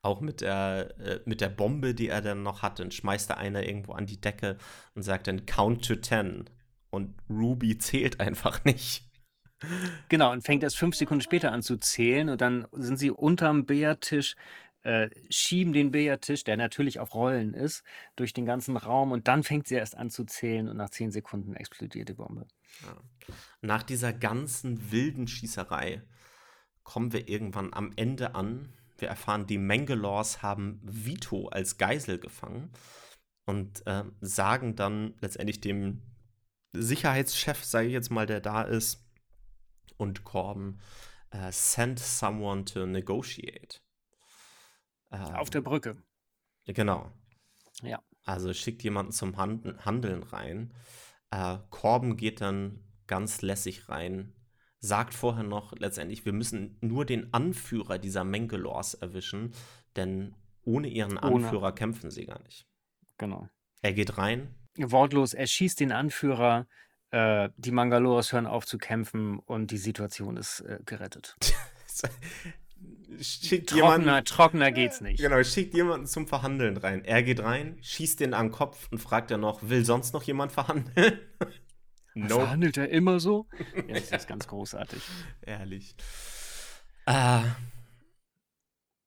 Auch 0.00 0.20
mit 0.22 0.40
der, 0.40 0.94
äh, 0.98 1.20
mit 1.26 1.42
der 1.42 1.50
Bombe, 1.50 1.94
die 1.94 2.08
er 2.08 2.22
dann 2.22 2.42
noch 2.42 2.62
hat, 2.62 2.78
dann 2.78 2.90
schmeißt 2.90 3.30
er 3.30 3.36
einer 3.36 3.66
irgendwo 3.66 3.92
an 3.92 4.06
die 4.06 4.20
Decke 4.20 4.56
und 4.94 5.02
sagt 5.02 5.26
dann 5.26 5.44
Count 5.44 5.84
to 5.86 5.96
ten. 5.96 6.48
Und 6.90 7.14
Ruby 7.28 7.76
zählt 7.78 8.18
einfach 8.18 8.64
nicht. 8.64 9.04
Genau, 10.08 10.32
und 10.32 10.42
fängt 10.42 10.62
erst 10.62 10.78
fünf 10.78 10.94
Sekunden 10.96 11.20
später 11.20 11.52
an 11.52 11.62
zu 11.62 11.76
zählen 11.76 12.28
und 12.30 12.40
dann 12.40 12.66
sind 12.72 12.96
sie 12.96 13.10
unterm 13.10 13.66
Billardtisch, 13.66 14.36
äh, 14.88 15.10
schieben 15.28 15.74
den 15.74 15.90
Billardtisch, 15.90 16.44
der 16.44 16.56
natürlich 16.56 16.98
auf 16.98 17.14
Rollen 17.14 17.52
ist, 17.52 17.84
durch 18.16 18.32
den 18.32 18.46
ganzen 18.46 18.78
Raum 18.78 19.12
und 19.12 19.28
dann 19.28 19.42
fängt 19.42 19.68
sie 19.68 19.74
erst 19.74 19.94
an 19.94 20.08
zu 20.08 20.24
zählen 20.24 20.66
und 20.66 20.78
nach 20.78 20.88
zehn 20.88 21.10
Sekunden 21.10 21.54
explodiert 21.54 22.08
die 22.08 22.14
Bombe. 22.14 22.46
Ja. 22.82 22.96
Nach 23.60 23.82
dieser 23.82 24.14
ganzen 24.14 24.90
wilden 24.90 25.28
Schießerei 25.28 26.02
kommen 26.84 27.12
wir 27.12 27.28
irgendwann 27.28 27.74
am 27.74 27.92
Ende 27.96 28.34
an. 28.34 28.72
Wir 28.96 29.08
erfahren, 29.08 29.46
die 29.46 29.58
Mangalores 29.58 30.40
haben 30.40 30.80
Vito 30.82 31.48
als 31.48 31.76
Geisel 31.76 32.18
gefangen 32.18 32.72
und 33.44 33.86
äh, 33.86 34.04
sagen 34.22 34.74
dann 34.74 35.14
letztendlich 35.20 35.60
dem 35.60 36.00
Sicherheitschef, 36.72 37.62
sage 37.62 37.88
ich 37.88 37.92
jetzt 37.92 38.10
mal, 38.10 38.24
der 38.24 38.40
da 38.40 38.62
ist, 38.62 39.04
und 39.98 40.24
Corbin, 40.24 40.80
äh, 41.30 41.52
send 41.52 41.98
someone 41.98 42.64
to 42.64 42.86
negotiate. 42.86 43.80
Auf 45.10 45.48
Ähm, 45.48 45.50
der 45.52 45.60
Brücke. 45.60 45.96
genau. 46.66 47.10
Ja. 47.82 48.02
Also 48.24 48.52
schickt 48.52 48.82
jemanden 48.82 49.12
zum 49.12 49.36
Hand 49.36 49.84
Handeln 49.84 50.22
rein. 50.22 50.74
Äh, 51.30 51.58
Corbin 51.70 52.16
geht 52.16 52.40
dann 52.40 52.84
ganz 53.06 53.40
lässig 53.42 53.88
rein, 53.88 54.32
sagt 54.80 55.14
vorher 55.14 55.44
noch 55.44 55.72
letztendlich, 55.72 56.24
wir 56.24 56.32
müssen 56.32 56.76
nur 56.80 57.04
den 57.04 57.32
Anführer 57.32 57.98
dieser 57.98 58.24
Mangalores 58.24 58.94
erwischen, 58.94 59.54
denn 59.96 60.34
ohne 60.62 60.88
ihren 60.88 61.16
Ohne. 61.18 61.46
Anführer 61.46 61.72
kämpfen 61.74 62.10
sie 62.10 62.26
gar 62.26 62.42
nicht. 62.42 62.66
Genau. 63.16 63.48
Er 63.80 63.92
geht 63.92 64.18
rein, 64.18 64.54
Wortlos, 64.76 65.34
er 65.34 65.46
schießt 65.46 65.80
den 65.80 65.92
Anführer, 65.92 66.66
äh, 67.10 67.50
die 67.56 67.72
Mangalores 67.72 68.32
hören 68.32 68.46
auf 68.46 68.66
zu 68.66 68.78
kämpfen 68.78 69.38
und 69.38 69.70
die 69.70 69.78
Situation 69.78 70.36
ist 70.36 70.60
äh, 70.60 70.78
gerettet. 70.84 71.36
schickt 73.20 73.70
Trockener, 73.70 73.98
jemanden, 73.98 74.24
trockener 74.24 74.72
geht's 74.72 75.00
nicht. 75.00 75.20
genau, 75.20 75.42
schickt 75.42 75.74
jemanden 75.74 76.06
zum 76.06 76.26
Verhandeln 76.26 76.76
rein. 76.76 77.04
Er 77.04 77.22
geht 77.22 77.40
rein, 77.40 77.78
schießt 77.82 78.20
den 78.20 78.34
an 78.34 78.46
den 78.46 78.52
Kopf 78.52 78.88
und 78.90 78.98
fragt 78.98 79.30
dann 79.30 79.40
noch, 79.40 79.62
will 79.62 79.84
sonst 79.84 80.12
noch 80.12 80.22
jemand 80.22 80.52
verhandeln? 80.52 81.18
nope. 82.14 82.34
Verhandelt 82.42 82.76
er 82.76 82.88
immer 82.90 83.20
so? 83.20 83.46
Ja, 83.88 83.94
das 83.94 84.10
ist 84.10 84.28
ganz 84.28 84.46
großartig. 84.46 85.02
Ehrlich. 85.42 85.94
Äh, 87.06 87.40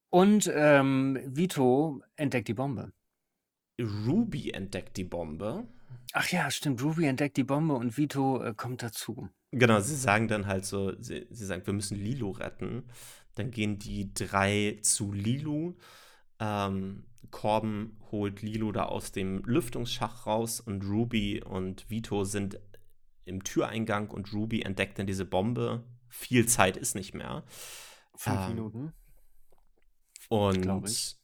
Und 0.09 0.51
ähm, 0.53 1.19
Vito 1.25 2.01
entdeckt 2.15 2.47
die 2.47 2.53
Bombe. 2.53 2.91
Ruby 3.79 4.51
entdeckt 4.51 4.97
die 4.97 5.03
Bombe. 5.03 5.67
Ach 6.13 6.27
ja, 6.29 6.51
stimmt. 6.51 6.83
Ruby 6.83 7.05
entdeckt 7.05 7.37
die 7.37 7.43
Bombe 7.43 7.73
und 7.75 7.97
Vito 7.97 8.41
äh, 8.43 8.53
kommt 8.55 8.83
dazu. 8.83 9.29
Genau, 9.51 9.79
sie 9.79 9.95
sagen 9.95 10.27
dann 10.27 10.47
halt 10.47 10.65
so, 10.65 10.93
sie, 11.01 11.27
sie 11.29 11.45
sagen, 11.45 11.65
wir 11.65 11.73
müssen 11.73 11.97
Lilo 11.97 12.31
retten. 12.31 12.83
Dann 13.35 13.51
gehen 13.51 13.79
die 13.79 14.13
drei 14.13 14.79
zu 14.81 15.13
Lilo. 15.13 15.77
Ähm, 16.39 17.05
Corbin 17.31 17.97
holt 18.11 18.41
Lilo 18.41 18.71
da 18.71 18.85
aus 18.85 19.11
dem 19.11 19.43
Lüftungsschacht 19.45 20.25
raus 20.25 20.59
und 20.59 20.83
Ruby 20.83 21.41
und 21.43 21.89
Vito 21.89 22.23
sind 22.25 22.59
im 23.25 23.43
Türeingang 23.43 24.09
und 24.09 24.33
Ruby 24.33 24.61
entdeckt 24.61 24.99
dann 24.99 25.07
diese 25.07 25.25
Bombe. 25.25 25.83
Viel 26.09 26.45
Zeit 26.45 26.75
ist 26.77 26.95
nicht 26.95 27.13
mehr. 27.13 27.43
Fünf 28.15 28.41
Ähm, 28.41 28.49
Minuten. 28.49 28.93
Und 30.29 30.85
ich. 30.85 31.17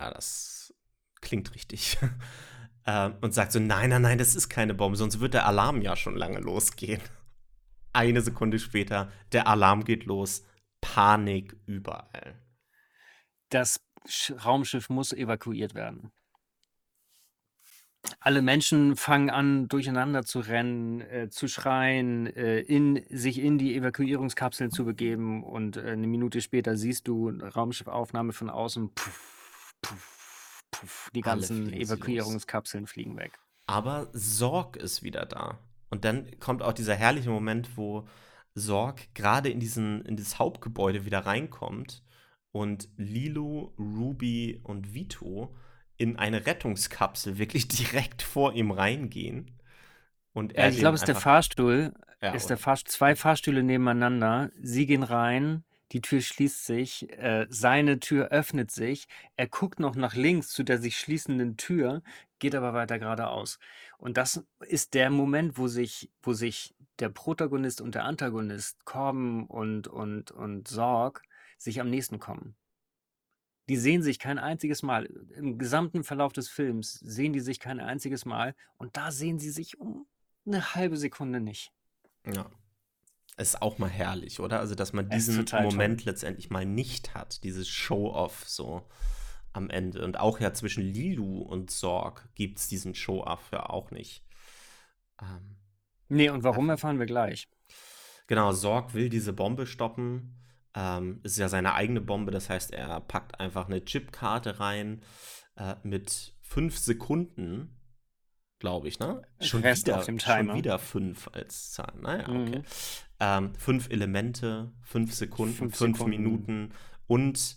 ja, 0.00 0.10
das 0.10 0.74
klingt 1.20 1.54
richtig. 1.54 1.98
ähm, 2.86 3.14
und 3.20 3.34
sagt 3.34 3.52
so, 3.52 3.58
nein, 3.58 3.90
nein, 3.90 4.02
nein, 4.02 4.18
das 4.18 4.34
ist 4.34 4.48
keine 4.48 4.74
Bombe, 4.74 4.96
sonst 4.96 5.20
wird 5.20 5.34
der 5.34 5.46
Alarm 5.46 5.82
ja 5.82 5.96
schon 5.96 6.16
lange 6.16 6.40
losgehen. 6.40 7.00
Eine 7.92 8.20
Sekunde 8.20 8.58
später, 8.58 9.10
der 9.32 9.46
Alarm 9.48 9.84
geht 9.84 10.04
los, 10.04 10.44
Panik 10.94 11.56
überall. 11.66 12.40
Das 13.50 13.80
Sch 14.06 14.32
Raumschiff 14.44 14.88
muss 14.88 15.12
evakuiert 15.12 15.74
werden. 15.74 16.12
Alle 18.20 18.40
Menschen 18.40 18.94
fangen 18.94 19.30
an, 19.30 19.66
durcheinander 19.66 20.24
zu 20.24 20.38
rennen, 20.38 21.00
äh, 21.00 21.28
zu 21.28 21.48
schreien, 21.48 22.26
äh, 22.26 22.60
in, 22.60 23.04
sich 23.10 23.40
in 23.40 23.58
die 23.58 23.74
Evakuierungskapseln 23.74 24.70
zu 24.70 24.84
begeben. 24.84 25.42
Und 25.42 25.76
äh, 25.76 25.90
eine 25.90 26.06
Minute 26.06 26.40
später 26.40 26.76
siehst 26.76 27.08
du 27.08 27.28
eine 27.28 27.52
Raumschiffaufnahme 27.52 28.32
von 28.32 28.48
außen. 28.48 28.94
Puff, 28.94 29.74
puff, 29.82 30.62
puff, 30.70 31.10
die 31.14 31.20
ganzen 31.20 31.66
sie 31.66 31.78
los. 31.78 31.90
Evakuierungskapseln 31.90 32.86
fliegen 32.86 33.16
weg. 33.16 33.32
Aber 33.66 34.08
Sorg 34.12 34.76
ist 34.76 35.02
wieder 35.02 35.26
da. 35.26 35.58
Und 35.90 36.04
dann 36.04 36.38
kommt 36.38 36.62
auch 36.62 36.72
dieser 36.72 36.94
herrliche 36.94 37.30
Moment, 37.30 37.76
wo 37.76 38.06
Sorg 38.56 39.14
gerade 39.14 39.50
in, 39.50 39.60
diesen, 39.60 40.04
in 40.06 40.16
dieses 40.16 40.38
Hauptgebäude 40.38 41.04
wieder 41.04 41.20
reinkommt 41.20 42.02
und 42.52 42.88
Lilo, 42.96 43.74
Ruby 43.78 44.60
und 44.64 44.94
Vito 44.94 45.54
in 45.98 46.16
eine 46.16 46.46
Rettungskapsel 46.46 47.38
wirklich 47.38 47.68
direkt 47.68 48.22
vor 48.22 48.54
ihm 48.54 48.70
reingehen. 48.70 49.58
Und 50.32 50.56
Ja, 50.56 50.68
ich 50.68 50.78
glaube, 50.78 50.96
es 50.96 51.02
ist 51.02 51.08
der 51.08 51.16
Fahrstuhl. 51.16 51.92
Ja, 52.22 52.32
ist 52.32 52.48
der 52.48 52.56
Fahrst 52.56 52.88
zwei 52.88 53.14
Fahrstühle 53.14 53.62
nebeneinander. 53.62 54.50
Sie 54.62 54.86
gehen 54.86 55.02
rein, 55.02 55.64
die 55.92 56.00
Tür 56.00 56.20
schließt 56.20 56.64
sich, 56.64 57.10
äh, 57.10 57.46
seine 57.48 58.00
Tür 58.00 58.28
öffnet 58.28 58.70
sich. 58.70 59.06
Er 59.36 59.48
guckt 59.48 59.80
noch 59.80 59.94
nach 59.94 60.14
links 60.14 60.48
zu 60.48 60.62
der 60.62 60.78
sich 60.78 60.98
schließenden 60.98 61.56
Tür, 61.56 62.02
geht 62.38 62.54
aber 62.54 62.72
weiter 62.74 62.98
geradeaus. 62.98 63.58
Und 63.98 64.16
das 64.16 64.44
ist 64.60 64.94
der 64.94 65.10
Moment, 65.10 65.58
wo 65.58 65.68
sich, 65.68 66.10
wo 66.22 66.32
sich 66.32 66.74
der 66.98 67.08
Protagonist 67.08 67.80
und 67.80 67.94
der 67.94 68.04
Antagonist, 68.04 68.84
Corbin 68.84 69.44
und, 69.46 69.88
und, 69.88 70.30
und 70.30 70.68
Sorg, 70.68 71.22
sich 71.58 71.80
am 71.80 71.90
nächsten 71.90 72.18
kommen. 72.18 72.56
Die 73.68 73.76
sehen 73.76 74.02
sich 74.02 74.18
kein 74.18 74.38
einziges 74.38 74.82
Mal. 74.82 75.06
Im 75.34 75.58
gesamten 75.58 76.04
Verlauf 76.04 76.32
des 76.32 76.48
Films 76.48 76.94
sehen 76.94 77.32
die 77.32 77.40
sich 77.40 77.58
kein 77.58 77.80
einziges 77.80 78.24
Mal. 78.24 78.54
Und 78.76 78.96
da 78.96 79.10
sehen 79.10 79.38
sie 79.38 79.50
sich 79.50 79.80
um 79.80 80.06
eine 80.46 80.74
halbe 80.74 80.96
Sekunde 80.96 81.40
nicht. 81.40 81.72
Ja. 82.24 82.48
Ist 83.36 83.60
auch 83.60 83.78
mal 83.78 83.90
herrlich, 83.90 84.40
oder? 84.40 84.60
Also, 84.60 84.74
dass 84.74 84.92
man 84.92 85.10
diesen 85.10 85.38
total 85.38 85.62
toll. 85.62 85.72
Moment 85.72 86.04
letztendlich 86.04 86.48
mal 86.48 86.64
nicht 86.64 87.14
hat, 87.14 87.42
dieses 87.42 87.68
Show-Off 87.68 88.48
so 88.48 88.88
am 89.52 89.68
Ende. 89.68 90.04
Und 90.04 90.18
auch 90.18 90.38
ja 90.38 90.54
zwischen 90.54 90.84
Lilu 90.84 91.40
und 91.40 91.70
Sorg 91.70 92.28
gibt 92.34 92.58
es 92.58 92.68
diesen 92.68 92.94
Show-Off 92.94 93.50
ja 93.52 93.68
auch 93.68 93.90
nicht. 93.90 94.24
Ähm, 95.20 95.56
Nee, 96.08 96.30
und 96.30 96.44
warum 96.44 96.68
erfahren 96.68 96.98
wir 96.98 97.06
gleich. 97.06 97.48
genau, 98.26 98.52
Sorg 98.52 98.94
will 98.94 99.08
diese 99.08 99.32
Bombe 99.32 99.66
stoppen. 99.66 100.36
Ähm, 100.74 101.20
ist 101.22 101.38
ja 101.38 101.48
seine 101.48 101.74
eigene 101.74 102.02
Bombe, 102.02 102.30
das 102.30 102.50
heißt, 102.50 102.72
er 102.72 103.00
packt 103.00 103.40
einfach 103.40 103.66
eine 103.66 103.82
Chipkarte 103.84 104.60
rein 104.60 105.00
äh, 105.56 105.74
mit 105.82 106.34
fünf 106.42 106.76
Sekunden, 106.76 107.80
glaube 108.58 108.88
ich, 108.88 108.98
ne? 108.98 109.22
Schon 109.40 109.62
Rest 109.62 109.86
wieder, 109.86 109.98
auf 109.98 110.04
dem 110.04 110.18
Timer. 110.18 110.50
Schon 110.50 110.58
wieder 110.58 110.78
fünf 110.78 111.30
als 111.32 111.72
Zahl. 111.72 111.94
Naja, 112.00 112.28
okay. 112.28 112.58
Mhm. 112.58 112.64
Ähm, 113.20 113.54
fünf 113.54 113.88
Elemente, 113.88 114.72
fünf 114.82 115.14
Sekunden, 115.14 115.54
fünf, 115.54 115.76
fünf 115.76 115.96
Sekunden. 115.98 116.22
Minuten 116.22 116.72
und 117.06 117.56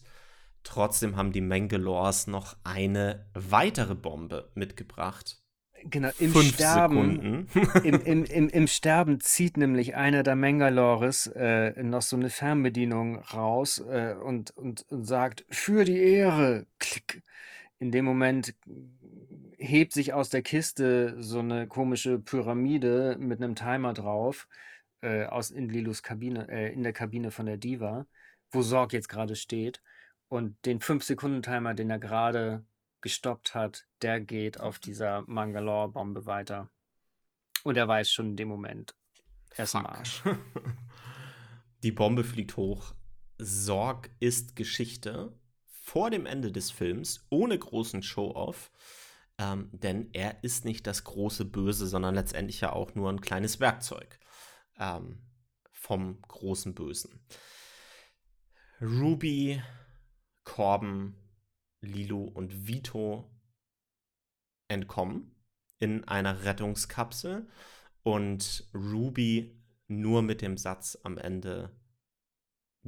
trotzdem 0.64 1.18
haben 1.18 1.34
die 1.34 1.42
Mangalores 1.42 2.28
noch 2.28 2.56
eine 2.64 3.30
weitere 3.34 3.96
Bombe 3.96 4.50
mitgebracht. 4.56 5.44
Genau, 5.90 6.10
im 6.20 6.32
Fünf 6.32 6.54
Sterben, 6.54 7.48
im, 7.84 8.02
im, 8.04 8.24
im, 8.26 8.50
im, 8.50 8.68
Sterben 8.68 9.20
zieht 9.20 9.58
nämlich 9.58 9.96
einer 9.96 10.24
der 10.24 10.36
Mangalores 10.36 11.28
äh, 11.28 11.82
noch 11.84 12.02
so 12.02 12.16
eine 12.16 12.30
Fernbedienung 12.30 13.20
raus 13.20 13.80
äh, 13.90 14.16
und, 14.16 14.52
und, 14.58 14.86
und 14.90 15.06
sagt, 15.06 15.46
für 15.50 15.86
die 15.86 15.98
Ehre, 15.98 16.66
klick. 16.80 17.24
In 17.80 17.92
dem 17.92 18.04
Moment 18.04 18.56
hebt 19.58 19.94
sich 19.94 20.14
aus 20.14 20.30
der 20.30 20.42
Kiste 20.42 21.16
so 21.22 21.40
eine 21.40 21.68
komische 21.68 22.20
Pyramide 22.20 23.16
mit 23.20 23.42
einem 23.42 23.56
Timer 23.56 23.94
drauf 23.94 24.48
äh, 25.02 25.26
aus 25.26 25.52
in 25.52 25.70
Lilus 25.70 26.04
Kabine, 26.04 26.48
äh, 26.50 26.74
in 26.74 26.84
der 26.84 26.94
Kabine 26.94 27.32
von 27.32 27.46
der 27.46 27.58
Diva, 27.58 28.06
wo 28.52 28.62
Sorg 28.62 28.94
jetzt 28.94 29.10
gerade 29.10 29.36
steht. 29.36 29.82
Und 30.28 30.64
den 30.66 30.80
5-Sekunden-Timer, 30.80 31.74
den 31.74 31.90
er 31.90 32.00
gerade 32.00 32.64
gestoppt 33.02 33.56
hat, 33.56 33.86
der 34.02 34.20
geht 34.20 34.60
auf 34.60 34.80
dieser 34.80 35.24
Mangalore-Bombe 35.28 36.26
weiter. 36.26 36.70
Und 37.64 37.78
er 37.78 37.88
weiß 37.88 38.12
schon 38.12 38.32
in 38.32 38.36
dem 38.36 38.48
Moment, 38.48 38.96
er 39.56 39.64
ist 39.64 39.74
Marsch. 39.74 40.24
Die 41.84 41.92
Bombe 41.92 42.24
fliegt 42.24 42.58
hoch. 42.58 42.94
Sorg 43.38 44.10
ist 44.20 44.56
Geschichte 44.56 45.38
vor 45.66 46.10
dem 46.10 46.26
Ende 46.26 46.52
des 46.52 46.72
Films, 46.72 47.26
ohne 47.30 47.58
großen 47.58 48.04
Show-Off. 48.04 48.72
Ähm, 49.38 49.70
denn 49.72 50.10
er 50.14 50.44
ist 50.44 50.66
nicht 50.66 50.86
das 50.86 51.06
große 51.06 51.46
Böse, 51.46 51.88
sondern 51.88 52.14
letztendlich 52.14 52.60
ja 52.60 52.74
auch 52.74 52.94
nur 52.96 53.10
ein 53.10 53.22
kleines 53.22 53.62
Werkzeug 53.62 54.20
ähm, 54.78 55.22
vom 55.72 56.22
großen 56.22 56.76
Bösen. 56.76 57.26
Ruby, 58.82 59.62
Corbin, 60.44 61.16
Lilo 61.82 62.24
und 62.24 62.68
Vito 62.68 63.30
entkommen 64.68 65.36
in 65.80 66.08
einer 66.08 66.44
Rettungskapsel 66.44 67.48
und 68.04 68.70
Ruby 68.74 69.60
nur 69.88 70.22
mit 70.22 70.42
dem 70.42 70.58
Satz 70.58 70.98
am 71.04 71.18
Ende 71.18 71.72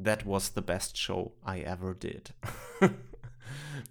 That 0.02 0.26
was 0.26 0.54
the 0.56 0.62
best 0.62 0.98
show 0.98 1.38
I 1.46 1.64
ever 1.64 1.94
did. 1.94 2.34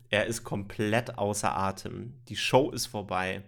er 0.09 0.26
ist 0.26 0.44
komplett 0.44 1.18
außer 1.18 1.55
Atem. 1.55 2.22
Die 2.28 2.36
Show 2.36 2.70
ist 2.70 2.86
vorbei. 2.86 3.42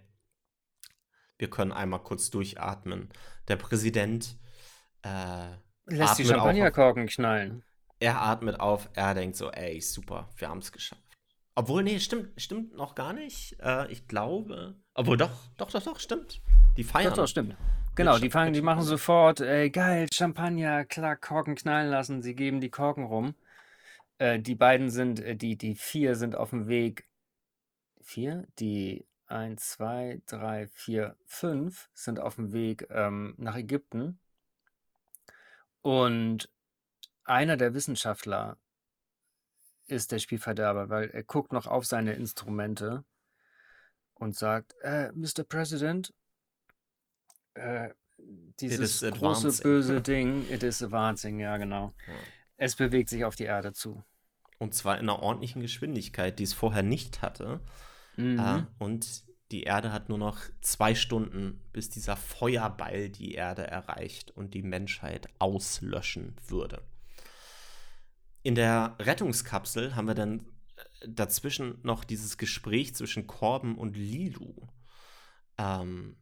Wir 1.39 1.49
können 1.49 1.73
einmal 1.73 2.03
kurz 2.03 2.31
durchatmen. 2.31 3.09
Der 3.49 3.57
Präsident 3.57 4.37
äh, 5.03 5.57
lässt 5.87 6.19
die 6.19 6.27
Champagnerkorken 6.27 7.07
knallen. 7.07 7.65
Er 7.99 8.21
atmet 8.21 8.61
auf, 8.61 8.89
er 8.95 9.15
denkt 9.15 9.37
so, 9.37 9.51
ey, 9.51 9.81
super, 9.81 10.29
wir 10.37 10.49
haben 10.49 10.59
es 10.59 10.73
geschafft. 10.73 11.02
Obwohl, 11.55 11.83
nee, 11.83 12.01
stimmt, 12.01 12.41
stimmt 12.41 12.75
noch 12.75 12.95
gar 12.95 13.13
nicht. 13.13 13.57
Äh, 13.61 13.91
ich 13.93 14.09
glaube. 14.09 14.77
Obwohl, 14.95 15.17
doch, 15.17 15.31
doch, 15.59 15.71
doch, 15.71 15.83
doch, 15.83 16.01
stimmt. 16.01 16.41
Die 16.77 16.85
feiern. 16.85 17.11
Doch, 17.11 17.17
doch, 17.23 17.29
stimmt. 17.29 17.57
Genau, 17.95 18.19
die 18.19 18.31
fangen, 18.31 18.55
die 18.55 18.63
machen 18.63 18.83
sofort, 18.83 19.41
ey, 19.41 19.69
geil, 19.69 20.09
Champagner, 20.11 20.87
klar, 20.87 21.15
Korken 21.15 21.57
knallen 21.57 21.91
lassen, 21.91 22.23
sie 22.23 22.35
geben 22.35 22.63
die 22.63 22.71
Korken 22.71 23.05
rum. 23.05 23.35
Äh, 24.17 24.39
die 24.41 24.55
beiden 24.55 24.89
sind, 24.89 25.21
äh, 25.21 25.37
die, 25.37 25.59
die 25.59 25.75
vier 25.75 26.15
sind 26.15 26.35
auf 26.35 26.51
dem 26.51 26.69
Weg. 26.69 27.07
Vier? 28.01 28.47
Die 28.59 29.05
eins, 29.27 29.71
zwei, 29.71 30.23
drei, 30.27 30.69
vier, 30.69 31.17
fünf 31.27 31.91
sind 31.93 32.19
auf 32.19 32.37
dem 32.37 32.53
Weg 32.53 32.87
ähm, 32.91 33.35
nach 33.37 33.57
Ägypten. 33.57 34.19
Und 35.83 36.49
einer 37.25 37.57
der 37.59 37.75
Wissenschaftler 37.75 38.57
ist 39.87 40.13
der 40.13 40.19
Spielverderber, 40.19 40.89
weil 40.89 41.11
er 41.11 41.23
guckt 41.23 41.53
noch 41.53 41.67
auf 41.67 41.85
seine 41.87 42.15
Instrumente 42.15 43.05
und 44.15 44.37
sagt, 44.37 44.75
äh, 44.83 45.11
Mr. 45.13 45.45
President, 45.49 46.15
äh, 47.55 47.91
dieses 48.61 49.01
große 49.01 49.63
böse 49.63 50.01
Ding, 50.03 50.49
it 50.51 50.63
is 50.63 50.83
advancing, 50.83 51.41
ja 51.41 51.57
genau. 51.57 51.95
Ja. 52.07 52.15
Es 52.57 52.77
bewegt 52.77 53.09
sich 53.09 53.25
auf 53.25 53.35
die 53.35 53.45
Erde 53.45 53.73
zu. 53.73 54.05
Und 54.59 54.75
zwar 54.75 54.99
in 54.99 55.09
einer 55.09 55.21
ordentlichen 55.21 55.61
Geschwindigkeit, 55.61 56.39
die 56.39 56.45
es 56.45 56.53
vorher 56.53 56.85
nicht 56.85 57.21
hatte. 57.21 57.61
Mhm. 58.17 58.39
Äh, 58.39 58.63
und 58.79 59.25
die 59.51 59.65
Erde 59.65 59.93
hat 59.93 60.09
nur 60.09 60.19
noch 60.19 60.39
zwei 60.61 60.95
Stunden, 60.95 61.61
bis 61.73 61.91
dieser 61.91 62.17
Feuerball 62.17 63.11
die 63.11 63.35
Erde 63.35 63.67
erreicht 63.67 64.31
und 64.31 64.55
die 64.55 64.63
Menschheit 64.63 65.29
auslöschen 65.39 66.37
würde 66.47 66.83
in 68.43 68.55
der 68.55 68.97
Rettungskapsel 68.99 69.95
haben 69.95 70.07
wir 70.07 70.15
dann 70.15 70.41
äh, 70.77 71.09
dazwischen 71.09 71.79
noch 71.83 72.05
dieses 72.05 72.39
Gespräch 72.39 72.95
zwischen 72.95 73.27
Corben 73.27 73.77
und 73.77 73.97
Lilu, 73.97 74.69
ähm, 75.59 76.17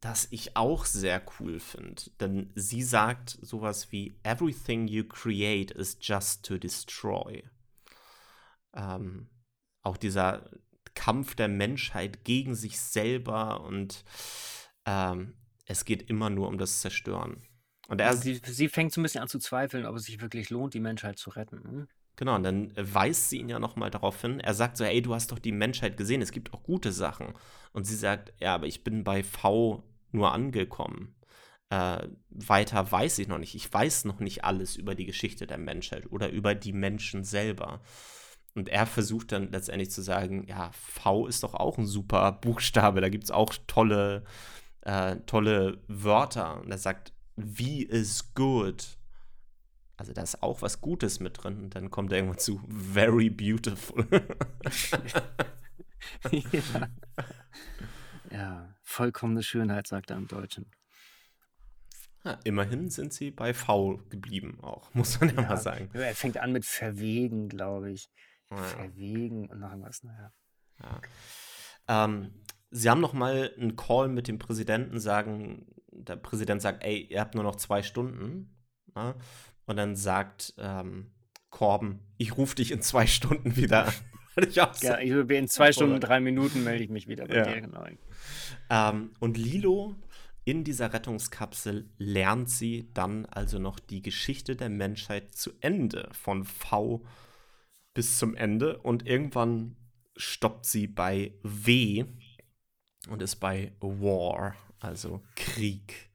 das 0.00 0.28
ich 0.30 0.56
auch 0.56 0.84
sehr 0.86 1.22
cool 1.38 1.60
finde. 1.60 2.02
Denn 2.20 2.52
sie 2.54 2.82
sagt 2.82 3.38
sowas 3.42 3.92
wie: 3.92 4.18
Everything 4.22 4.88
you 4.88 5.04
create 5.04 5.70
is 5.70 5.98
just 6.00 6.44
to 6.44 6.58
destroy. 6.58 7.42
Ähm, 8.74 9.28
auch 9.82 9.96
dieser 9.96 10.50
Kampf 10.94 11.34
der 11.34 11.48
Menschheit 11.48 12.24
gegen 12.24 12.54
sich 12.54 12.78
selber 12.80 13.62
und 13.62 14.04
ähm, 14.86 15.34
es 15.66 15.84
geht 15.84 16.10
immer 16.10 16.30
nur 16.30 16.48
um 16.48 16.58
das 16.58 16.80
Zerstören. 16.80 17.42
Und 17.90 18.00
er, 18.00 18.16
sie, 18.16 18.40
sie 18.44 18.68
fängt 18.68 18.92
so 18.92 19.00
ein 19.00 19.02
bisschen 19.02 19.20
an 19.20 19.26
zu 19.26 19.40
zweifeln, 19.40 19.84
ob 19.84 19.96
es 19.96 20.04
sich 20.04 20.20
wirklich 20.20 20.48
lohnt, 20.48 20.74
die 20.74 20.80
Menschheit 20.80 21.18
zu 21.18 21.30
retten. 21.30 21.64
Hm? 21.64 21.88
Genau, 22.14 22.36
und 22.36 22.44
dann 22.44 22.72
weist 22.76 23.30
sie 23.30 23.38
ihn 23.38 23.48
ja 23.48 23.58
nochmal 23.58 23.90
darauf 23.90 24.20
hin. 24.20 24.38
Er 24.38 24.54
sagt 24.54 24.76
so, 24.76 24.84
ey, 24.84 25.02
du 25.02 25.12
hast 25.12 25.32
doch 25.32 25.40
die 25.40 25.50
Menschheit 25.50 25.96
gesehen, 25.96 26.22
es 26.22 26.30
gibt 26.30 26.52
auch 26.52 26.62
gute 26.62 26.92
Sachen. 26.92 27.34
Und 27.72 27.88
sie 27.88 27.96
sagt, 27.96 28.32
ja, 28.38 28.54
aber 28.54 28.68
ich 28.68 28.84
bin 28.84 29.02
bei 29.02 29.24
V 29.24 29.82
nur 30.12 30.32
angekommen. 30.32 31.16
Äh, 31.70 32.06
weiter 32.28 32.92
weiß 32.92 33.18
ich 33.18 33.26
noch 33.26 33.38
nicht. 33.38 33.56
Ich 33.56 33.72
weiß 33.72 34.04
noch 34.04 34.20
nicht 34.20 34.44
alles 34.44 34.76
über 34.76 34.94
die 34.94 35.06
Geschichte 35.06 35.48
der 35.48 35.58
Menschheit 35.58 36.12
oder 36.12 36.30
über 36.30 36.54
die 36.54 36.72
Menschen 36.72 37.24
selber. 37.24 37.80
Und 38.54 38.68
er 38.68 38.86
versucht 38.86 39.32
dann 39.32 39.50
letztendlich 39.50 39.90
zu 39.90 40.02
sagen, 40.02 40.46
ja, 40.46 40.70
V 40.72 41.26
ist 41.26 41.42
doch 41.42 41.54
auch 41.54 41.76
ein 41.76 41.86
super 41.86 42.30
Buchstabe, 42.30 43.00
da 43.00 43.08
gibt 43.08 43.24
es 43.24 43.32
auch 43.32 43.52
tolle, 43.66 44.22
äh, 44.82 45.16
tolle 45.26 45.82
Wörter. 45.88 46.60
Und 46.60 46.70
er 46.70 46.78
sagt, 46.78 47.12
wie 47.44 47.82
is 47.82 48.34
good. 48.34 48.98
Also 49.96 50.12
da 50.12 50.22
ist 50.22 50.42
auch 50.42 50.62
was 50.62 50.80
Gutes 50.80 51.20
mit 51.20 51.42
drin. 51.42 51.58
Und 51.64 51.74
dann 51.74 51.90
kommt 51.90 52.12
er 52.12 52.18
irgendwann 52.18 52.38
zu 52.38 52.62
very 52.68 53.28
beautiful. 53.28 54.06
ja. 54.10 55.22
ja, 58.30 58.74
vollkommene 58.82 59.42
Schönheit, 59.42 59.86
sagt 59.86 60.10
er 60.10 60.16
im 60.16 60.28
Deutschen. 60.28 60.70
Ja, 62.24 62.38
immerhin 62.44 62.90
sind 62.90 63.12
sie 63.12 63.30
bei 63.30 63.54
V 63.54 64.02
geblieben, 64.10 64.58
auch, 64.62 64.92
muss 64.94 65.20
man 65.20 65.30
ja, 65.30 65.42
ja 65.42 65.48
mal 65.48 65.56
sagen. 65.56 65.90
Er 65.94 66.14
fängt 66.14 66.38
an 66.38 66.52
mit 66.52 66.64
verwegen, 66.64 67.48
glaube 67.48 67.90
ich. 67.90 68.10
Ja. 68.50 68.56
Verwegen 68.56 69.48
und 69.48 69.60
noch 69.60 69.70
irgendwas, 69.70 70.02
naja. 70.02 70.32
Ja. 70.82 72.04
Ähm, 72.04 72.34
sie 72.70 72.90
haben 72.90 73.00
noch 73.00 73.12
mal 73.12 73.52
einen 73.56 73.76
Call 73.76 74.08
mit 74.08 74.28
dem 74.28 74.38
Präsidenten, 74.38 74.98
sagen, 74.98 75.66
der 75.92 76.16
Präsident 76.16 76.62
sagt, 76.62 76.84
ey, 76.84 77.06
ihr 77.10 77.20
habt 77.20 77.34
nur 77.34 77.44
noch 77.44 77.56
zwei 77.56 77.82
Stunden. 77.82 78.56
Na? 78.94 79.12
Ne? 79.12 79.14
Und 79.66 79.76
dann 79.76 79.94
sagt 79.94 80.54
ähm, 80.58 81.12
Corben, 81.50 82.00
ich 82.16 82.36
rufe 82.36 82.56
dich 82.56 82.72
in 82.72 82.82
zwei 82.82 83.06
Stunden 83.06 83.56
wieder 83.56 83.86
an. 83.86 83.92
ich 84.36 84.54
ja, 84.54 84.72
ich, 85.00 85.10
in 85.10 85.48
zwei 85.48 85.72
Stunden, 85.72 85.94
und 85.94 86.00
drei 86.00 86.20
Minuten 86.20 86.64
melde 86.64 86.82
ich 86.84 86.90
mich 86.90 87.06
wieder 87.06 87.26
bei 87.26 87.36
ja. 87.36 87.44
dir. 87.44 87.60
Genau. 87.60 87.84
Ähm, 88.68 89.12
und 89.20 89.36
Lilo 89.36 89.96
in 90.44 90.64
dieser 90.64 90.92
Rettungskapsel 90.92 91.90
lernt 91.98 92.48
sie 92.48 92.90
dann 92.94 93.26
also 93.26 93.58
noch 93.58 93.78
die 93.78 94.02
Geschichte 94.02 94.56
der 94.56 94.70
Menschheit 94.70 95.34
zu 95.34 95.52
Ende, 95.60 96.08
von 96.12 96.44
V 96.44 97.04
bis 97.94 98.18
zum 98.18 98.34
Ende. 98.34 98.78
Und 98.78 99.06
irgendwann 99.06 99.76
stoppt 100.16 100.66
sie 100.66 100.86
bei 100.86 101.34
W 101.42 102.06
und 103.08 103.22
ist 103.22 103.36
bei 103.36 103.72
War 103.80 104.56
also 104.80 105.22
Krieg. 105.36 106.10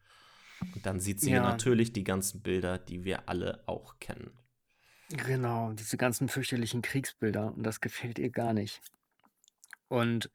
Und 0.74 0.86
dann 0.86 0.99
sieht 0.99 1.20
sie 1.20 1.32
ja. 1.32 1.41
natürlich 1.41 1.93
die 1.93 2.03
ganzen 2.03 2.41
Bilder, 2.41 2.78
die 2.78 3.03
wir 3.03 3.30
alle 3.30 3.63
auch 3.68 3.99
kennen. 3.99 4.32
Genau, 5.09 5.72
diese 5.74 5.97
ganzen 5.97 6.28
fürchterlichen 6.28 6.82
Kriegsbilder 6.82 7.53
und 7.53 7.63
das 7.63 7.80
gefällt 7.80 8.18
ihr 8.18 8.32
gar 8.32 8.53
nicht. 8.53 8.82
Und 9.88 10.32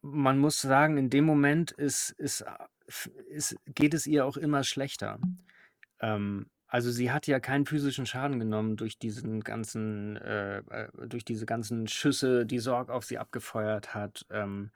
man 0.00 0.38
muss 0.38 0.60
sagen, 0.60 0.96
in 0.96 1.10
dem 1.10 1.24
Moment 1.24 1.70
ist, 1.72 2.10
ist, 2.10 2.44
ist, 3.28 3.56
geht 3.66 3.94
es 3.94 4.06
ihr 4.06 4.24
auch 4.24 4.36
immer 4.36 4.64
schlechter. 4.64 5.18
Ähm, 6.00 6.46
also 6.66 6.90
sie 6.90 7.10
hat 7.10 7.26
ja 7.26 7.38
keinen 7.38 7.66
physischen 7.66 8.06
Schaden 8.06 8.38
genommen 8.38 8.76
durch 8.76 8.98
diesen 8.98 9.42
ganzen, 9.42 10.16
äh, 10.16 10.58
äh 10.58 10.88
durch 11.06 11.24
diese 11.24 11.46
ganzen 11.46 11.86
Schüsse, 11.86 12.46
die 12.46 12.58
Sorg 12.58 12.90
auf 12.90 13.04
sie 13.04 13.18
abgefeuert 13.18 13.94
hat. 13.94 14.26
Ähm, 14.30 14.70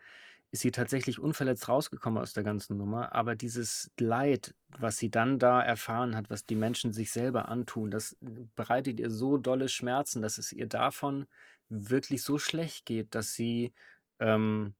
ist 0.50 0.62
sie 0.62 0.70
tatsächlich 0.70 1.18
unverletzt 1.18 1.68
rausgekommen 1.68 2.22
aus 2.22 2.32
der 2.32 2.42
ganzen 2.42 2.78
Nummer. 2.78 3.14
Aber 3.14 3.34
dieses 3.34 3.90
Leid, 3.98 4.54
was 4.78 4.96
sie 4.96 5.10
dann 5.10 5.38
da 5.38 5.60
erfahren 5.60 6.16
hat, 6.16 6.30
was 6.30 6.46
die 6.46 6.54
Menschen 6.54 6.92
sich 6.92 7.10
selber 7.10 7.48
antun, 7.48 7.90
das 7.90 8.16
bereitet 8.56 8.98
ihr 8.98 9.10
so 9.10 9.36
dolle 9.36 9.68
Schmerzen, 9.68 10.22
dass 10.22 10.38
es 10.38 10.52
ihr 10.52 10.66
davon 10.66 11.26
wirklich 11.68 12.22
so 12.22 12.38
schlecht 12.38 12.86
geht, 12.86 13.14
dass 13.14 13.34
sie, 13.34 13.74
ähm, 14.20 14.74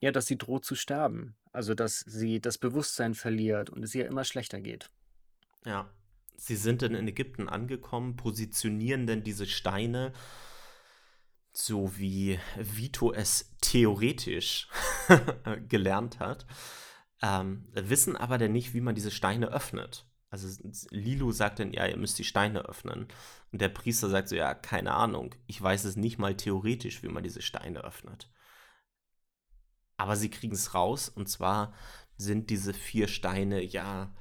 ja, 0.00 0.12
dass 0.12 0.26
sie 0.26 0.36
droht 0.36 0.64
zu 0.64 0.74
sterben. 0.74 1.36
Also, 1.52 1.74
dass 1.74 2.00
sie 2.00 2.40
das 2.40 2.58
Bewusstsein 2.58 3.14
verliert 3.14 3.70
und 3.70 3.82
es 3.82 3.94
ihr 3.94 4.06
immer 4.06 4.24
schlechter 4.24 4.60
geht. 4.60 4.90
Ja. 5.64 5.90
Sie 6.34 6.56
sind 6.56 6.82
dann 6.82 6.94
in 6.94 7.06
Ägypten 7.06 7.48
angekommen, 7.48 8.16
positionieren 8.16 9.06
denn 9.06 9.22
diese 9.22 9.46
Steine 9.46 10.12
so 11.52 11.96
wie 11.98 12.38
Vito 12.56 13.12
es 13.12 13.54
theoretisch 13.60 14.68
gelernt 15.68 16.18
hat, 16.18 16.46
ähm, 17.22 17.68
wissen 17.72 18.16
aber 18.16 18.38
dann 18.38 18.52
nicht, 18.52 18.74
wie 18.74 18.80
man 18.80 18.94
diese 18.94 19.10
Steine 19.10 19.48
öffnet. 19.48 20.06
Also 20.30 20.48
Lilu 20.90 21.30
sagt 21.30 21.58
dann, 21.58 21.72
ja, 21.72 21.86
ihr 21.86 21.98
müsst 21.98 22.18
die 22.18 22.24
Steine 22.24 22.64
öffnen. 22.64 23.06
Und 23.52 23.60
der 23.60 23.68
Priester 23.68 24.08
sagt 24.08 24.30
so, 24.30 24.34
ja, 24.34 24.54
keine 24.54 24.94
Ahnung, 24.94 25.34
ich 25.46 25.60
weiß 25.60 25.84
es 25.84 25.96
nicht 25.96 26.18
mal 26.18 26.34
theoretisch, 26.34 27.02
wie 27.02 27.08
man 27.08 27.22
diese 27.22 27.42
Steine 27.42 27.84
öffnet. 27.84 28.30
Aber 29.98 30.16
sie 30.16 30.30
kriegen 30.30 30.54
es 30.54 30.74
raus, 30.74 31.10
und 31.10 31.28
zwar 31.28 31.74
sind 32.16 32.48
diese 32.48 32.72
vier 32.72 33.08
Steine 33.08 33.62
ja 33.62 34.14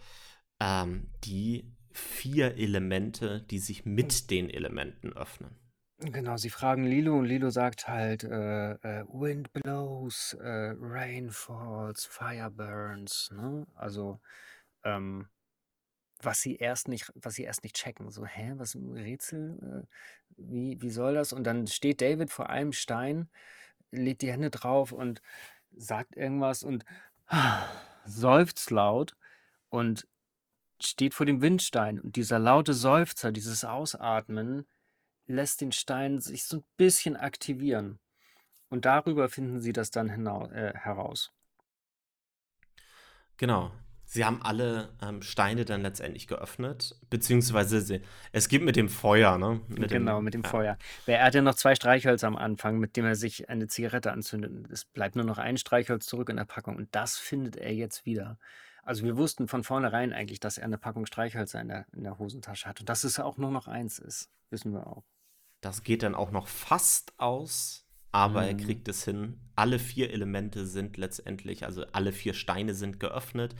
ähm, 0.59 1.09
die 1.23 1.73
vier 1.91 2.55
Elemente, 2.57 3.41
die 3.49 3.59
sich 3.59 3.85
mit 3.85 4.29
den 4.31 4.49
Elementen 4.49 5.13
öffnen. 5.13 5.60
Genau, 6.03 6.35
sie 6.37 6.49
fragen 6.49 6.83
Lilo 6.83 7.15
und 7.19 7.25
Lilo 7.25 7.51
sagt 7.51 7.87
halt, 7.87 8.23
äh, 8.23 8.71
äh, 8.71 9.05
Wind 9.07 9.53
blows, 9.53 10.33
äh, 10.33 10.73
Rain 10.79 11.29
falls, 11.29 12.05
Fire 12.05 12.49
burns, 12.49 13.29
ne? 13.31 13.67
Also, 13.75 14.19
ähm, 14.83 15.27
was 16.19 16.41
sie 16.41 16.55
erst 16.55 16.87
nicht, 16.87 17.11
was 17.15 17.35
sie 17.35 17.43
erst 17.43 17.63
nicht 17.63 17.75
checken. 17.75 18.09
So, 18.09 18.25
hä, 18.25 18.53
was 18.57 18.73
ein 18.73 18.93
Rätsel? 18.93 19.85
Äh, 19.87 19.87
wie, 20.37 20.81
wie 20.81 20.89
soll 20.89 21.13
das? 21.13 21.33
Und 21.33 21.43
dann 21.45 21.67
steht 21.67 22.01
David 22.01 22.31
vor 22.31 22.49
einem 22.49 22.73
Stein, 22.73 23.29
legt 23.91 24.23
die 24.23 24.31
Hände 24.31 24.49
drauf 24.49 24.91
und 24.91 25.21
sagt 25.71 26.15
irgendwas 26.17 26.63
und 26.63 26.83
seufzt 28.05 28.71
laut 28.71 29.15
und 29.69 30.07
steht 30.81 31.13
vor 31.13 31.27
dem 31.27 31.41
Windstein. 31.41 31.99
Und 31.99 32.15
dieser 32.15 32.39
laute 32.39 32.73
Seufzer, 32.73 33.31
dieses 33.31 33.63
Ausatmen, 33.65 34.65
lässt 35.27 35.61
den 35.61 35.71
Stein 35.71 36.19
sich 36.19 36.45
so 36.45 36.57
ein 36.57 36.63
bisschen 36.77 37.15
aktivieren. 37.15 37.99
Und 38.69 38.85
darüber 38.85 39.29
finden 39.29 39.59
sie 39.59 39.73
das 39.73 39.91
dann 39.91 40.09
äh, 40.09 40.73
heraus. 40.75 41.31
Genau. 43.37 43.71
Sie 44.05 44.25
haben 44.25 44.41
alle 44.41 44.89
ähm, 45.01 45.21
Steine 45.21 45.63
dann 45.63 45.83
letztendlich 45.83 46.27
geöffnet, 46.27 46.99
beziehungsweise 47.09 47.79
sie, 47.79 48.01
es 48.33 48.49
gibt 48.49 48.65
mit 48.65 48.75
dem 48.75 48.89
Feuer, 48.89 49.37
ne? 49.37 49.61
Mit 49.69 49.89
genau, 49.89 50.17
dem, 50.17 50.25
mit 50.25 50.33
dem 50.33 50.41
ja. 50.41 50.49
Feuer. 50.49 50.77
Er 51.05 51.23
hat 51.23 51.33
ja 51.33 51.41
noch 51.41 51.55
zwei 51.55 51.75
Streichhölzer 51.75 52.27
am 52.27 52.35
Anfang, 52.35 52.77
mit 52.77 52.97
dem 52.97 53.05
er 53.05 53.15
sich 53.15 53.47
eine 53.47 53.67
Zigarette 53.67 54.11
anzündet. 54.11 54.69
Es 54.69 54.83
bleibt 54.83 55.15
nur 55.15 55.23
noch 55.23 55.37
ein 55.37 55.55
Streichholz 55.55 56.07
zurück 56.07 56.27
in 56.27 56.35
der 56.35 56.43
Packung 56.43 56.75
und 56.75 56.93
das 56.93 57.17
findet 57.17 57.55
er 57.55 57.73
jetzt 57.73 58.05
wieder. 58.05 58.37
Also 58.83 59.03
wir 59.03 59.17
wussten 59.17 59.47
von 59.47 59.63
vornherein 59.63 60.13
eigentlich, 60.13 60.39
dass 60.39 60.57
er 60.57 60.65
eine 60.65 60.77
Packung 60.77 61.05
Streichhölzer 61.05 61.61
in 61.61 61.67
der, 61.67 61.85
in 61.93 62.03
der 62.03 62.17
Hosentasche 62.17 62.67
hat 62.67 62.79
und 62.79 62.89
dass 62.89 63.03
es 63.03 63.19
auch 63.19 63.37
nur 63.37 63.51
noch 63.51 63.67
eins 63.67 63.99
ist. 63.99 64.29
Wissen 64.49 64.73
wir 64.73 64.87
auch. 64.87 65.03
Das 65.61 65.83
geht 65.83 66.01
dann 66.03 66.15
auch 66.15 66.31
noch 66.31 66.47
fast 66.47 67.13
aus, 67.19 67.87
aber 68.11 68.41
mhm. 68.41 68.47
er 68.47 68.53
kriegt 68.55 68.87
es 68.87 69.05
hin. 69.05 69.39
Alle 69.55 69.77
vier 69.77 70.11
Elemente 70.11 70.65
sind 70.65 70.97
letztendlich, 70.97 71.65
also 71.65 71.85
alle 71.93 72.11
vier 72.11 72.33
Steine 72.33 72.73
sind 72.73 72.99
geöffnet. 72.99 73.55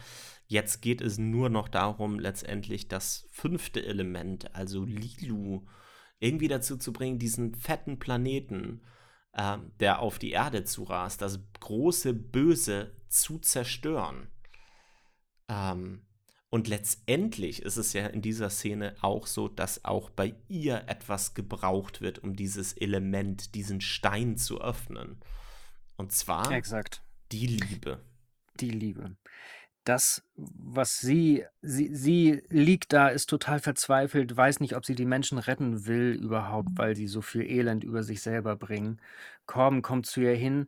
Jetzt 0.47 0.82
geht 0.82 1.01
es 1.01 1.17
nur 1.17 1.49
noch 1.49 1.69
darum, 1.69 2.19
letztendlich 2.19 2.88
das 2.88 3.28
fünfte 3.32 3.86
Element, 3.86 4.55
also 4.55 4.84
Lilu, 4.84 5.61
irgendwie 6.19 6.47
dazu 6.47 6.78
zu 6.78 6.91
bringen, 6.91 7.19
diesen 7.19 7.53
fetten 7.53 7.99
Planeten, 7.99 8.82
äh, 9.34 9.57
der 9.80 9.99
auf 9.99 10.17
die 10.17 10.32
Erde 10.32 10.63
zurast, 10.63 11.22
das 11.22 11.39
große 11.59 12.13
Böse 12.13 12.95
zu 13.07 13.38
zerstören. 13.39 14.31
Ähm, 15.52 16.02
und 16.49 16.68
letztendlich 16.68 17.62
ist 17.62 17.78
es 17.78 17.93
ja 17.93 18.08
in 18.08 18.22
dieser 18.22 18.49
Szene 18.49 18.95
auch 19.02 19.28
so, 19.28 19.47
dass 19.47 19.86
auch 19.86 20.10
bei 20.10 20.36
ihr 20.49 20.84
etwas 20.88 21.34
gebraucht 21.34 22.02
wird, 22.02 22.20
um 22.20 22.36
dieses 22.36 22.74
Element, 22.74 23.56
diesen 23.56 23.80
Stein 23.80 24.38
zu 24.38 24.60
öffnen. 24.60 25.20
Und 25.97 26.12
zwar 26.12 26.52
Exakt. 26.52 27.04
die 27.32 27.47
Liebe. 27.47 28.04
Die 28.60 28.70
Liebe. 28.70 29.16
Das, 29.86 30.24
was 30.36 30.99
sie, 30.99 31.45
sie, 31.62 31.95
sie 31.95 32.43
liegt 32.49 32.93
da, 32.93 33.08
ist 33.08 33.28
total 33.28 33.60
verzweifelt, 33.60 34.36
weiß 34.36 34.60
nicht, 34.60 34.76
ob 34.76 34.86
sie 34.86 34.93
die 34.93 35.06
Menschen 35.06 35.38
retten 35.38 35.86
will 35.86 36.20
überhaupt, 36.22 36.70
weil 36.76 36.95
sie 36.95 37.08
so 37.08 37.22
viel 37.22 37.43
Elend 37.43 37.84
über 37.84 38.04
sich 38.04 38.22
selber 38.22 38.56
bringen. 38.58 38.99
Corbin 39.45 39.82
kommt 39.82 40.06
zu 40.06 40.22
ihr 40.22 40.36
hin, 40.36 40.68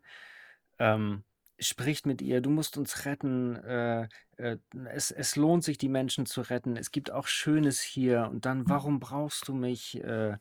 ähm, 0.80 1.24
spricht 1.60 2.06
mit 2.06 2.22
ihr, 2.22 2.42
du 2.42 2.50
musst 2.50 2.78
uns 2.78 3.06
retten, 3.06 3.56
äh, 3.56 4.08
äh, 4.38 4.58
es, 4.94 5.12
es 5.12 5.36
lohnt 5.36 5.64
sich, 5.64 5.78
die 5.78 5.90
Menschen 5.90 6.26
zu 6.26 6.42
retten, 6.42 6.78
es 6.78 6.92
gibt 6.92 7.12
auch 7.12 7.28
Schönes 7.28 7.82
hier 7.82 8.30
und 8.32 8.46
dann, 8.46 8.68
warum 8.70 9.00
brauchst 9.00 9.48
du 9.48 9.54
mich? 9.54 10.04
Äh, 10.04 10.38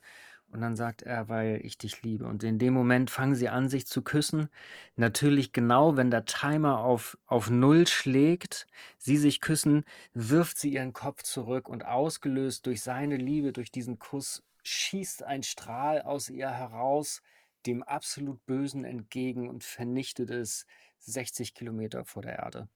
und 0.53 0.61
dann 0.61 0.75
sagt 0.75 1.01
er, 1.01 1.29
weil 1.29 1.61
ich 1.63 1.79
dich 1.79 2.03
liebe. 2.03 2.25
Und 2.25 2.43
in 2.43 2.59
dem 2.59 2.75
Moment 2.75 3.09
fangen 3.09 3.33
sie 3.33 3.49
an, 3.49 3.69
sich 3.69 3.87
zu 3.87 4.03
küssen. 4.03 4.49
Natürlich 4.95 5.51
genau, 5.51 5.97
wenn 5.97 6.11
der 6.11 6.25
Timer 6.25 6.79
auf, 6.79 7.17
auf 7.25 7.49
Null 7.49 7.87
schlägt, 7.87 8.67
sie 8.99 9.17
sich 9.17 9.41
küssen, 9.41 9.83
wirft 10.13 10.59
sie 10.59 10.73
ihren 10.73 10.93
Kopf 10.93 11.23
zurück 11.23 11.67
und 11.67 11.85
ausgelöst 11.85 12.67
durch 12.67 12.81
seine 12.81 13.17
Liebe, 13.17 13.51
durch 13.51 13.71
diesen 13.71 13.97
Kuss, 13.97 14.43
schießt 14.61 15.23
ein 15.23 15.41
Strahl 15.41 16.03
aus 16.03 16.29
ihr 16.29 16.51
heraus, 16.51 17.23
dem 17.65 17.81
absolut 17.81 18.45
Bösen 18.45 18.85
entgegen 18.85 19.49
und 19.49 19.63
vernichtet 19.63 20.29
es 20.29 20.67
60 21.11 21.53
Kilometer 21.53 22.05
vor 22.05 22.21
der 22.21 22.39
Erde. 22.39 22.69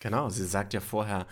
Genau, 0.00 0.28
sie 0.28 0.46
sagt 0.46 0.74
ja 0.74 0.80
vorher, 0.80 1.26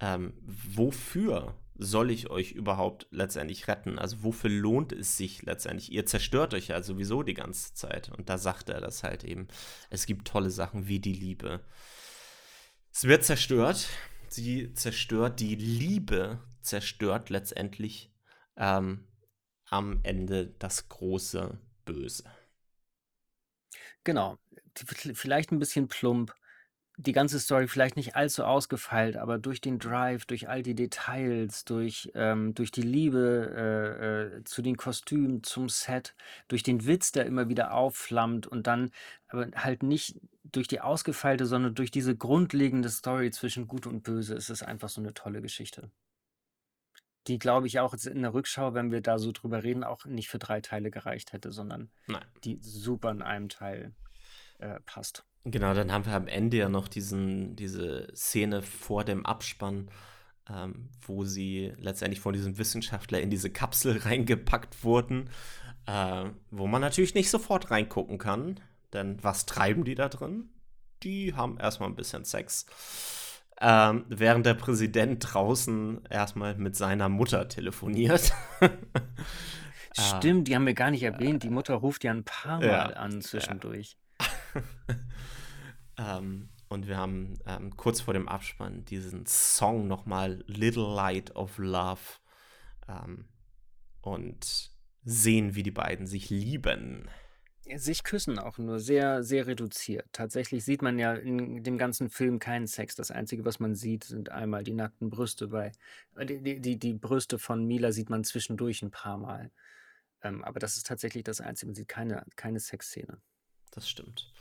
ähm, 0.00 0.32
wofür 0.42 1.54
soll 1.74 2.10
ich 2.10 2.30
euch 2.30 2.52
überhaupt 2.52 3.06
letztendlich 3.10 3.68
retten? 3.68 3.98
Also 3.98 4.22
wofür 4.22 4.50
lohnt 4.50 4.92
es 4.92 5.16
sich 5.16 5.42
letztendlich? 5.42 5.90
Ihr 5.92 6.06
zerstört 6.06 6.54
euch 6.54 6.68
ja 6.68 6.82
sowieso 6.82 7.22
die 7.22 7.34
ganze 7.34 7.74
Zeit. 7.74 8.10
Und 8.10 8.28
da 8.28 8.38
sagt 8.38 8.68
er 8.68 8.80
das 8.80 9.02
halt 9.02 9.24
eben. 9.24 9.48
Es 9.88 10.06
gibt 10.06 10.28
tolle 10.28 10.50
Sachen 10.50 10.88
wie 10.88 11.00
die 11.00 11.14
Liebe. 11.14 11.64
Es 12.92 13.04
wird 13.04 13.24
zerstört. 13.24 13.88
Sie 14.28 14.72
zerstört 14.74 15.40
die 15.40 15.54
Liebe, 15.54 16.38
zerstört 16.60 17.30
letztendlich 17.30 18.12
ähm, 18.56 19.08
am 19.64 20.00
Ende 20.02 20.48
das 20.58 20.88
große 20.88 21.58
Böse. 21.84 22.24
Genau 24.04 24.38
vielleicht 24.74 25.52
ein 25.52 25.58
bisschen 25.58 25.88
plump, 25.88 26.34
die 27.00 27.12
ganze 27.12 27.40
Story 27.40 27.66
vielleicht 27.66 27.96
nicht 27.96 28.14
allzu 28.14 28.44
ausgefeilt, 28.44 29.16
aber 29.16 29.38
durch 29.38 29.60
den 29.60 29.78
Drive, 29.78 30.26
durch 30.26 30.48
all 30.48 30.62
die 30.62 30.74
Details, 30.74 31.64
durch, 31.64 32.10
ähm, 32.14 32.54
durch 32.54 32.70
die 32.70 32.82
Liebe 32.82 33.54
äh, 33.56 34.38
äh, 34.38 34.44
zu 34.44 34.60
den 34.60 34.76
Kostümen, 34.76 35.42
zum 35.42 35.70
Set, 35.70 36.14
durch 36.48 36.62
den 36.62 36.86
Witz, 36.86 37.12
der 37.12 37.24
immer 37.24 37.48
wieder 37.48 37.72
aufflammt 37.72 38.46
und 38.46 38.66
dann 38.66 38.90
aber 39.28 39.48
halt 39.54 39.82
nicht 39.82 40.20
durch 40.44 40.68
die 40.68 40.80
ausgefeilte, 40.80 41.46
sondern 41.46 41.74
durch 41.74 41.90
diese 41.90 42.14
grundlegende 42.14 42.90
Story 42.90 43.30
zwischen 43.30 43.66
Gut 43.66 43.86
und 43.86 44.02
Böse 44.02 44.34
ist 44.34 44.50
es 44.50 44.62
einfach 44.62 44.90
so 44.90 45.00
eine 45.00 45.14
tolle 45.14 45.40
Geschichte. 45.40 45.90
Die, 47.26 47.38
glaube 47.38 47.66
ich, 47.66 47.80
auch 47.80 47.92
jetzt 47.92 48.06
in 48.06 48.22
der 48.22 48.34
Rückschau, 48.34 48.74
wenn 48.74 48.90
wir 48.90 49.00
da 49.00 49.18
so 49.18 49.32
drüber 49.32 49.62
reden, 49.62 49.84
auch 49.84 50.04
nicht 50.04 50.28
für 50.28 50.38
drei 50.38 50.60
Teile 50.60 50.90
gereicht 50.90 51.32
hätte, 51.32 51.50
sondern 51.50 51.90
Nein. 52.06 52.24
die 52.44 52.58
super 52.60 53.10
in 53.10 53.22
einem 53.22 53.48
Teil 53.48 53.94
äh, 54.60 54.80
passt. 54.86 55.24
Genau, 55.44 55.72
dann 55.74 55.90
haben 55.90 56.04
wir 56.04 56.14
am 56.14 56.28
Ende 56.28 56.58
ja 56.58 56.68
noch 56.68 56.88
diesen, 56.88 57.56
diese 57.56 58.08
Szene 58.14 58.62
vor 58.62 59.04
dem 59.04 59.24
Abspann, 59.24 59.90
ähm, 60.48 60.90
wo 61.00 61.24
sie 61.24 61.72
letztendlich 61.78 62.20
von 62.20 62.34
diesem 62.34 62.58
Wissenschaftler 62.58 63.20
in 63.20 63.30
diese 63.30 63.50
Kapsel 63.50 63.98
reingepackt 64.04 64.84
wurden, 64.84 65.30
äh, 65.86 66.24
wo 66.50 66.66
man 66.66 66.80
natürlich 66.80 67.14
nicht 67.14 67.30
sofort 67.30 67.70
reingucken 67.70 68.18
kann, 68.18 68.60
denn 68.92 69.22
was 69.22 69.46
treiben 69.46 69.84
die 69.84 69.94
da 69.94 70.08
drin? 70.08 70.50
Die 71.02 71.34
haben 71.34 71.58
erstmal 71.58 71.88
ein 71.88 71.96
bisschen 71.96 72.24
Sex. 72.24 72.66
Ähm, 73.62 74.04
während 74.08 74.46
der 74.46 74.54
Präsident 74.54 75.26
draußen 75.26 76.04
erstmal 76.08 76.54
mit 76.56 76.76
seiner 76.76 77.08
Mutter 77.08 77.48
telefoniert. 77.48 78.32
Stimmt, 79.92 80.48
die 80.48 80.54
haben 80.54 80.66
wir 80.66 80.74
gar 80.74 80.90
nicht 80.90 81.02
erwähnt. 81.02 81.42
Die 81.42 81.50
Mutter 81.50 81.74
ruft 81.74 82.04
ja 82.04 82.12
ein 82.12 82.24
paar 82.24 82.58
Mal 82.58 82.66
ja, 82.66 82.84
an 82.84 83.20
zwischendurch. 83.20 83.96
ähm, 85.98 86.48
und 86.68 86.86
wir 86.86 86.96
haben 86.96 87.34
ähm, 87.46 87.76
kurz 87.76 88.00
vor 88.00 88.14
dem 88.14 88.28
Abspann 88.28 88.84
diesen 88.84 89.26
Song 89.26 89.88
nochmal 89.88 90.44
Little 90.46 90.94
Light 90.94 91.34
of 91.34 91.58
Love 91.58 92.00
ähm, 92.88 93.26
und 94.00 94.70
sehen, 95.02 95.54
wie 95.54 95.62
die 95.62 95.70
beiden 95.70 96.06
sich 96.06 96.30
lieben. 96.30 97.08
Sich 97.76 98.02
küssen 98.02 98.38
auch 98.38 98.58
nur 98.58 98.80
sehr, 98.80 99.22
sehr 99.22 99.46
reduziert. 99.46 100.06
Tatsächlich 100.12 100.64
sieht 100.64 100.82
man 100.82 100.98
ja 100.98 101.14
in 101.14 101.62
dem 101.62 101.78
ganzen 101.78 102.08
Film 102.08 102.38
keinen 102.38 102.66
Sex. 102.66 102.96
Das 102.96 103.10
Einzige, 103.10 103.44
was 103.44 103.60
man 103.60 103.74
sieht, 103.74 104.04
sind 104.04 104.30
einmal 104.30 104.64
die 104.64 104.74
nackten 104.74 105.10
Brüste 105.10 105.48
bei. 105.48 105.72
Äh, 106.16 106.26
die, 106.26 106.60
die, 106.60 106.78
die 106.78 106.94
Brüste 106.94 107.38
von 107.38 107.64
Mila 107.64 107.92
sieht 107.92 108.10
man 108.10 108.24
zwischendurch 108.24 108.82
ein 108.82 108.90
paar 108.90 109.18
Mal. 109.18 109.50
Ähm, 110.22 110.44
aber 110.44 110.58
das 110.58 110.76
ist 110.76 110.86
tatsächlich 110.86 111.24
das 111.24 111.40
Einzige. 111.40 111.66
Man 111.66 111.74
sieht 111.74 111.88
keine, 111.88 112.24
keine 112.36 112.60
Sexszene. 112.60 113.18
Das 113.70 113.88
stimmt. 113.88 114.32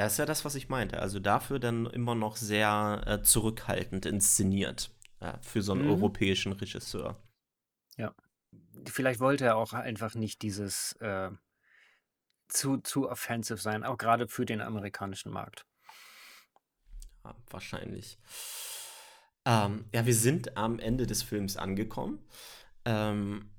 Ja, 0.00 0.06
ist 0.06 0.18
ja 0.18 0.24
das, 0.24 0.46
was 0.46 0.54
ich 0.54 0.70
meinte. 0.70 0.98
Also 0.98 1.20
dafür 1.20 1.58
dann 1.58 1.84
immer 1.84 2.14
noch 2.14 2.36
sehr 2.36 3.02
äh, 3.06 3.22
zurückhaltend 3.22 4.06
inszeniert. 4.06 4.90
Ja, 5.20 5.38
für 5.42 5.60
so 5.60 5.72
einen 5.72 5.84
mhm. 5.84 5.90
europäischen 5.90 6.52
Regisseur. 6.52 7.22
Ja. 7.98 8.14
Vielleicht 8.86 9.20
wollte 9.20 9.44
er 9.44 9.56
auch 9.58 9.74
einfach 9.74 10.14
nicht 10.14 10.40
dieses 10.40 10.92
äh, 11.02 11.28
zu, 12.48 12.78
zu 12.78 13.10
offensive 13.10 13.58
sein, 13.58 13.84
auch 13.84 13.98
gerade 13.98 14.26
für 14.26 14.46
den 14.46 14.62
amerikanischen 14.62 15.32
Markt. 15.32 15.66
Ja, 17.22 17.34
wahrscheinlich. 17.50 18.18
Ähm, 19.44 19.84
ja, 19.92 20.06
wir 20.06 20.14
sind 20.14 20.56
am 20.56 20.78
Ende 20.78 21.06
des 21.06 21.22
Films 21.22 21.58
angekommen. 21.58 22.24
Ähm, 22.86 23.50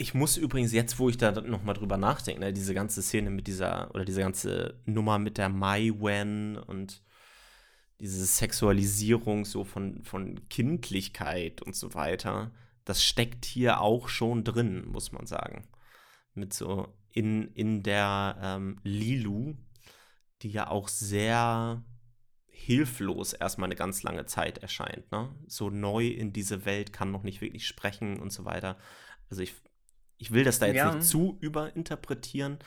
ich 0.00 0.14
muss 0.14 0.38
übrigens 0.38 0.72
jetzt, 0.72 0.98
wo 0.98 1.10
ich 1.10 1.18
da 1.18 1.30
nochmal 1.42 1.74
drüber 1.74 1.98
nachdenke, 1.98 2.40
ne, 2.40 2.54
diese 2.54 2.72
ganze 2.72 3.02
Szene 3.02 3.28
mit 3.28 3.46
dieser, 3.46 3.94
oder 3.94 4.06
diese 4.06 4.22
ganze 4.22 4.80
Nummer 4.86 5.18
mit 5.18 5.36
der 5.36 5.50
Mai 5.50 5.92
Wen 5.94 6.56
und 6.56 7.02
diese 8.00 8.24
Sexualisierung 8.24 9.44
so 9.44 9.62
von, 9.62 10.02
von 10.02 10.48
Kindlichkeit 10.48 11.60
und 11.60 11.76
so 11.76 11.92
weiter, 11.92 12.50
das 12.86 13.04
steckt 13.04 13.44
hier 13.44 13.82
auch 13.82 14.08
schon 14.08 14.42
drin, 14.42 14.88
muss 14.88 15.12
man 15.12 15.26
sagen. 15.26 15.68
Mit 16.32 16.54
so 16.54 16.88
in, 17.10 17.48
in 17.48 17.82
der 17.82 18.38
ähm, 18.40 18.78
Lilu, 18.82 19.54
die 20.40 20.50
ja 20.50 20.68
auch 20.68 20.88
sehr 20.88 21.84
hilflos 22.46 23.34
erstmal 23.34 23.66
eine 23.66 23.76
ganz 23.76 24.02
lange 24.02 24.24
Zeit 24.24 24.58
erscheint. 24.58 25.12
Ne? 25.12 25.28
So 25.46 25.68
neu 25.68 26.06
in 26.06 26.32
diese 26.32 26.64
Welt, 26.64 26.94
kann 26.94 27.10
noch 27.10 27.22
nicht 27.22 27.42
wirklich 27.42 27.66
sprechen 27.66 28.18
und 28.18 28.32
so 28.32 28.46
weiter. 28.46 28.78
Also 29.28 29.42
ich 29.42 29.54
ich 30.20 30.30
will 30.32 30.44
das 30.44 30.58
da 30.58 30.66
jetzt 30.66 30.76
ja. 30.76 30.94
nicht 30.94 31.06
zu 31.08 31.38
überinterpretieren, 31.40 32.58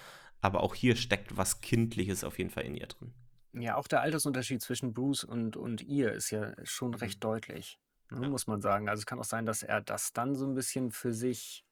aber 0.42 0.64
auch 0.64 0.74
hier 0.74 0.96
steckt 0.96 1.38
was 1.38 1.62
Kindliches 1.62 2.24
auf 2.24 2.40
jeden 2.40 2.50
Fall 2.50 2.64
in 2.64 2.76
ihr 2.76 2.88
drin. 2.88 3.14
Ja, 3.54 3.76
auch 3.76 3.88
der 3.88 4.02
Altersunterschied 4.02 4.62
zwischen 4.62 4.94
Bruce 4.94 5.24
und, 5.24 5.56
und 5.56 5.82
ihr 5.84 6.12
ist 6.12 6.32
ja 6.32 6.54
schon 6.66 6.90
mhm. 6.90 6.96
recht 6.96 7.24
deutlich, 7.24 7.80
ne, 8.10 8.24
ja. 8.24 8.30
muss 8.30 8.48
man 8.48 8.60
sagen. 8.62 8.90
Also 8.90 9.02
es 9.02 9.06
kann 9.06 9.20
auch 9.20 9.24
sein, 9.24 9.46
dass 9.46 9.62
er 9.62 9.82
das 9.82 10.14
dann 10.14 10.34
so 10.34 10.48
ein 10.48 10.56
bisschen 10.56 10.90
für 10.90 11.14
sich 11.14 11.64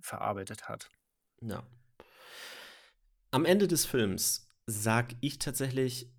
verarbeitet 0.00 0.68
hat. 0.68 0.90
Ja. 1.40 1.66
Am 3.30 3.46
Ende 3.46 3.66
des 3.66 3.86
Films 3.86 4.50
sag 4.66 5.14
ich 5.22 5.38
tatsächlich, 5.38 6.12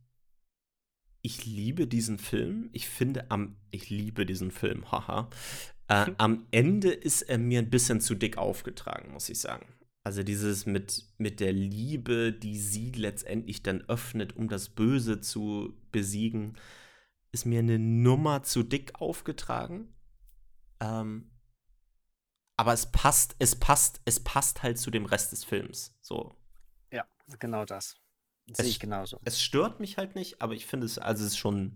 ich 1.22 1.46
liebe 1.46 1.86
diesen 1.86 2.18
Film. 2.18 2.70
Ich 2.74 2.90
finde 2.90 3.30
am, 3.30 3.58
ich 3.70 3.92
liebe 3.92 4.26
diesen 4.26 4.50
Film, 4.50 4.92
haha. 4.92 5.30
Äh, 5.88 6.12
am 6.18 6.48
Ende 6.52 6.92
ist 6.92 7.22
er 7.24 7.38
mir 7.38 7.60
ein 7.60 7.70
bisschen 7.70 8.02
zu 8.02 8.16
dick 8.16 8.38
aufgetragen, 8.38 9.14
muss 9.14 9.30
ich 9.30 9.40
sagen. 9.40 9.66
Also 10.04 10.24
dieses 10.24 10.66
mit, 10.66 11.04
mit 11.18 11.40
der 11.40 11.52
Liebe, 11.52 12.32
die 12.32 12.58
sie 12.58 12.92
letztendlich 12.92 13.64
dann 13.64 13.82
öffnet, 13.90 14.36
um 14.36 14.48
das 14.48 14.70
Böse 14.70 15.20
zu 15.20 15.78
besiegen, 15.92 16.58
ist 17.32 17.46
mir 17.46 17.60
eine 17.60 17.78
Nummer 17.78 18.44
zu 18.44 18.64
dick 18.64 19.02
aufgetragen. 19.02 19.94
Ähm, 20.80 21.30
aber 22.58 22.74
es 22.74 22.92
passt, 22.92 23.36
es 23.40 23.56
passt, 23.56 24.02
es 24.06 24.24
passt 24.24 24.64
halt 24.64 24.80
zu 24.80 24.92
dem 24.92 25.06
Rest 25.06 25.32
des 25.32 25.44
Films. 25.44 25.96
So. 26.02 26.36
Ja, 26.92 27.06
genau 27.40 27.66
das. 27.66 27.96
Sehe 28.54 28.66
ich 28.66 28.80
genauso. 28.80 29.20
Es 29.26 29.42
stört 29.42 29.80
mich 29.80 29.98
halt 29.98 30.16
nicht, 30.16 30.42
aber 30.42 30.54
ich 30.54 30.66
finde 30.66 30.86
es, 30.86 30.98
also 30.98 31.24
es 31.24 31.32
ist 31.32 31.38
schon 31.38 31.76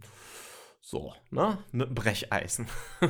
so, 0.79 1.13
ne? 1.29 1.63
Mit 1.71 1.93
Brecheisen. 1.93 2.67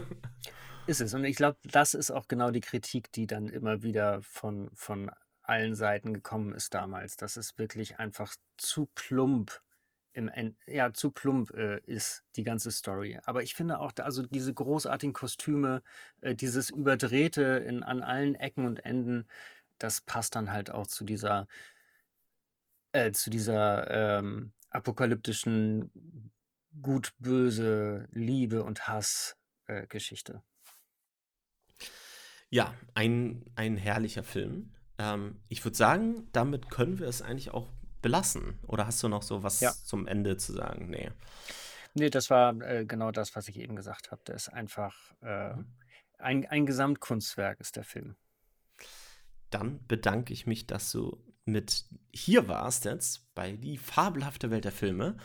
Ist 0.92 1.00
es. 1.00 1.14
Und 1.14 1.24
ich 1.24 1.38
glaube, 1.38 1.58
das 1.64 1.94
ist 1.94 2.12
auch 2.12 2.28
genau 2.28 2.52
die 2.52 2.60
Kritik, 2.60 3.14
die 3.14 3.26
dann 3.26 3.48
immer 3.48 3.82
wieder 3.82 4.22
von, 4.24 4.70
von 4.74 5.10
allen 5.42 5.74
Seiten 5.74 6.14
gekommen 6.14 6.54
ist 6.54 6.74
damals, 6.74 7.16
dass 7.16 7.38
es 7.38 7.58
wirklich 7.58 7.98
einfach 7.98 8.36
zu 8.58 8.90
plump 8.94 9.62
im 10.12 10.28
End, 10.28 10.58
ja, 10.68 10.92
zu 10.92 11.12
plump 11.12 11.52
äh, 11.52 11.80
ist, 11.86 12.26
die 12.36 12.44
ganze 12.44 12.72
Story. 12.72 13.18
Aber 13.24 13.42
ich 13.42 13.56
finde 13.56 13.80
auch, 13.80 13.94
also 14.02 14.24
diese 14.24 14.54
großartigen 14.54 15.14
Kostüme, 15.14 15.82
äh, 16.20 16.36
dieses 16.36 16.70
Überdrehte 16.70 17.42
in, 17.42 17.84
an 17.84 18.04
allen 18.04 18.36
Ecken 18.36 18.66
und 18.66 18.84
Enden, 18.84 19.30
das 19.78 20.02
passt 20.02 20.36
dann 20.36 20.52
halt 20.52 20.72
auch 20.72 20.88
zu 20.88 21.06
dieser, 21.06 21.48
äh, 22.92 23.14
zu 23.14 23.30
dieser 23.30 24.20
ähm, 24.20 24.52
apokalyptischen 24.72 25.90
Gut, 26.82 27.14
Böse, 27.18 28.10
Liebe 28.12 28.66
und 28.66 28.90
Hass 28.90 29.38
äh, 29.68 29.88
Geschichte. 29.88 30.44
Ja, 32.52 32.74
ein, 32.94 33.46
ein 33.56 33.78
herrlicher 33.78 34.24
Film. 34.24 34.74
Ähm, 34.98 35.40
ich 35.48 35.64
würde 35.64 35.78
sagen, 35.78 36.28
damit 36.34 36.70
können 36.70 37.00
wir 37.00 37.08
es 37.08 37.22
eigentlich 37.22 37.52
auch 37.52 37.70
belassen. 38.02 38.60
Oder 38.68 38.86
hast 38.86 39.02
du 39.02 39.08
noch 39.08 39.24
so 39.24 39.42
was 39.42 39.62
ja. 39.62 39.72
zum 39.72 40.06
Ende 40.06 40.36
zu 40.38 40.54
sagen? 40.54 40.90
Nee. 40.90 41.12
Nee, 41.94 42.10
das 42.10 42.30
war 42.30 42.60
äh, 42.62 42.86
genau 42.86 43.12
das, 43.12 43.36
was 43.36 43.48
ich 43.48 43.58
eben 43.58 43.76
gesagt 43.76 44.12
habe. 44.12 44.22
Der 44.28 44.36
ist 44.36 44.50
einfach 44.50 44.96
äh, 45.22 45.54
mhm. 45.54 45.66
ein, 46.20 46.46
ein 46.46 46.66
Gesamtkunstwerk, 46.66 47.60
ist 47.62 47.78
der 47.78 47.86
Film. 47.86 48.16
Dann 49.50 49.86
bedanke 49.88 50.34
ich 50.34 50.46
mich, 50.46 50.68
dass 50.68 50.92
du 50.92 51.24
mit 51.46 51.86
hier 52.14 52.48
warst 52.50 52.86
jetzt 52.86 53.34
bei 53.34 53.54
die 53.54 53.78
fabelhafte 53.78 54.52
Welt 54.52 54.66
der 54.66 54.72
Filme 54.72 55.18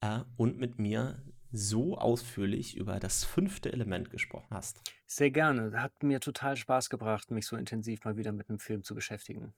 äh, 0.00 0.20
und 0.36 0.58
mit 0.58 0.78
mir 0.78 1.22
so 1.52 1.96
ausführlich 1.98 2.76
über 2.76 2.98
das 2.98 3.24
fünfte 3.24 3.72
Element 3.72 4.10
gesprochen 4.10 4.48
hast. 4.50 4.80
Sehr 5.06 5.30
gerne. 5.30 5.80
Hat 5.80 6.02
mir 6.02 6.20
total 6.20 6.56
Spaß 6.56 6.90
gebracht, 6.90 7.30
mich 7.30 7.46
so 7.46 7.56
intensiv 7.56 8.04
mal 8.04 8.16
wieder 8.16 8.32
mit 8.32 8.48
einem 8.48 8.58
Film 8.58 8.82
zu 8.82 8.94
beschäftigen. 8.94 9.52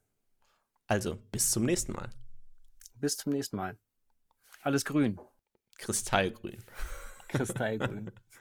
Also, 0.87 1.17
bis 1.33 1.51
zum 1.51 1.65
nächsten 1.65 1.93
Mal. 1.93 2.11
Bis 2.97 3.17
zum 3.17 3.33
nächsten 3.33 3.57
Mal. 3.57 3.79
Alles 4.63 4.85
grün. 4.85 5.19
Kristallgrün. 5.79 6.63
Kristallgrün. 7.29 8.11